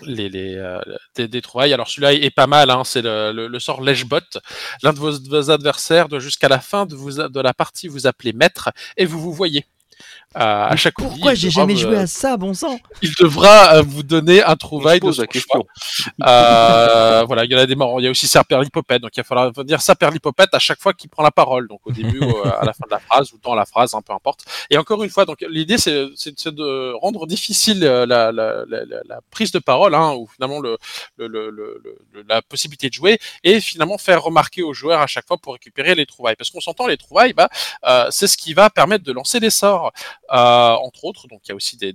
les, 0.02 0.30
les 0.30 0.56
euh, 0.56 0.80
des, 1.16 1.42
trouvailles. 1.42 1.74
Alors 1.74 1.88
celui-là 1.88 2.14
est 2.14 2.30
pas 2.30 2.48
mal, 2.48 2.70
hein, 2.70 2.84
c'est 2.84 3.02
le, 3.04 3.60
sort 3.60 3.82
Lèche-Bot. 3.82 4.40
L'un 4.84 4.94
de 4.94 5.00
vos, 5.00 5.50
adversaires 5.50 6.08
doit 6.08 6.20
jusqu'à 6.20 6.50
la 6.50 6.60
fin 6.60 6.86
de, 6.86 6.96
vous, 6.96 7.14
de 7.14 7.40
la 7.40 7.54
partie 7.54 7.88
vous 7.88 8.08
appeler 8.08 8.34
maître 8.34 8.70
et 8.96 9.06
vous 9.06 9.20
vous 9.20 9.34
voyez 9.34 9.66
à 10.36 10.76
chaque 10.76 10.94
Pourquoi 10.96 11.34
j'ai 11.34 11.50
jamais 11.50 11.76
joué 11.76 11.98
à 11.98 12.08
ça, 12.08 12.38
bon 12.38 12.54
sang? 12.54 12.78
Il 13.02 13.14
devra 13.16 13.76
euh, 13.76 13.82
vous 13.82 14.04
donner 14.04 14.44
un 14.44 14.56
trouvaille 14.56 15.00
de 15.00 15.20
la 15.20 15.28
question. 15.28 15.66
Euh, 16.24 17.24
voilà, 17.28 17.46
il 17.46 17.52
y 17.52 17.56
en 17.56 17.60
a 17.60 17.66
des 17.66 17.76
morts. 17.76 18.00
Il 18.00 18.04
y 18.04 18.08
a 18.08 18.12
aussi 18.12 18.28
Saperlipopette, 18.28 19.02
donc 19.02 19.12
il 19.16 19.20
va 19.20 19.24
falloir 19.24 19.52
dire 19.64 19.82
Saperlipopette 19.82 20.54
à 20.54 20.60
chaque 20.60 20.80
fois 20.80 20.94
qu'il 20.94 21.10
prend 21.10 21.24
la 21.24 21.32
parole, 21.32 21.68
donc 21.68 21.80
au 21.86 21.92
début, 21.92 22.20
ou 22.20 22.38
à 22.46 22.66
la 22.66 22.74
fin 22.74 22.86
de 22.86 22.92
la 22.92 23.00
phrase 23.00 23.32
ou 23.34 23.40
dans 23.44 23.56
la 23.56 23.66
phrase, 23.66 23.94
un 23.94 24.00
hein, 24.00 24.02
peu 24.06 24.14
importe. 24.14 24.46
Et 24.70 24.78
encore 24.78 25.04
une 25.04 25.10
fois, 25.10 25.26
donc 25.26 25.44
l'idée 25.50 25.78
c'est 25.78 25.92
de 26.52 26.94
rendre 26.94 27.26
difficile 27.26 27.84
euh, 27.84 28.06
la, 28.06 28.32
la, 28.32 28.64
la, 28.68 28.86
la 28.86 29.20
prise 29.32 29.52
de 29.52 29.60
parole, 29.60 29.96
hein, 29.96 30.14
ou 30.14 30.28
finalement 30.28 30.60
le, 30.60 30.78
le, 31.18 31.28
le, 31.28 31.84
la 32.28 32.42
possibilité 32.42 32.90
de 32.90 32.94
jouer, 32.94 33.20
et 33.44 33.60
finalement 33.60 33.98
faire 33.98 34.22
remarquer 34.24 34.64
aux 34.64 34.74
joueurs 34.74 35.02
à 35.02 35.08
chaque 35.08 35.28
fois 35.28 35.38
pour 35.38 35.54
récupérer 35.54 35.96
les 35.96 36.06
trouvailles. 36.06 36.36
Parce 36.36 36.50
qu'on 36.50 36.62
s'entend, 36.62 36.88
les 36.88 36.98
trouvailles, 36.98 37.34
bah, 37.34 37.50
euh, 37.86 38.08
c'est 38.12 38.28
ce 38.28 38.38
qui 38.38 38.54
va 38.54 38.70
permettre 38.70 39.04
de 39.04 39.12
lancer 39.12 39.40
des 39.40 39.50
sorts. 39.50 39.92
Euh, 40.32 40.74
entre 40.74 41.06
autres. 41.06 41.28
Donc 41.28 41.42
il 41.46 41.50
y 41.50 41.52
a 41.52 41.56
aussi 41.56 41.78
des, 41.78 41.94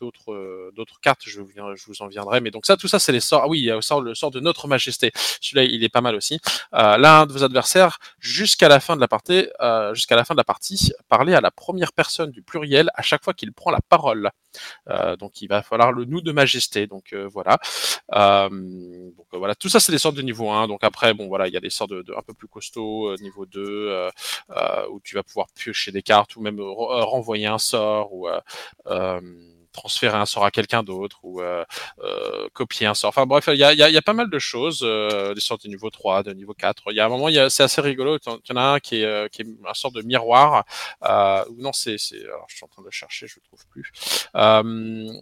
d'autres, 0.00 0.32
euh, 0.32 0.72
d'autres 0.74 1.00
cartes, 1.00 1.22
je, 1.24 1.40
vous 1.40 2.02
en 2.02 2.08
viendrai. 2.08 2.40
Mais 2.40 2.50
donc 2.50 2.66
ça, 2.66 2.76
tout 2.76 2.88
ça, 2.88 2.98
c'est 2.98 3.12
les 3.12 3.20
sorts. 3.20 3.42
Ah 3.44 3.48
oui, 3.48 3.60
il 3.60 3.64
y 3.64 3.70
a 3.70 3.76
aussi 3.76 3.92
le 4.02 4.14
sort 4.14 4.30
de 4.30 4.40
Notre 4.40 4.66
Majesté. 4.66 5.12
Celui-là, 5.40 5.64
il 5.64 5.84
est 5.84 5.88
pas 5.88 6.00
mal 6.00 6.16
aussi. 6.16 6.40
Euh, 6.74 6.96
l'un 6.96 7.26
de 7.26 7.32
vos 7.32 7.44
adversaires, 7.44 7.98
jusqu'à 8.18 8.68
la 8.68 8.80
fin 8.80 8.96
de 8.96 9.00
la 9.00 9.08
partie, 9.08 9.46
jusqu'à 9.92 10.16
la 10.16 10.24
fin 10.24 10.34
de 10.34 10.38
la 10.38 10.44
partie, 10.44 10.92
parler 11.08 11.34
à 11.34 11.40
la 11.40 11.50
première 11.50 11.92
personne 11.92 12.30
du 12.30 12.42
pluriel 12.42 12.90
à 12.94 13.02
chaque 13.02 13.22
fois 13.22 13.34
qu'il 13.34 13.52
prend 13.52 13.70
la 13.70 13.80
parole. 13.88 14.30
donc 15.18 15.42
il 15.42 15.48
va 15.48 15.62
falloir 15.62 15.92
le 15.92 16.04
nous 16.04 16.20
de 16.20 16.32
majesté. 16.32 16.86
Donc 16.86 17.14
voilà. 17.32 17.58
donc 18.10 19.26
voilà, 19.32 19.54
tout 19.54 19.68
ça 19.68 19.80
c'est 19.80 19.92
des 19.92 19.98
sortes 19.98 20.16
de 20.16 20.22
niveau 20.22 20.50
1. 20.50 20.66
Donc 20.66 20.82
après, 20.82 21.14
bon 21.14 21.28
voilà, 21.28 21.46
il 21.46 21.54
y 21.54 21.56
a 21.56 21.60
des 21.60 21.70
sorts 21.70 21.88
de, 21.88 22.04
un 22.16 22.22
peu 22.22 22.34
plus 22.34 22.48
costauds, 22.48 23.14
niveau 23.18 23.46
2, 23.46 24.08
où 24.90 25.00
tu 25.00 25.14
vas 25.14 25.22
pouvoir 25.22 25.46
piocher 25.54 25.92
des 25.92 26.02
cartes 26.02 26.34
ou 26.36 26.40
même 26.40 26.60
renvoyer 26.60 27.35
un 27.44 27.58
sort 27.58 28.12
ou 28.14 28.28
euh, 28.28 28.40
euh, 28.86 29.20
transférer 29.76 30.16
un 30.16 30.26
sort 30.26 30.44
à 30.44 30.50
quelqu'un 30.50 30.82
d'autre 30.82 31.18
ou 31.22 31.40
euh, 31.40 31.64
euh, 32.02 32.48
copier 32.52 32.86
un 32.86 32.94
sort. 32.94 33.10
Enfin 33.10 33.26
bref, 33.26 33.48
il 33.52 33.58
y 33.58 33.62
a, 33.62 34.02
pas 34.02 34.12
mal 34.14 34.30
de 34.30 34.38
choses, 34.38 34.80
euh, 34.82 35.34
des 35.34 35.40
sortes 35.40 35.64
de 35.64 35.68
niveau 35.68 35.90
3, 35.90 36.22
de 36.22 36.32
niveau 36.32 36.54
4. 36.54 36.84
Il 36.90 36.96
y 36.96 37.00
a 37.00 37.06
un 37.06 37.08
moment, 37.08 37.28
c'est 37.48 37.62
assez 37.62 37.80
rigolo. 37.80 38.18
Il 38.26 38.50
y 38.50 38.52
en 38.52 38.56
a 38.56 38.74
un 38.74 38.80
qui 38.80 39.02
est, 39.02 39.30
qui 39.32 39.42
est 39.42 39.44
une 39.44 39.58
sorte 39.74 39.94
de 39.94 40.02
miroir. 40.02 40.64
Non, 41.02 41.72
c'est, 41.72 41.96
alors 42.24 42.46
je 42.48 42.56
suis 42.56 42.64
en 42.64 42.68
train 42.68 42.82
de 42.82 42.90
chercher, 42.90 43.26
je 43.26 43.36
le 43.36 43.42
trouve 43.42 43.64
plus. 43.70 43.92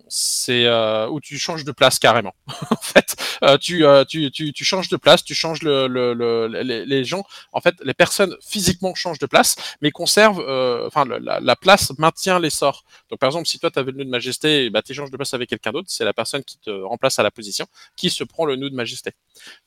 C'est 0.09 0.69
où 1.09 1.21
tu 1.21 1.39
changes 1.39 1.65
de 1.65 1.73
place 1.73 1.99
carrément. 1.99 2.35
en 2.71 2.77
fait, 2.77 3.17
tu, 3.61 3.85
tu, 4.09 4.31
tu, 4.31 4.65
changes 4.65 4.89
de 4.89 4.97
place, 4.97 5.25
tu 5.25 5.35
changes 5.35 5.63
le, 5.63 5.89
le, 5.89 6.15
le 6.15 6.47
les, 6.63 7.05
gens. 7.05 7.25
En 7.53 7.61
fait, 7.61 7.75
les 7.83 7.95
personnes 7.95 8.37
physiquement 8.47 8.95
changent 8.95 9.19
de 9.19 9.27
place, 9.27 9.57
mais 9.83 9.91
conservent. 9.91 10.45
Enfin, 10.87 11.05
la, 11.07 11.41
la, 11.41 11.57
place 11.57 11.93
maintient 11.99 12.39
les 12.39 12.51
sorts. 12.51 12.85
Donc 13.11 13.19
par 13.19 13.29
exemple, 13.29 13.47
si 13.47 13.59
toi 13.59 13.71
tu 13.71 13.79
avais 13.79 13.91
le 13.91 13.99
nœud 13.99 14.05
de 14.05 14.11
majesté 14.11 14.44
bah, 14.71 14.83
tu 14.83 14.93
échanges 14.93 15.11
de 15.11 15.17
place 15.17 15.35
avec 15.35 15.49
quelqu'un 15.49 15.73
d'autre, 15.73 15.89
c'est 15.91 16.05
la 16.05 16.13
personne 16.13 16.45
qui 16.45 16.59
te 16.59 16.71
remplace 16.71 17.19
à 17.19 17.23
la 17.23 17.31
position 17.31 17.67
qui 17.97 18.11
se 18.11 18.25
prend 18.25 18.45
le 18.45 18.57
nœud 18.57 18.71
de 18.71 18.75
majesté. 18.75 19.13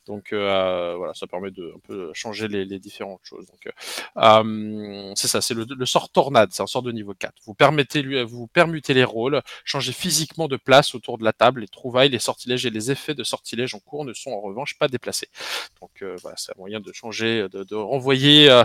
Donc 0.05 0.33
euh, 0.33 0.95
voilà, 0.97 1.13
ça 1.13 1.27
permet 1.27 1.51
de 1.51 1.73
changer 2.13 2.47
les, 2.47 2.79
différentes 2.79 3.21
choses. 3.23 3.45
Donc 3.47 3.67
euh, 4.17 5.13
c'est 5.15 5.27
ça, 5.27 5.41
c'est 5.41 5.53
le, 5.53 5.85
sort 5.85 6.09
tornade, 6.09 6.49
c'est 6.51 6.63
un 6.63 6.67
sort 6.67 6.83
de 6.83 6.91
niveau 6.91 7.13
4. 7.13 7.33
Vous 7.45 7.53
permettez 7.53 8.01
lui, 8.01 8.23
vous 8.23 8.47
permutez 8.47 8.93
les 8.93 9.03
rôles, 9.03 9.41
changez 9.65 9.91
physiquement 9.91 10.47
de 10.47 10.57
place 10.57 10.95
autour 10.95 11.17
de 11.17 11.23
la 11.23 11.33
table, 11.33 11.61
les 11.61 11.67
trouvailles, 11.67 12.09
les 12.09 12.19
sortilèges 12.19 12.65
et 12.65 12.69
les 12.69 12.91
effets 12.91 13.15
de 13.15 13.23
sortilèges 13.23 13.75
en 13.75 13.79
cours 13.79 14.05
ne 14.05 14.13
sont 14.13 14.31
en 14.31 14.41
revanche 14.41 14.77
pas 14.77 14.87
déplacés. 14.87 15.29
Donc 15.81 16.03
voilà, 16.21 16.37
c'est 16.37 16.51
un 16.51 16.59
moyen 16.59 16.79
de 16.79 16.91
changer, 16.93 17.47
de, 17.49 17.63
de 17.63 17.75
renvoyer 17.75 18.63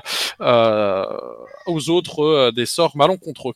aux 1.66 1.90
autres 1.90 2.50
des 2.50 2.66
sorts 2.66 2.96
malencontreux. 2.96 3.54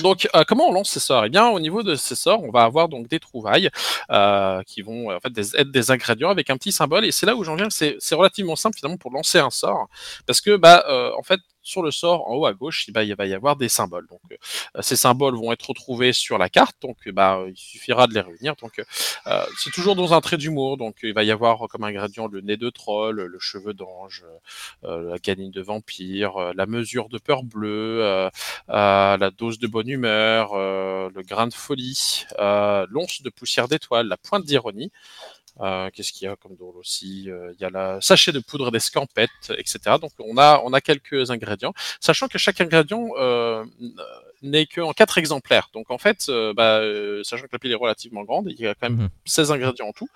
Donc, 0.00 0.28
euh, 0.34 0.44
comment 0.46 0.68
on 0.68 0.72
lance 0.72 0.90
ces 0.90 1.00
sorts? 1.00 1.24
Eh 1.24 1.28
bien, 1.28 1.48
au 1.48 1.60
niveau 1.60 1.82
de 1.82 1.94
ces 1.94 2.14
sorts, 2.14 2.42
on 2.42 2.50
va 2.50 2.62
avoir 2.64 2.88
donc 2.88 3.08
des 3.08 3.18
trouvailles 3.18 3.70
euh, 4.10 4.62
qui 4.66 4.82
vont 4.82 5.14
en 5.14 5.20
fait 5.20 5.32
des, 5.32 5.56
être 5.56 5.70
des 5.70 5.90
ingrédients 5.90 6.30
avec 6.30 6.50
un 6.50 6.56
petit 6.56 6.72
symbole. 6.72 7.04
Et 7.04 7.12
c'est 7.12 7.26
là 7.26 7.34
où 7.36 7.44
j'en 7.44 7.56
viens. 7.56 7.68
C'est 7.70 8.14
relativement 8.14 8.56
simple 8.56 8.76
finalement 8.76 8.98
pour 8.98 9.10
lancer 9.12 9.38
un 9.38 9.50
sort, 9.50 9.88
parce 10.26 10.40
que 10.40 10.56
bah 10.56 10.84
euh, 10.88 11.10
en 11.18 11.22
fait 11.22 11.40
sur 11.66 11.82
le 11.82 11.90
sort 11.90 12.28
en 12.30 12.34
haut 12.34 12.46
à 12.46 12.54
gauche, 12.54 12.86
il 12.88 12.94
va 12.94 13.26
y 13.26 13.34
avoir 13.34 13.56
des 13.56 13.68
symboles. 13.68 14.06
Donc 14.08 14.20
euh, 14.32 14.82
ces 14.82 14.96
symboles 14.96 15.34
vont 15.36 15.52
être 15.52 15.68
retrouvés 15.68 16.12
sur 16.12 16.38
la 16.38 16.48
carte, 16.48 16.76
donc 16.80 16.96
bah 17.08 17.44
il 17.48 17.56
suffira 17.56 18.06
de 18.06 18.14
les 18.14 18.20
réunir. 18.20 18.54
Donc 18.56 18.78
euh, 19.26 19.44
c'est 19.58 19.72
toujours 19.72 19.96
dans 19.96 20.14
un 20.14 20.20
trait 20.20 20.36
d'humour, 20.36 20.76
donc 20.76 20.98
il 21.02 21.12
va 21.12 21.24
y 21.24 21.30
avoir 21.30 21.68
comme 21.68 21.84
ingrédient 21.84 22.28
le 22.28 22.40
nez 22.40 22.56
de 22.56 22.70
troll, 22.70 23.16
le 23.20 23.38
cheveu 23.40 23.74
d'ange, 23.74 24.24
euh, 24.84 25.10
la 25.10 25.18
canine 25.18 25.50
de 25.50 25.60
vampire, 25.60 26.52
la 26.54 26.66
mesure 26.66 27.08
de 27.08 27.18
peur 27.18 27.42
bleue, 27.42 28.30
la 28.68 29.30
dose 29.36 29.58
de 29.58 29.66
bonne 29.66 29.88
humeur, 29.88 30.54
le 30.56 31.22
grain 31.22 31.48
de 31.48 31.54
folie, 31.54 32.26
l'once 32.38 33.22
de 33.22 33.30
poussière 33.30 33.66
d'étoile, 33.68 34.06
la 34.06 34.16
pointe 34.16 34.44
d'ironie. 34.44 34.92
Euh, 35.60 35.88
qu'est-ce 35.92 36.12
qu'il 36.12 36.26
y 36.26 36.30
a 36.30 36.36
comme 36.36 36.54
drôle 36.56 36.76
aussi? 36.76 37.30
Euh, 37.30 37.52
Il 37.58 37.62
y 37.62 37.64
a 37.64 37.70
la 37.70 38.00
sachet 38.00 38.32
de 38.32 38.40
poudre 38.40 38.70
d'escampette, 38.70 39.30
etc. 39.56 39.96
Donc 40.00 40.12
on 40.18 40.36
a 40.36 40.60
on 40.64 40.72
a 40.72 40.80
quelques 40.80 41.30
ingrédients, 41.30 41.72
sachant 42.00 42.28
que 42.28 42.38
chaque 42.38 42.60
ingrédient 42.60 43.08
euh, 43.18 43.64
n'est 44.42 44.66
qu'en 44.66 44.92
quatre 44.92 45.18
exemplaires. 45.18 45.70
Donc 45.72 45.90
en 45.90 45.98
fait, 45.98 46.30
bah, 46.54 46.80
sachant 47.22 47.44
que 47.44 47.52
la 47.52 47.58
pile 47.58 47.72
est 47.72 47.76
relativement 47.76 48.22
grande, 48.24 48.48
il 48.50 48.60
y 48.60 48.66
a 48.66 48.74
quand 48.74 48.90
même 48.90 49.08
16 49.24 49.48
mhm. 49.48 49.54
ingrédients 49.56 49.88
en 49.88 49.92
tout. 49.92 50.08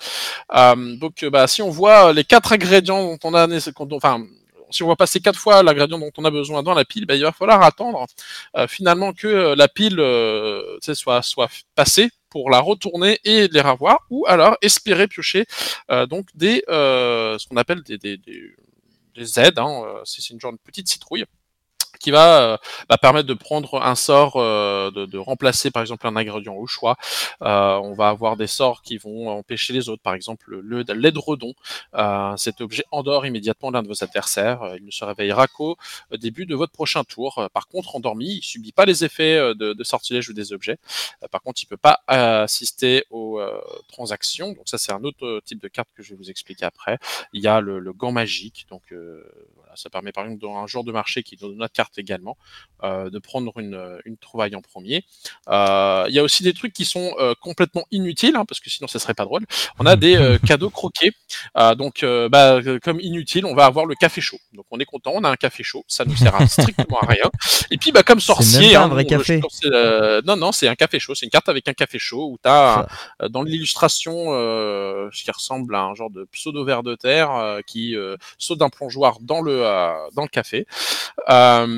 donc 0.99 1.24
bah, 1.24 1.47
si 1.47 1.62
on 1.62 1.70
voit 1.70 2.12
les 2.12 2.24
quatre 2.24 2.53
ingrédients 2.53 3.03
dont 3.03 3.18
on 3.24 3.34
a, 3.34 3.49
enfin 3.93 4.26
si 4.72 4.84
on 4.84 4.86
voit 4.86 4.97
passer 4.97 5.20
quatre 5.20 5.38
fois 5.38 5.64
l'ingrédient 5.64 5.99
dont 5.99 6.12
on 6.16 6.24
a 6.24 6.30
besoin 6.30 6.62
dans 6.62 6.74
la 6.74 6.84
pile, 6.84 7.07
bah, 7.07 7.14
il 7.14 7.22
va 7.22 7.32
falloir 7.32 7.62
attendre 7.62 8.07
finalement 8.68 9.12
que 9.12 9.55
la 9.55 9.68
pile 9.68 10.01
soit, 10.95 11.22
soit 11.22 11.49
passée 11.74 12.11
pour 12.31 12.51
la 12.51 12.61
retourner 12.61 13.18
et 13.24 13.49
les 13.49 13.61
revoir, 13.61 14.07
ou 14.09 14.24
alors 14.26 14.57
espérer 14.62 15.09
piocher 15.09 15.47
euh, 15.91 16.07
donc 16.07 16.28
des 16.35 16.62
euh, 16.68 17.37
ce 17.39 17.47
qu'on 17.47 17.57
appelle 17.57 17.83
des, 17.83 17.99
des, 17.99 18.16
des, 18.16 18.55
des 19.14 19.41
aides. 19.41 19.59
Hein, 19.59 19.83
euh, 19.85 20.01
c'est 20.05 20.31
une 20.31 20.41
genre 20.41 20.53
de 20.53 20.59
petite 20.59 20.89
citrouille 20.89 21.24
qui 22.01 22.11
va 22.11 22.42
euh, 22.42 22.57
bah, 22.88 22.98
permettre 22.98 23.28
de 23.28 23.34
prendre 23.34 23.80
un 23.80 23.94
sort, 23.94 24.36
euh, 24.36 24.90
de, 24.90 25.07
de, 25.07 25.18
remplacer 25.18 25.70
par 25.70 25.82
exemple 25.82 26.07
un 26.07 26.16
ingrédient 26.16 26.55
au 26.55 26.66
choix. 26.66 26.96
Euh, 27.42 27.76
on 27.76 27.92
va 27.92 28.09
avoir 28.09 28.36
des 28.36 28.46
sorts 28.46 28.82
qui 28.82 28.96
vont 28.96 29.28
empêcher 29.28 29.72
les 29.72 29.88
autres, 29.88 30.03
par 30.03 30.14
exemple 30.14 30.46
le 30.48 30.80
l'édredon. 30.94 31.53
cet 32.36 32.61
objet 32.62 32.84
endort 32.90 33.26
immédiatement 33.26 33.70
l'un 33.70 33.82
de 33.82 33.88
vos 33.88 34.03
adversaires. 34.03 34.61
Il 34.78 34.86
ne 34.86 34.90
se 34.90 35.05
réveillera 35.05 35.46
qu'au 35.46 35.76
début 36.18 36.46
de 36.46 36.55
votre 36.55 36.72
prochain 36.72 37.05
tour. 37.05 37.48
Par 37.53 37.68
contre, 37.68 37.94
endormi, 37.96 38.36
il 38.36 38.42
subit 38.42 38.72
pas 38.72 38.86
les 38.86 39.05
effets 39.05 39.36
de, 39.55 39.74
de 39.74 39.84
sortilège 39.84 40.30
ou 40.30 40.32
des 40.32 40.53
objets. 40.55 40.78
par 41.30 41.42
contre, 41.42 41.62
il 41.62 41.66
peut 41.66 41.76
pas 41.76 42.01
assister 42.07 43.05
aux 43.11 43.40
transactions. 43.88 44.53
Donc 44.53 44.68
ça, 44.68 44.78
c'est 44.78 44.92
un 44.92 45.05
autre 45.05 45.42
type 45.44 45.61
de 45.61 45.68
carte 45.68 45.90
que 45.94 46.03
je 46.03 46.11
vais 46.11 46.16
vous 46.16 46.30
expliquer 46.30 46.64
après. 46.64 46.98
Il 47.34 47.42
y 47.42 47.46
a 47.46 47.61
le, 47.61 47.78
le 47.78 47.92
gant 47.92 48.12
magique. 48.12 48.66
Donc 48.70 48.82
voilà, 49.57 49.76
ça 49.76 49.90
permet 49.90 50.12
par 50.12 50.24
exemple 50.24 50.40
dans 50.40 50.57
un 50.57 50.66
jour 50.66 50.82
de 50.82 50.92
marché 50.92 51.22
qui 51.22 51.36
donne 51.36 51.57
notre 51.57 51.74
carte 51.74 51.89
également, 51.99 52.36
euh, 52.82 53.11
de 53.11 53.18
prendre 53.18 53.53
une, 53.59 53.99
une, 54.05 54.16
trouvaille 54.16 54.55
en 54.57 54.62
premier. 54.62 55.05
Euh, 55.49 56.05
il 56.09 56.14
y 56.14 56.18
a 56.18 56.22
aussi 56.22 56.43
des 56.43 56.53
trucs 56.53 56.72
qui 56.72 56.84
sont 56.84 57.14
euh, 57.18 57.34
complètement 57.41 57.84
inutiles, 57.91 58.36
hein, 58.36 58.45
parce 58.47 58.61
que 58.61 58.70
sinon 58.70 58.88
ça 58.88 58.99
serait 58.99 59.14
pas 59.14 59.24
drôle. 59.24 59.45
On 59.78 59.86
a 59.86 59.97
des 59.97 60.38
cadeaux 60.47 60.70
croqués, 60.70 61.12
donc 61.76 62.05
bah, 62.30 62.61
comme 62.82 63.01
inutile, 63.01 63.45
on 63.45 63.55
va 63.55 63.66
avoir 63.66 63.86
le 63.86 63.95
café 63.95 64.20
chaud. 64.20 64.38
Donc 64.53 64.66
on 64.70 64.78
est 64.78 64.84
content, 64.84 65.12
on 65.14 65.24
a 65.24 65.30
un 65.30 65.36
café 65.36 65.62
chaud, 65.62 65.84
ça 65.88 66.05
nous 66.05 66.16
sert 66.16 66.34
à 66.34 66.47
strictement 66.49 67.01
à 67.01 67.07
rien. 67.07 67.30
Et 67.70 67.76
puis 67.76 67.93
bah 67.93 68.03
comme 68.03 68.20
sorcier, 68.20 68.76
un 68.76 68.84
hein, 68.84 68.88
vrai 68.88 69.05
café. 69.05 69.41
non 70.24 70.36
non, 70.36 70.53
c'est 70.53 70.68
un 70.68 70.74
café 70.74 70.99
chaud, 70.99 71.14
c'est 71.14 71.26
une 71.26 71.30
carte 71.30 71.49
avec 71.49 71.68
un 71.68 71.74
café 71.74 71.99
chaud 71.99 72.30
où 72.32 72.38
tu 72.43 72.49
as 72.49 72.86
dans 73.28 73.43
l'illustration 73.43 74.12
ce 75.12 75.24
qui 75.24 75.30
ressemble 75.30 75.74
à 75.74 75.82
un 75.82 75.95
genre 75.95 76.11
de 76.11 76.24
pseudo 76.32 76.64
verre 76.64 76.82
de 76.82 76.95
terre 76.95 77.61
qui 77.66 77.95
saute 78.38 78.59
d'un 78.59 78.70
plongeoir 78.70 79.18
dans 79.20 79.41
le 79.43 79.61
dans 80.14 80.22
le 80.22 80.28
café. 80.28 80.66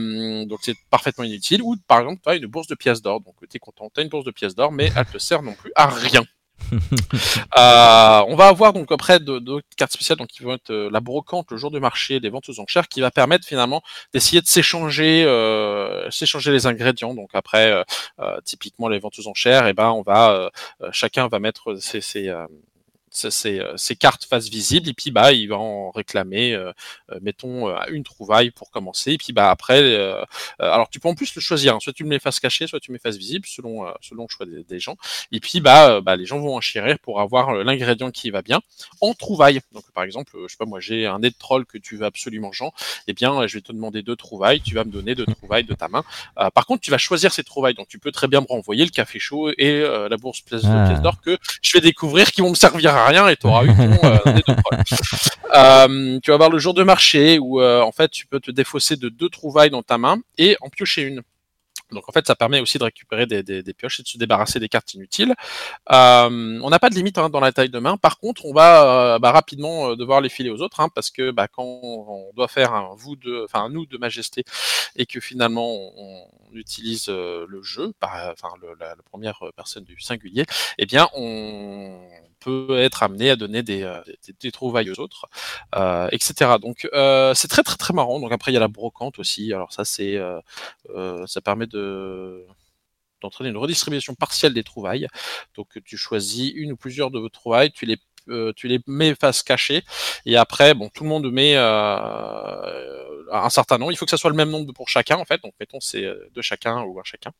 Euh, 0.02 0.44
donc 0.46 0.60
c'est 0.62 0.76
parfaitement 0.90 1.24
inutile. 1.24 1.62
Ou 1.62 1.76
par 1.86 2.00
exemple, 2.00 2.20
tu 2.22 2.30
as 2.30 2.34
une 2.36 2.46
bourse 2.46 2.66
de 2.66 2.74
pièces 2.74 3.02
d'or. 3.02 3.20
Donc 3.20 3.34
tu 3.40 3.56
es 3.56 3.60
content, 3.60 3.90
tu 3.94 4.00
as 4.00 4.02
une 4.02 4.08
bourse 4.08 4.24
de 4.24 4.30
pièces 4.30 4.54
d'or, 4.54 4.72
mais 4.72 4.90
elle 4.96 5.06
te 5.06 5.18
sert 5.18 5.42
non 5.42 5.54
plus 5.54 5.72
à 5.76 5.88
rien. 5.88 6.24
euh, 6.72 8.24
on 8.28 8.36
va 8.36 8.48
avoir 8.48 8.72
donc 8.72 8.92
après 8.92 9.20
d'autres 9.20 9.66
cartes 9.76 9.92
spéciales 9.92 10.18
donc 10.18 10.28
qui 10.28 10.42
vont 10.42 10.54
être 10.54 10.70
euh, 10.70 10.88
la 10.92 11.00
brocante 11.00 11.50
le 11.50 11.56
jour 11.56 11.70
de 11.70 11.78
marché 11.78 12.20
des 12.20 12.30
ventes 12.30 12.48
aux 12.48 12.60
enchères 12.60 12.88
qui 12.88 13.00
va 13.00 13.10
permettre 13.10 13.46
finalement 13.46 13.82
d'essayer 14.12 14.40
de 14.40 14.46
s'échanger 14.46 15.24
euh, 15.24 16.10
s'échanger 16.10 16.52
les 16.52 16.66
ingrédients 16.66 17.14
donc 17.14 17.30
après 17.34 17.72
euh, 17.72 17.82
euh 18.20 18.38
typiquement 18.44 18.88
les 18.88 18.98
ventes 18.98 19.18
aux 19.18 19.28
enchères 19.28 19.66
et 19.66 19.70
eh 19.70 19.72
ben 19.72 19.90
on 19.90 20.02
va 20.02 20.50
chacun 20.92 21.28
va 21.28 21.38
mettre 21.38 21.74
ses, 21.76 22.00
ses 22.00 22.32
ces, 23.12 23.60
euh, 23.60 23.76
ces, 23.76 23.94
cartes 23.94 24.24
face 24.24 24.48
visible 24.48 24.88
et 24.88 24.94
puis 24.94 25.10
bah 25.10 25.32
il 25.32 25.48
va 25.48 25.58
en 25.58 25.90
réclamer 25.90 26.54
euh, 26.54 26.72
euh, 27.10 27.18
mettons 27.20 27.68
une 27.88 28.04
trouvaille 28.04 28.50
pour 28.50 28.70
commencer 28.70 29.12
et 29.12 29.18
puis 29.18 29.32
bah 29.32 29.50
après 29.50 29.82
alors 30.58 30.88
tu 30.88 30.98
peux 30.98 31.08
en 31.08 31.14
plus 31.14 31.34
le 31.34 31.40
choisir 31.40 31.76
hein. 31.76 31.80
soit 31.80 31.92
tu 31.92 32.04
me 32.04 32.08
mets 32.08 32.18
face 32.18 32.40
cachée 32.40 32.66
soit 32.66 32.80
tu 32.80 32.90
me 32.90 32.94
mets 32.94 33.00
face 33.00 33.16
visible 33.16 33.46
selon 33.46 33.86
selon 34.00 34.22
le 34.24 34.28
choix 34.28 34.46
des, 34.46 34.80
gens 34.80 34.96
et 35.30 35.40
puis 35.40 35.60
bah, 35.60 36.00
bah 36.00 36.16
les 36.16 36.24
gens 36.24 36.38
vont 36.38 36.56
enchérir 36.56 36.98
pour 36.98 37.20
avoir 37.20 37.52
l'ingrédient 37.52 38.10
qui 38.10 38.30
va 38.30 38.42
bien 38.42 38.60
en 39.00 39.12
trouvaille 39.14 39.60
donc 39.72 39.84
par 39.92 40.04
exemple 40.04 40.32
je 40.42 40.48
sais 40.48 40.56
pas 40.58 40.64
moi 40.64 40.80
j'ai 40.80 41.06
un 41.06 41.18
nez 41.18 41.30
de 41.30 41.36
troll 41.38 41.66
que 41.66 41.78
tu 41.78 41.96
veux 41.96 42.06
absolument 42.06 42.52
Jean 42.52 42.68
et 42.68 42.70
eh 43.08 43.12
bien 43.12 43.46
je 43.46 43.54
vais 43.54 43.60
te 43.60 43.72
demander 43.72 44.02
deux 44.02 44.16
trouvailles 44.16 44.60
tu 44.60 44.74
vas 44.74 44.84
me 44.84 44.90
donner 44.90 45.14
deux 45.14 45.26
trouvailles 45.26 45.64
de 45.64 45.74
ta 45.74 45.88
main 45.88 46.04
par 46.54 46.66
contre 46.66 46.80
tu 46.80 46.90
vas 46.90 46.98
choisir 46.98 47.32
ces 47.32 47.44
trouvailles 47.44 47.74
donc 47.74 47.88
tu 47.88 47.98
peux 47.98 48.12
très 48.12 48.28
bien 48.28 48.40
me 48.40 48.46
renvoyer 48.46 48.84
le 48.84 48.90
café 48.90 49.18
chaud 49.18 49.50
et 49.58 49.82
la 49.82 50.16
bourse 50.16 50.40
pièce, 50.40 50.62
ah. 50.64 50.94
d'or 50.94 51.20
que 51.20 51.36
je 51.60 51.72
vais 51.74 51.80
découvrir 51.80 52.32
qui 52.32 52.40
vont 52.40 52.50
me 52.50 52.54
servir 52.54 52.94
à 52.94 53.01
rien 53.06 53.28
et 53.28 53.36
tu 53.36 53.46
auras 53.46 53.64
eu 53.64 53.74
ton 53.74 53.82
euh, 54.04 54.18
euh, 55.54 56.20
tu 56.22 56.30
vas 56.30 56.34
avoir 56.34 56.50
le 56.50 56.58
jour 56.58 56.74
de 56.74 56.82
marché 56.82 57.38
où 57.38 57.60
euh, 57.60 57.80
en 57.80 57.92
fait 57.92 58.10
tu 58.10 58.26
peux 58.26 58.40
te 58.40 58.50
défausser 58.50 58.96
de 58.96 59.08
deux 59.08 59.28
trouvailles 59.28 59.70
dans 59.70 59.82
ta 59.82 59.98
main 59.98 60.18
et 60.38 60.56
en 60.60 60.68
piocher 60.68 61.02
une. 61.02 61.22
Donc 61.92 62.08
en 62.08 62.12
fait, 62.12 62.26
ça 62.26 62.34
permet 62.34 62.60
aussi 62.60 62.78
de 62.78 62.84
récupérer 62.84 63.26
des, 63.26 63.74
pioches 63.74 64.00
et 64.00 64.02
de 64.02 64.08
se 64.08 64.18
débarrasser 64.18 64.60
des 64.60 64.68
cartes 64.68 64.94
inutiles. 64.94 65.34
Euh, 65.90 66.60
on 66.62 66.70
n'a 66.70 66.78
pas 66.78 66.90
de 66.90 66.94
limite 66.94 67.18
hein, 67.18 67.30
dans 67.30 67.40
la 67.40 67.52
taille 67.52 67.70
de 67.70 67.78
main. 67.78 67.96
Par 67.96 68.18
contre, 68.18 68.44
on 68.44 68.52
va 68.52 69.14
euh, 69.14 69.18
bah, 69.18 69.32
rapidement 69.32 69.90
euh, 69.90 69.96
devoir 69.96 70.20
les 70.20 70.28
filer 70.28 70.50
aux 70.50 70.60
autres, 70.60 70.80
hein, 70.80 70.88
parce 70.94 71.10
que 71.10 71.30
bah, 71.30 71.48
quand 71.48 71.64
on 71.64 72.30
doit 72.34 72.48
faire 72.48 72.74
un 72.74 72.94
vous 72.96 73.16
de, 73.16 73.44
enfin 73.44 73.68
nous 73.68 73.86
de 73.86 73.98
majesté, 73.98 74.44
et 74.96 75.06
que 75.06 75.20
finalement 75.20 75.68
on, 75.96 76.26
utilise 76.54 77.08
le 77.08 77.62
jeu, 77.62 77.94
enfin 78.02 78.50
la, 78.78 78.94
première 79.10 79.42
personne 79.56 79.84
du 79.84 79.98
singulier, 79.98 80.44
eh 80.76 80.84
bien 80.84 81.08
on 81.14 81.98
peut 82.40 82.78
être 82.78 83.02
amené 83.02 83.30
à 83.30 83.36
donner 83.36 83.62
des, 83.62 83.90
des, 84.38 84.52
trouvailles 84.52 84.90
aux 84.90 85.00
autres, 85.00 85.30
etc. 86.12 86.56
Donc 86.60 86.86
c'est 87.34 87.48
très 87.48 87.62
très 87.62 87.76
très 87.78 87.94
marrant. 87.94 88.20
Donc 88.20 88.32
après 88.32 88.50
il 88.50 88.54
y 88.54 88.58
a 88.58 88.60
la 88.60 88.68
brocante 88.68 89.18
aussi. 89.18 89.50
Alors 89.54 89.72
ça 89.72 89.86
c'est, 89.86 90.20
ça 91.26 91.40
permet 91.40 91.66
de 91.66 91.81
d'entraîner 93.20 93.50
une 93.50 93.56
redistribution 93.56 94.14
partielle 94.14 94.54
des 94.54 94.64
trouvailles. 94.64 95.08
Donc 95.54 95.78
tu 95.84 95.96
choisis 95.96 96.52
une 96.54 96.72
ou 96.72 96.76
plusieurs 96.76 97.10
de 97.10 97.18
vos 97.18 97.28
trouvailles, 97.28 97.72
tu 97.72 97.86
les 97.86 97.98
euh, 98.28 98.52
tu 98.54 98.80
mets 98.86 99.14
face 99.16 99.42
cachée 99.42 99.82
et 100.26 100.36
après 100.36 100.74
bon 100.74 100.88
tout 100.90 101.02
le 101.02 101.08
monde 101.08 101.28
met 101.32 101.54
euh, 101.56 103.30
un 103.32 103.50
certain 103.50 103.78
nombre. 103.78 103.92
Il 103.92 103.96
faut 103.96 104.04
que 104.04 104.10
ça 104.10 104.16
soit 104.16 104.30
le 104.30 104.36
même 104.36 104.50
nombre 104.50 104.72
pour 104.72 104.88
chacun 104.88 105.16
en 105.16 105.24
fait. 105.24 105.42
Donc 105.42 105.54
mettons 105.58 105.80
c'est 105.80 106.04
euh, 106.04 106.28
de 106.32 106.42
chacun 106.42 106.82
ou 106.82 107.00
un 107.00 107.04
chacun 107.04 107.32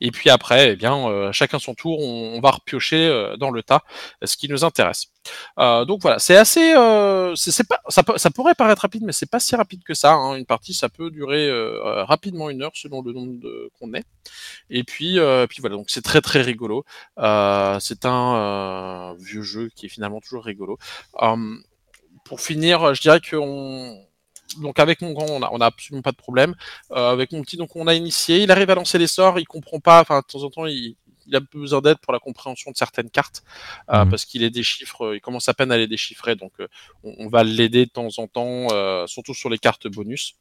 et 0.00 0.10
puis 0.10 0.28
après, 0.30 0.72
eh 0.72 0.76
bien, 0.76 1.08
euh, 1.08 1.32
chacun 1.32 1.58
son 1.58 1.74
tour, 1.74 2.00
on, 2.00 2.38
va 2.40 2.50
repiocher 2.50 3.06
euh, 3.06 3.36
dans 3.36 3.50
le 3.50 3.62
tas 3.62 3.82
ce 4.22 4.36
qui 4.36 4.48
nous 4.48 4.64
intéresse. 4.64 5.06
Euh, 5.58 5.84
donc 5.84 6.02
voilà, 6.02 6.18
c'est 6.18 6.36
assez, 6.36 6.74
c'est 7.34 7.66
pas, 7.66 7.80
ça, 7.88 8.02
ça, 8.16 8.30
pourrait 8.30 8.54
paraître 8.54 8.82
rapide, 8.82 9.02
mais 9.04 9.12
c'est 9.12 9.30
pas 9.30 9.40
si 9.40 9.56
rapide 9.56 9.82
que 9.84 9.94
ça. 9.94 10.12
Hein. 10.12 10.36
Une 10.36 10.44
partie, 10.44 10.74
ça 10.74 10.88
peut 10.88 11.10
durer 11.10 11.50
rapidement 12.04 12.50
une 12.50 12.62
heure 12.62 12.72
selon 12.74 13.02
le 13.02 13.12
nombre 13.12 13.38
qu'on 13.78 13.94
est. 13.94 14.04
Et 14.70 14.84
puis, 14.84 15.18
puis 15.48 15.60
voilà, 15.60 15.76
donc 15.76 15.86
c'est 15.88 16.02
très 16.02 16.20
très 16.20 16.42
rigolo. 16.42 16.84
c'est 17.16 18.04
un 18.04 19.14
vieux 19.18 19.42
jeu 19.42 19.70
qui 19.74 19.86
est 19.86 19.88
finalement 19.88 20.20
toujours 20.20 20.44
rigolo. 20.44 20.78
pour 22.24 22.40
finir, 22.40 22.94
je 22.94 23.00
dirais 23.00 23.20
qu'on 23.20 24.05
donc 24.60 24.78
avec 24.78 25.00
mon 25.02 25.12
grand, 25.12 25.26
on 25.28 25.42
a, 25.42 25.50
on 25.52 25.60
a 25.60 25.66
absolument 25.66 26.02
pas 26.02 26.12
de 26.12 26.16
problème. 26.16 26.54
Euh, 26.92 27.10
avec 27.10 27.32
mon 27.32 27.42
petit, 27.42 27.56
donc 27.56 27.76
on 27.76 27.86
a 27.86 27.94
initié, 27.94 28.42
il 28.42 28.50
arrive 28.50 28.70
à 28.70 28.74
lancer 28.74 28.98
les 28.98 29.06
sorts, 29.06 29.38
il 29.38 29.46
comprend 29.46 29.80
pas, 29.80 30.00
enfin 30.00 30.20
de 30.20 30.24
temps 30.26 30.44
en 30.44 30.50
temps 30.50 30.66
il 30.66 30.96
il 31.28 31.34
a 31.34 31.40
besoin 31.40 31.80
d'aide 31.80 31.98
pour 31.98 32.12
la 32.12 32.20
compréhension 32.20 32.70
de 32.70 32.76
certaines 32.76 33.10
cartes 33.10 33.42
mmh. 33.88 34.08
parce 34.10 34.24
qu'il 34.24 34.44
est 34.44 34.50
des 34.50 34.62
chiffres, 34.62 35.12
il 35.12 35.20
commence 35.20 35.48
à 35.48 35.54
peine 35.54 35.72
à 35.72 35.76
les 35.76 35.88
déchiffrer, 35.88 36.36
donc 36.36 36.52
on, 37.02 37.16
on, 37.18 37.28
va 37.28 37.42
l'aider 37.42 37.84
de 37.84 37.90
temps 37.90 38.06
en 38.18 38.28
temps, 38.28 38.68
surtout 39.08 39.34
sur 39.34 39.50
les 39.50 39.58
cartes 39.58 39.88
bonus 39.88 40.36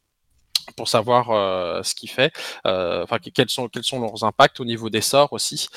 pour 0.76 0.88
savoir 0.88 1.32
euh, 1.32 1.84
ce 1.84 1.96
qu'il 1.96 2.10
fait, 2.10 2.34
euh, 2.66 3.04
enfin 3.04 3.18
quels 3.20 3.50
sont 3.50 3.68
quels 3.70 3.84
sont 3.84 4.00
leurs 4.00 4.24
impacts 4.24 4.60
au 4.60 4.66
niveau 4.66 4.90
des 4.90 5.02
sorts 5.02 5.32
aussi. 5.34 5.68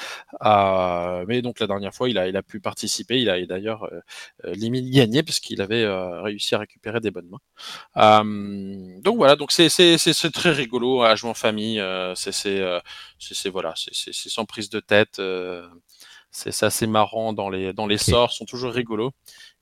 Euh, 0.45 1.25
mais 1.29 1.43
donc 1.43 1.61
la 1.61 1.67
dernière 1.67 1.95
fois, 1.95 2.09
il 2.09 2.19
a 2.19 2.29
il 2.29 2.37
a 2.37 2.43
pu 2.43 2.61
participer, 2.61 3.21
il 3.21 3.31
a 3.31 3.45
d'ailleurs 3.47 3.89
limite 4.45 4.91
gagné 4.91 5.23
parce 5.23 5.41
qu'il 5.41 5.61
avait 5.63 5.87
réussi 6.23 6.55
à 6.55 6.59
récupérer 6.59 7.01
des 7.01 7.11
bonnes 7.11 7.29
mains. 7.29 8.25
donc 9.03 9.17
voilà, 9.17 9.37
donc 9.37 9.53
c'est 9.53 9.69
c'est 9.69 9.99
c'est 9.99 10.31
très 10.31 10.53
rigolo 10.53 11.03
à 11.03 11.15
jouer 11.15 11.31
en 11.31 11.35
famille. 11.35 11.83
c'est 12.17 12.33
c'est 12.33 12.63
c'est 13.19 13.51
voilà, 13.51 13.75
c'est 13.77 14.13
c'est 14.13 14.29
sans 14.29 14.45
prise 14.45 14.71
de 14.71 14.81
tête. 14.81 15.21
c'est 16.31 16.63
assez 16.65 16.87
marrant 16.87 17.33
dans 17.33 17.51
les 17.51 17.73
dans 17.73 17.87
les 17.87 17.99
sorts, 17.99 18.33
sont 18.33 18.45
toujours 18.47 18.73
rigolos. 18.73 19.13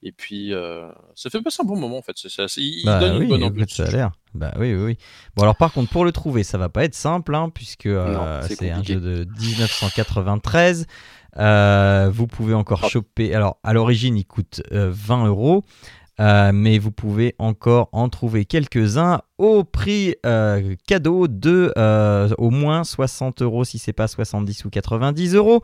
Et 0.02 0.12
puis, 0.12 0.52
euh, 0.52 0.88
ça 1.14 1.30
fait 1.30 1.40
passer 1.40 1.62
un 1.62 1.66
bon 1.66 1.76
moment 1.76 1.98
en 1.98 2.02
fait. 2.02 2.14
il 2.56 2.84
bah 2.84 3.00
donne 3.00 3.22
une 3.22 3.28
bonne 3.28 3.42
ambiance. 3.42 3.70
Ça 3.70 3.84
a 3.84 3.90
l'air. 3.90 4.12
Bah 4.34 4.52
oui, 4.58 4.74
oui, 4.74 4.84
oui. 4.84 4.98
Bon, 5.34 5.42
alors 5.42 5.56
par 5.56 5.72
contre, 5.72 5.90
pour 5.90 6.04
le 6.04 6.12
trouver, 6.12 6.44
ça 6.44 6.58
va 6.58 6.68
pas 6.68 6.84
être 6.84 6.94
simple, 6.94 7.34
hein, 7.34 7.50
puisque 7.52 7.86
euh, 7.86 8.42
c'est 8.42 8.70
un 8.70 8.82
jeu 8.82 9.00
de 9.00 9.26
1993. 9.40 10.86
Euh, 11.38 12.10
vous 12.12 12.26
pouvez 12.26 12.54
encore 12.54 12.80
ah. 12.84 12.88
choper. 12.88 13.34
Alors, 13.34 13.58
à 13.62 13.72
l'origine, 13.72 14.16
il 14.16 14.26
coûte 14.26 14.62
20 14.70 15.26
euros. 15.26 15.64
Euh, 16.18 16.50
mais 16.52 16.78
vous 16.78 16.92
pouvez 16.92 17.34
encore 17.38 17.90
en 17.92 18.08
trouver 18.08 18.46
quelques-uns 18.46 19.20
au 19.36 19.64
prix 19.64 20.14
euh, 20.24 20.74
cadeau 20.86 21.28
de 21.28 21.72
euh, 21.76 22.30
au 22.38 22.48
moins 22.50 22.84
60 22.84 23.42
euros 23.42 23.64
si 23.64 23.78
c'est 23.78 23.92
pas 23.92 24.08
70 24.08 24.64
ou 24.64 24.70
90 24.70 25.34
euros. 25.34 25.62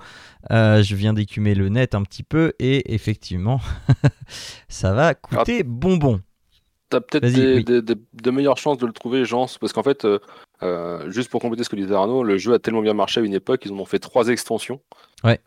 je 0.51 0.95
viens 0.95 1.15
d'écumer 1.15 1.55
le 1.55 1.71
net 1.71 1.95
un 1.95 2.03
petit 2.03 2.23
peu 2.23 2.53
et 2.59 2.95
effectivement 2.95 3.61
ça 4.69 4.93
va 4.93 5.15
coûter 5.15 5.63
bonbon. 5.63 6.21
T'as 6.91 7.01
peut-être 7.01 7.25
de 7.25 8.31
meilleures 8.31 8.59
chances 8.59 8.77
de 8.77 8.85
le 8.85 8.93
trouver, 8.93 9.25
Jean, 9.25 9.47
parce 9.59 9.73
qu'en 9.73 9.83
fait, 9.83 10.07
juste 11.09 11.31
pour 11.31 11.41
compléter 11.41 11.65
ce 11.65 11.69
que 11.69 11.77
disait 11.77 11.95
Arnaud, 11.95 12.23
le 12.23 12.39
jeu 12.39 12.53
a 12.55 12.59
tellement 12.59 12.83
bien 12.83 12.95
marché 12.95 13.21
à 13.21 13.23
une 13.23 13.35
époque, 13.35 13.63
ils 13.65 13.73
en 13.73 13.79
ont 13.79 13.85
fait 13.85 13.99
trois 13.99 14.29
extensions. 14.29 14.81
Ouais. 15.25 15.41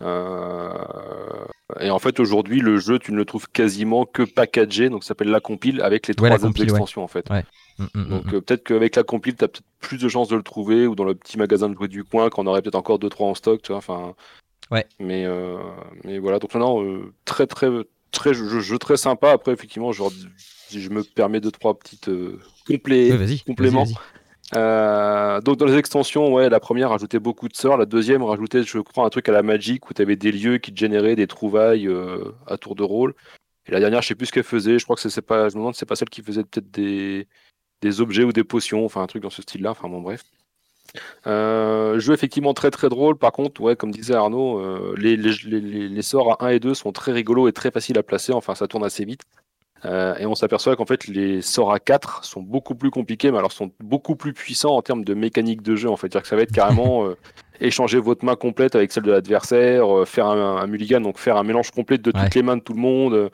Et 1.80 1.90
en 1.90 2.00
fait, 2.00 2.20
aujourd'hui, 2.20 2.60
le 2.60 2.78
jeu, 2.78 3.00
tu 3.00 3.12
ne 3.12 3.18
le 3.18 3.26
trouves 3.26 3.50
quasiment 3.50 4.06
que 4.06 4.24
packagé, 4.24 4.90
donc 4.90 5.04
ça 5.04 5.10
s'appelle 5.10 5.30
la 5.30 5.40
compile 5.40 5.82
avec 5.82 6.08
les 6.08 6.14
trois 6.14 6.30
extensions 6.30 7.04
en 7.04 7.08
fait. 7.08 7.28
Mm, 7.30 7.84
mm, 7.84 7.88
mm, 7.94 8.10
donc 8.10 8.34
euh, 8.34 8.42
peut-être 8.42 8.64
qu'avec 8.64 8.96
la 8.96 9.04
compile, 9.04 9.36
tu 9.36 9.44
as 9.44 9.48
peut-être 9.48 9.66
plus 9.80 9.98
de 9.98 10.08
chances 10.08 10.30
de 10.30 10.36
le 10.36 10.44
trouver 10.44 10.88
ou 10.88 10.96
dans 10.96 11.04
le 11.04 11.16
petit 11.16 11.38
magasin 11.38 11.70
de 11.70 11.76
jouets 11.76 11.88
du 11.88 12.04
coin, 12.04 12.30
qu'on 12.30 12.48
aurait 12.48 12.62
peut-être 12.62 12.76
encore 12.76 13.00
deux 13.00 13.10
trois 13.10 13.28
en 13.28 13.36
stock, 13.36 13.62
tu 13.62 13.72
vois. 13.72 13.78
Enfin. 13.78 14.16
Ouais. 14.72 14.86
Mais 15.00 15.26
euh, 15.26 15.58
mais 16.04 16.20
voilà, 16.20 16.40
donc 16.40 16.54
non, 16.56 16.84
euh, 16.84 17.14
très 17.26 17.48
très 17.48 17.70
très 18.12 18.34
jeu, 18.34 18.78
très 18.78 18.98
sympa. 18.98 19.32
Après, 19.32 19.52
effectivement, 19.52 19.92
genre, 19.92 20.12
si 20.38 20.82
je 20.82 20.90
me 20.90 21.04
permets 21.04 21.42
deux 21.42 21.52
trois 21.52 21.78
petites 21.78 22.10
compléments. 22.66 23.86
Euh, 24.54 25.42
donc 25.42 25.58
dans 25.58 25.66
les 25.66 25.76
extensions, 25.76 26.32
ouais, 26.34 26.50
la 26.50 26.60
première 26.60 26.92
rajoutait 26.92 27.20
beaucoup 27.20 27.48
de 27.50 27.56
sorts, 27.56 27.78
la 27.78 27.86
deuxième 27.86 28.22
rajoutait, 28.24 28.64
je 28.64 28.80
crois, 28.80 29.06
un 29.06 29.10
truc 29.10 29.28
à 29.28 29.32
la 29.32 29.42
Magic 29.42 29.90
où 29.90 29.94
tu 29.94 30.02
avais 30.02 30.16
des 30.16 30.32
lieux 30.32 30.60
qui 30.60 30.72
te 30.72 30.78
généraient 30.78 31.16
des 31.16 31.28
trouvailles 31.28 31.88
euh, 31.88 32.32
à 32.48 32.58
tour 32.58 32.76
de 32.76 32.84
rôle. 32.84 33.16
Et 33.68 33.72
la 33.72 33.80
dernière, 33.80 34.02
je 34.02 34.10
sais 34.10 34.16
plus 34.16 34.28
ce 34.28 34.32
qu'elle 34.32 34.44
faisait. 34.44 34.78
Je 34.78 34.84
crois 34.84 34.96
que 34.96 35.10
c'est 35.10 35.22
pas, 35.22 35.50
je 35.50 35.56
me 35.56 35.62
demande, 35.62 35.76
c'est 35.76 35.88
pas 35.88 35.96
celle 35.96 36.10
qui 36.10 36.22
faisait 36.22 36.44
peut-être 36.44 36.70
des, 36.72 37.28
des 37.82 38.02
objets 38.02 38.24
ou 38.24 38.34
des 38.34 38.44
potions, 38.44 38.86
enfin 38.86 39.02
un 39.02 39.08
truc 39.08 39.24
dans 39.24 39.30
ce 39.32 39.42
style-là. 39.42 39.72
Enfin 39.72 39.90
bon, 39.90 40.02
bref. 40.02 40.24
Euh, 41.28 42.00
jeu 42.00 42.14
effectivement 42.14 42.54
très 42.54 42.72
très 42.72 42.90
drôle. 42.90 43.18
Par 43.18 43.32
contre, 43.32 43.62
ouais, 43.62 43.76
comme 43.76 43.92
disait 43.92 44.14
Arnaud, 44.14 44.60
euh, 44.60 44.96
les, 44.98 45.18
les, 45.18 46.02
sorts 46.02 46.42
à 46.42 46.46
1 46.46 46.50
et 46.50 46.60
2 46.60 46.74
sont 46.74 46.92
très 46.92 47.12
rigolos 47.12 47.48
et 47.48 47.54
très 47.54 47.72
faciles 47.72 47.98
à 47.98 48.04
placer. 48.04 48.34
Enfin, 48.34 48.56
ça 48.56 48.68
tourne 48.68 48.84
assez 48.84 49.06
vite. 49.06 49.24
Euh, 49.86 50.16
et 50.18 50.26
on 50.26 50.36
s'aperçoit 50.36 50.76
qu'en 50.76 50.86
fait, 50.86 51.08
les 51.08 51.42
sorts 51.42 51.72
à 51.72 51.80
4 51.80 52.24
sont 52.24 52.42
beaucoup 52.42 52.76
plus 52.76 52.90
compliqués, 52.90 53.32
mais 53.32 53.38
alors 53.38 53.52
sont 53.52 53.72
beaucoup 53.80 54.16
plus 54.16 54.34
puissants 54.34 54.76
en 54.76 54.82
termes 54.82 55.04
de 55.04 55.14
mécanique 55.14 55.62
de 55.62 55.76
jeu. 55.76 55.90
En 55.90 55.98
fait, 55.98 56.10
dire 56.10 56.22
que 56.22 56.28
ça 56.28 56.36
va 56.36 56.42
être 56.42 56.52
carrément 56.52 57.06
euh, 57.08 57.16
échanger 57.60 58.00
votre 58.00 58.26
main 58.26 58.36
complète 58.36 58.76
avec 58.76 58.92
celle 58.92 59.04
de 59.04 59.12
l'adversaire, 59.12 59.96
euh, 59.96 60.06
faire 60.06 60.28
un, 60.28 60.66
mulligan, 60.68 61.02
donc 61.02 61.20
faire 61.20 61.38
un 61.38 61.44
mélange 61.44 61.72
complet 61.72 61.98
de 61.98 62.12
toutes 62.12 62.36
les 62.36 62.42
mains 62.42 62.58
de 62.58 62.62
tout 62.62 62.74
le 62.74 62.82
monde. 62.82 63.30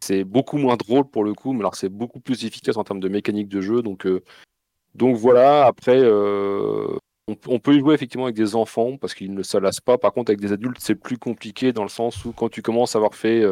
c'est 0.00 0.24
beaucoup 0.24 0.58
moins 0.58 0.76
drôle 0.76 1.04
pour 1.04 1.24
le 1.24 1.32
coup, 1.32 1.52
mais 1.52 1.60
alors 1.60 1.74
c'est 1.74 1.88
beaucoup 1.88 2.20
plus 2.20 2.44
efficace 2.44 2.76
en 2.76 2.84
termes 2.84 3.00
de 3.00 3.08
mécanique 3.08 3.48
de 3.48 3.60
jeu. 3.62 3.80
Donc, 3.80 4.06
donc 4.94 5.16
voilà. 5.16 5.64
Après, 5.64 6.02
on, 7.26 7.58
peut 7.58 7.74
y 7.74 7.80
jouer 7.80 7.94
effectivement 7.94 8.24
avec 8.24 8.36
des 8.36 8.54
enfants 8.54 8.98
parce 8.98 9.14
qu'ils 9.14 9.32
ne 9.32 9.42
se 9.42 9.56
lassent 9.56 9.80
pas. 9.80 9.96
Par 9.96 10.12
contre, 10.12 10.30
avec 10.30 10.40
des 10.40 10.52
adultes, 10.52 10.76
c'est 10.80 10.96
plus 10.96 11.16
compliqué 11.16 11.72
dans 11.72 11.82
le 11.82 11.88
sens 11.88 12.26
où 12.26 12.32
quand 12.32 12.50
tu 12.50 12.60
commences 12.60 12.94
à 12.94 12.98
avoir 12.98 13.14
fait 13.14 13.42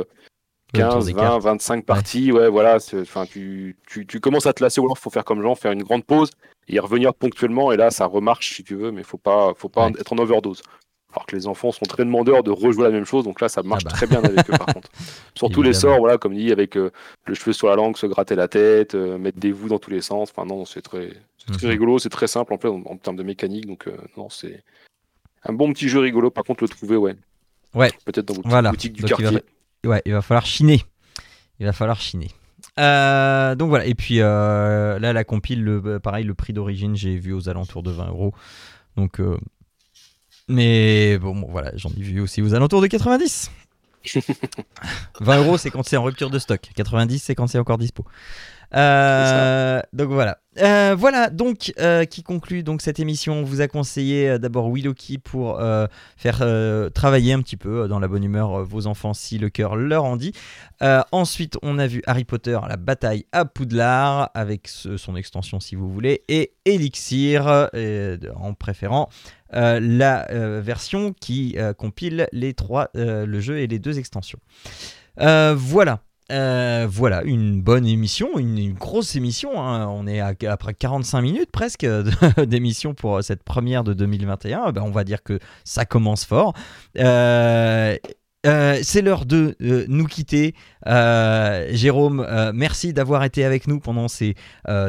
15, 0.73 1.13
20, 1.13 1.39
25 1.39 1.85
parties, 1.85 2.33
ouais, 2.33 2.49
voilà. 2.49 2.79
Enfin, 2.95 3.27
tu, 3.27 3.77
tu, 3.87 4.07
tu, 4.07 4.21
commences 4.21 4.47
à 4.47 4.53
te 4.53 4.63
lasser 4.63 4.81
ou 4.81 4.85
alors 4.85 4.97
il 4.99 5.03
faut 5.03 5.11
faire 5.11 5.25
comme 5.25 5.43
Jean, 5.43 5.55
faire 5.55 5.73
une 5.73 5.83
grande 5.83 6.05
pause 6.05 6.31
et 6.69 6.79
revenir 6.79 7.15
ponctuellement 7.15 7.73
et 7.73 7.77
là 7.77 7.91
ça 7.91 8.07
remarche 8.07 8.55
si 8.55 8.65
tu 8.65 8.75
veux, 8.77 8.93
mais 8.93 9.03
faut 9.03 9.19
pas, 9.19 9.53
faut 9.57 9.69
pas 9.69 9.89
être 9.99 10.13
en 10.13 10.19
overdose. 10.19 10.63
Alors 11.13 11.27
que 11.27 11.37
les 11.37 11.47
enfants 11.47 11.73
sont 11.73 11.85
très 11.85 12.05
demandeurs 12.05 12.43
de 12.43 12.51
rejouer 12.51 12.85
la 12.85 12.91
même 12.91 13.05
chose, 13.05 13.25
donc 13.25 13.41
là 13.43 13.51
ça 13.51 13.63
marche 13.63 13.83
ah 13.87 13.91
bah. 13.91 13.97
très 13.97 14.07
bien 14.07 14.23
avec 14.23 14.49
eux 14.49 14.57
par 14.57 14.67
contre. 14.67 14.89
Surtout 15.35 15.63
les 15.63 15.75
sorts, 15.75 15.99
voilà, 15.99 16.17
comme 16.17 16.35
dit, 16.35 16.51
avec 16.51 16.77
euh, 16.77 16.91
le 17.27 17.35
cheveu 17.35 17.53
sur 17.53 17.69
la 17.69 17.77
langue, 17.77 17.99
se 17.99 18.07
gratter 18.07 18.35
la 18.35 18.49
tête, 18.49 18.95
euh, 18.95 19.19
mettre 19.19 19.39
des 19.39 19.53
vous 19.53 19.69
dans 19.69 19.79
tous 19.79 19.91
les 19.91 20.01
sens. 20.01 20.33
Enfin 20.35 20.47
non, 20.47 20.65
c'est 20.65 20.81
très, 20.81 21.11
très 21.53 21.67
mhm. 21.67 21.71
rigolo, 21.71 21.99
c'est 21.99 22.09
très 22.09 22.29
simple 22.29 22.55
en, 22.55 22.59
fait, 22.59 22.69
en, 22.69 22.97
termes 22.97 23.17
de 23.17 23.23
mécanique, 23.23 23.67
donc 23.67 23.89
euh, 23.89 23.97
non, 24.17 24.31
c'est 24.31 24.65
un 25.45 25.53
bon 25.53 25.71
petit 25.75 25.89
jeu 25.89 26.01
rigolo. 26.01 26.31
Par 26.31 26.45
contre, 26.45 26.65
le 26.65 26.69
trouver, 26.69 26.97
ouais. 26.97 27.15
Ouais. 27.75 27.91
Peut-être 28.07 28.27
dans 28.27 28.35
votre 28.35 28.71
boutique 28.71 28.95
du 28.95 29.03
quartier. 29.03 29.43
Ouais, 29.85 30.03
il 30.07 30.13
va 30.13 30.23
falloir 30.23 30.47
chiner. 30.47 30.83
Il 31.59 31.67
va 31.67 31.73
falloir 31.73 32.01
chiner. 32.01 32.29
Euh, 32.79 33.55
donc 33.55 33.69
voilà, 33.69 33.87
et 33.87 33.95
puis 33.95 34.21
euh, 34.21 34.99
là, 34.99 35.13
la 35.13 35.25
compile, 35.25 35.63
le, 35.63 35.83
euh, 35.85 35.99
pareil, 35.99 36.25
le 36.25 36.35
prix 36.35 36.53
d'origine, 36.53 36.97
j'ai 36.97 37.17
vu 37.17 37.33
aux 37.33 37.49
alentours 37.49 37.83
de 37.83 37.91
20 37.91 38.09
euros. 38.09 38.35
Donc, 38.97 39.21
mais 40.49 41.19
bon, 41.19 41.47
voilà, 41.49 41.73
j'en 41.77 41.91
ai 41.91 42.03
vu 42.03 42.21
aussi 42.21 42.43
aux 42.43 42.55
alentours 42.55 42.83
de 42.83 42.87
90. 42.87 43.51
20 45.21 45.37
euros, 45.39 45.59
c'est 45.59 45.71
quand 45.71 45.83
c'est 45.83 45.97
en 45.97 46.03
rupture 46.03 46.31
de 46.31 46.39
stock. 46.39 46.61
90, 46.75 47.19
c'est 47.19 47.35
quand 47.35 47.47
c'est 47.47 47.59
encore 47.59 47.79
dispo. 47.79 48.05
donc 48.73 50.09
voilà. 50.09 50.42
Euh, 50.59 50.95
voilà 50.99 51.31
donc 51.31 51.73
euh, 51.79 52.05
qui 52.05 52.23
conclut 52.23 52.63
donc 52.63 52.83
cette 52.83 53.01
émission. 53.01 53.35
On 53.35 53.43
vous 53.43 53.63
a 53.63 53.69
conseillé 53.69 54.29
euh, 54.29 54.39
d'abord 54.39 54.71
Willoki 54.71 55.17
pour 55.19 55.61
faire 56.17 56.39
travailler 56.95 57.33
un 57.33 57.41
petit 57.41 57.57
peu 57.57 57.89
dans 57.89 57.99
la 57.99 58.09
bonne 58.09 58.25
humeur 58.25 58.65
vos 58.65 58.87
enfants 58.87 59.15
si 59.15 59.39
le 59.39 59.51
cœur 59.51 59.77
leur 59.77 60.05
en 60.05 60.17
dit. 60.17 60.33
ensuite, 61.13 61.57
on 61.63 61.79
a 61.79 61.87
vu 61.87 62.03
Harry 62.07 62.25
Potter, 62.25 62.59
la 62.69 62.77
bataille 62.77 63.25
à 63.33 63.45
Poudlard 63.45 64.31
avec 64.35 64.69
son 64.69 65.17
extension 65.17 65.61
si 65.61 65.75
vous 65.75 65.91
voulez 65.91 66.23
et 66.29 66.53
Elixir 66.65 67.71
en 68.37 68.55
préférant 68.55 69.09
la 69.53 70.27
version 70.61 71.13
qui 71.13 71.57
compile 71.79 72.29
les 72.33 72.55
trois 72.55 72.91
le 72.95 73.41
jeu 73.41 73.59
et 73.59 73.67
les 73.67 73.79
deux 73.79 73.99
extensions. 73.99 74.41
voilà. 75.17 76.01
Euh, 76.33 76.87
voilà, 76.91 77.23
une 77.25 77.61
bonne 77.61 77.87
émission, 77.87 78.39
une, 78.39 78.73
grosse 78.73 79.17
émission. 79.17 79.63
Hein. 79.63 79.87
On 79.89 80.07
est 80.07 80.21
à, 80.21 80.33
après 80.49 80.73
45 80.73 81.21
minutes 81.21 81.51
presque 81.53 81.87
d'émission 82.47 82.95
pour 82.95 83.23
cette 83.23 83.43
première 83.43 83.85
de 83.85 83.93
2021. 83.93 84.73
Ben, 84.73 84.83
on 84.83 84.91
va 84.91 85.05
dire 85.05 85.23
que 85.23 85.39
ça 85.65 85.85
commence 85.85 86.25
fort. 86.25 86.55
Euh, 86.99 87.97
euh, 88.45 88.79
c'est 88.83 89.03
l'heure 89.03 89.27
de 89.27 89.57
nous 89.61 90.07
quitter. 90.07 90.55
Jérôme, 90.87 92.27
merci 92.55 92.93
d'avoir 92.93 93.25
été 93.25 93.45
avec 93.45 93.69
nous 93.69 93.79
pendant 93.79 94.09
ces, 94.09 94.35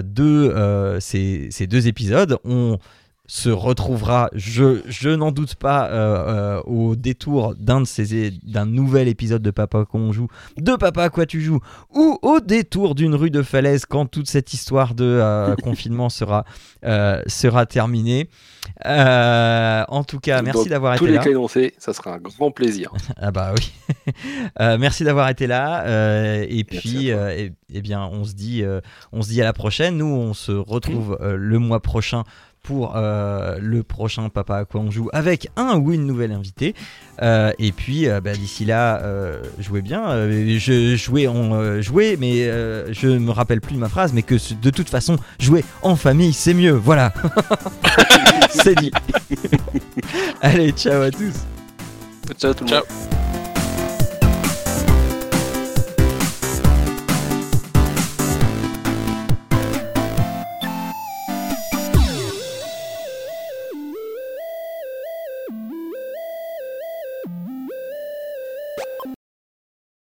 deux, 0.03 0.99
ces, 0.99 1.49
ces 1.51 1.67
deux 1.67 1.87
épisodes. 1.87 2.37
On 2.45 2.79
se 3.25 3.49
retrouvera, 3.49 4.29
je, 4.33 4.81
je 4.85 5.09
n'en 5.09 5.31
doute 5.31 5.55
pas, 5.55 5.89
euh, 5.89 6.57
euh, 6.57 6.61
au 6.63 6.97
détour 6.97 7.55
d'un 7.55 7.79
de 7.79 7.85
ces 7.85 8.31
d'un 8.43 8.65
nouvel 8.65 9.07
épisode 9.07 9.41
de 9.41 9.51
Papa 9.51 9.85
qu'on 9.85 10.11
joue, 10.11 10.27
de 10.57 10.75
Papa 10.75 11.03
à 11.03 11.09
quoi 11.09 11.25
tu 11.25 11.39
joues, 11.39 11.61
ou 11.89 12.19
au 12.21 12.41
détour 12.41 12.95
d'une 12.95 13.15
rue 13.15 13.29
de 13.29 13.41
falaise 13.41 13.85
quand 13.85 14.07
toute 14.07 14.27
cette 14.27 14.53
histoire 14.53 14.93
de 14.93 15.05
euh, 15.05 15.55
confinement 15.63 16.09
sera 16.09 16.43
sera 17.27 17.65
terminée. 17.65 18.29
en 18.83 20.03
tout 20.03 20.19
cas, 20.19 20.41
merci 20.41 20.67
d'avoir 20.67 20.95
été 20.95 21.09
là. 21.09 21.23
Tous 21.23 21.59
les 21.59 21.73
ça 21.77 21.93
sera 21.93 22.15
un 22.15 22.17
grand 22.17 22.51
plaisir. 22.51 22.91
ah 23.17 23.31
bah 23.31 23.53
oui. 23.57 23.71
merci 24.59 25.05
d'avoir 25.05 25.29
été 25.29 25.47
là. 25.47 25.85
et 26.43 26.65
puis, 26.65 27.07
et, 27.07 27.53
eh 27.73 27.81
bien, 27.81 28.05
on 28.05 28.25
se 28.25 28.33
dit, 28.33 28.65
on 29.13 29.21
se 29.21 29.29
dit 29.29 29.41
à 29.41 29.45
la 29.45 29.53
prochaine. 29.53 29.95
Nous, 29.95 30.05
on 30.05 30.33
se 30.33 30.51
retrouve 30.51 31.17
le 31.21 31.57
mois 31.57 31.81
prochain 31.81 32.23
pour 32.63 32.95
euh, 32.95 33.57
le 33.59 33.83
prochain 33.83 34.29
Papa 34.29 34.55
à 34.55 34.65
quoi 34.65 34.81
on 34.81 34.89
joue 34.89 35.09
avec 35.11 35.49
un 35.57 35.77
ou 35.77 35.91
une 35.91 36.07
nouvelle 36.07 36.31
invitée. 36.31 36.73
Euh, 37.21 37.51
et 37.59 37.73
puis 37.73 38.07
euh, 38.07 38.21
bah, 38.21 38.33
d'ici 38.33 38.65
là, 38.65 39.01
jouez 39.59 39.81
bien. 39.81 40.27
je 40.29 40.95
jouais 40.95 41.27
en 41.27 41.81
jouer, 41.81 42.17
mais 42.19 42.45
je 42.93 43.07
me 43.17 43.31
rappelle 43.31 43.61
plus 43.61 43.75
de 43.75 43.79
ma 43.79 43.89
phrase, 43.89 44.13
mais 44.13 44.23
que 44.23 44.35
de 44.61 44.69
toute 44.69 44.89
façon, 44.89 45.17
jouer 45.39 45.63
en 45.81 45.95
famille, 45.95 46.33
c'est 46.33 46.53
mieux. 46.53 46.71
Voilà. 46.71 47.13
c'est 48.49 48.75
dit. 48.75 48.91
Allez, 50.41 50.71
ciao 50.71 51.01
à 51.01 51.11
tous. 51.11 51.45
Ciao 52.37 52.53
tout 52.53 52.63
le 52.63 52.71
monde. 52.71 52.83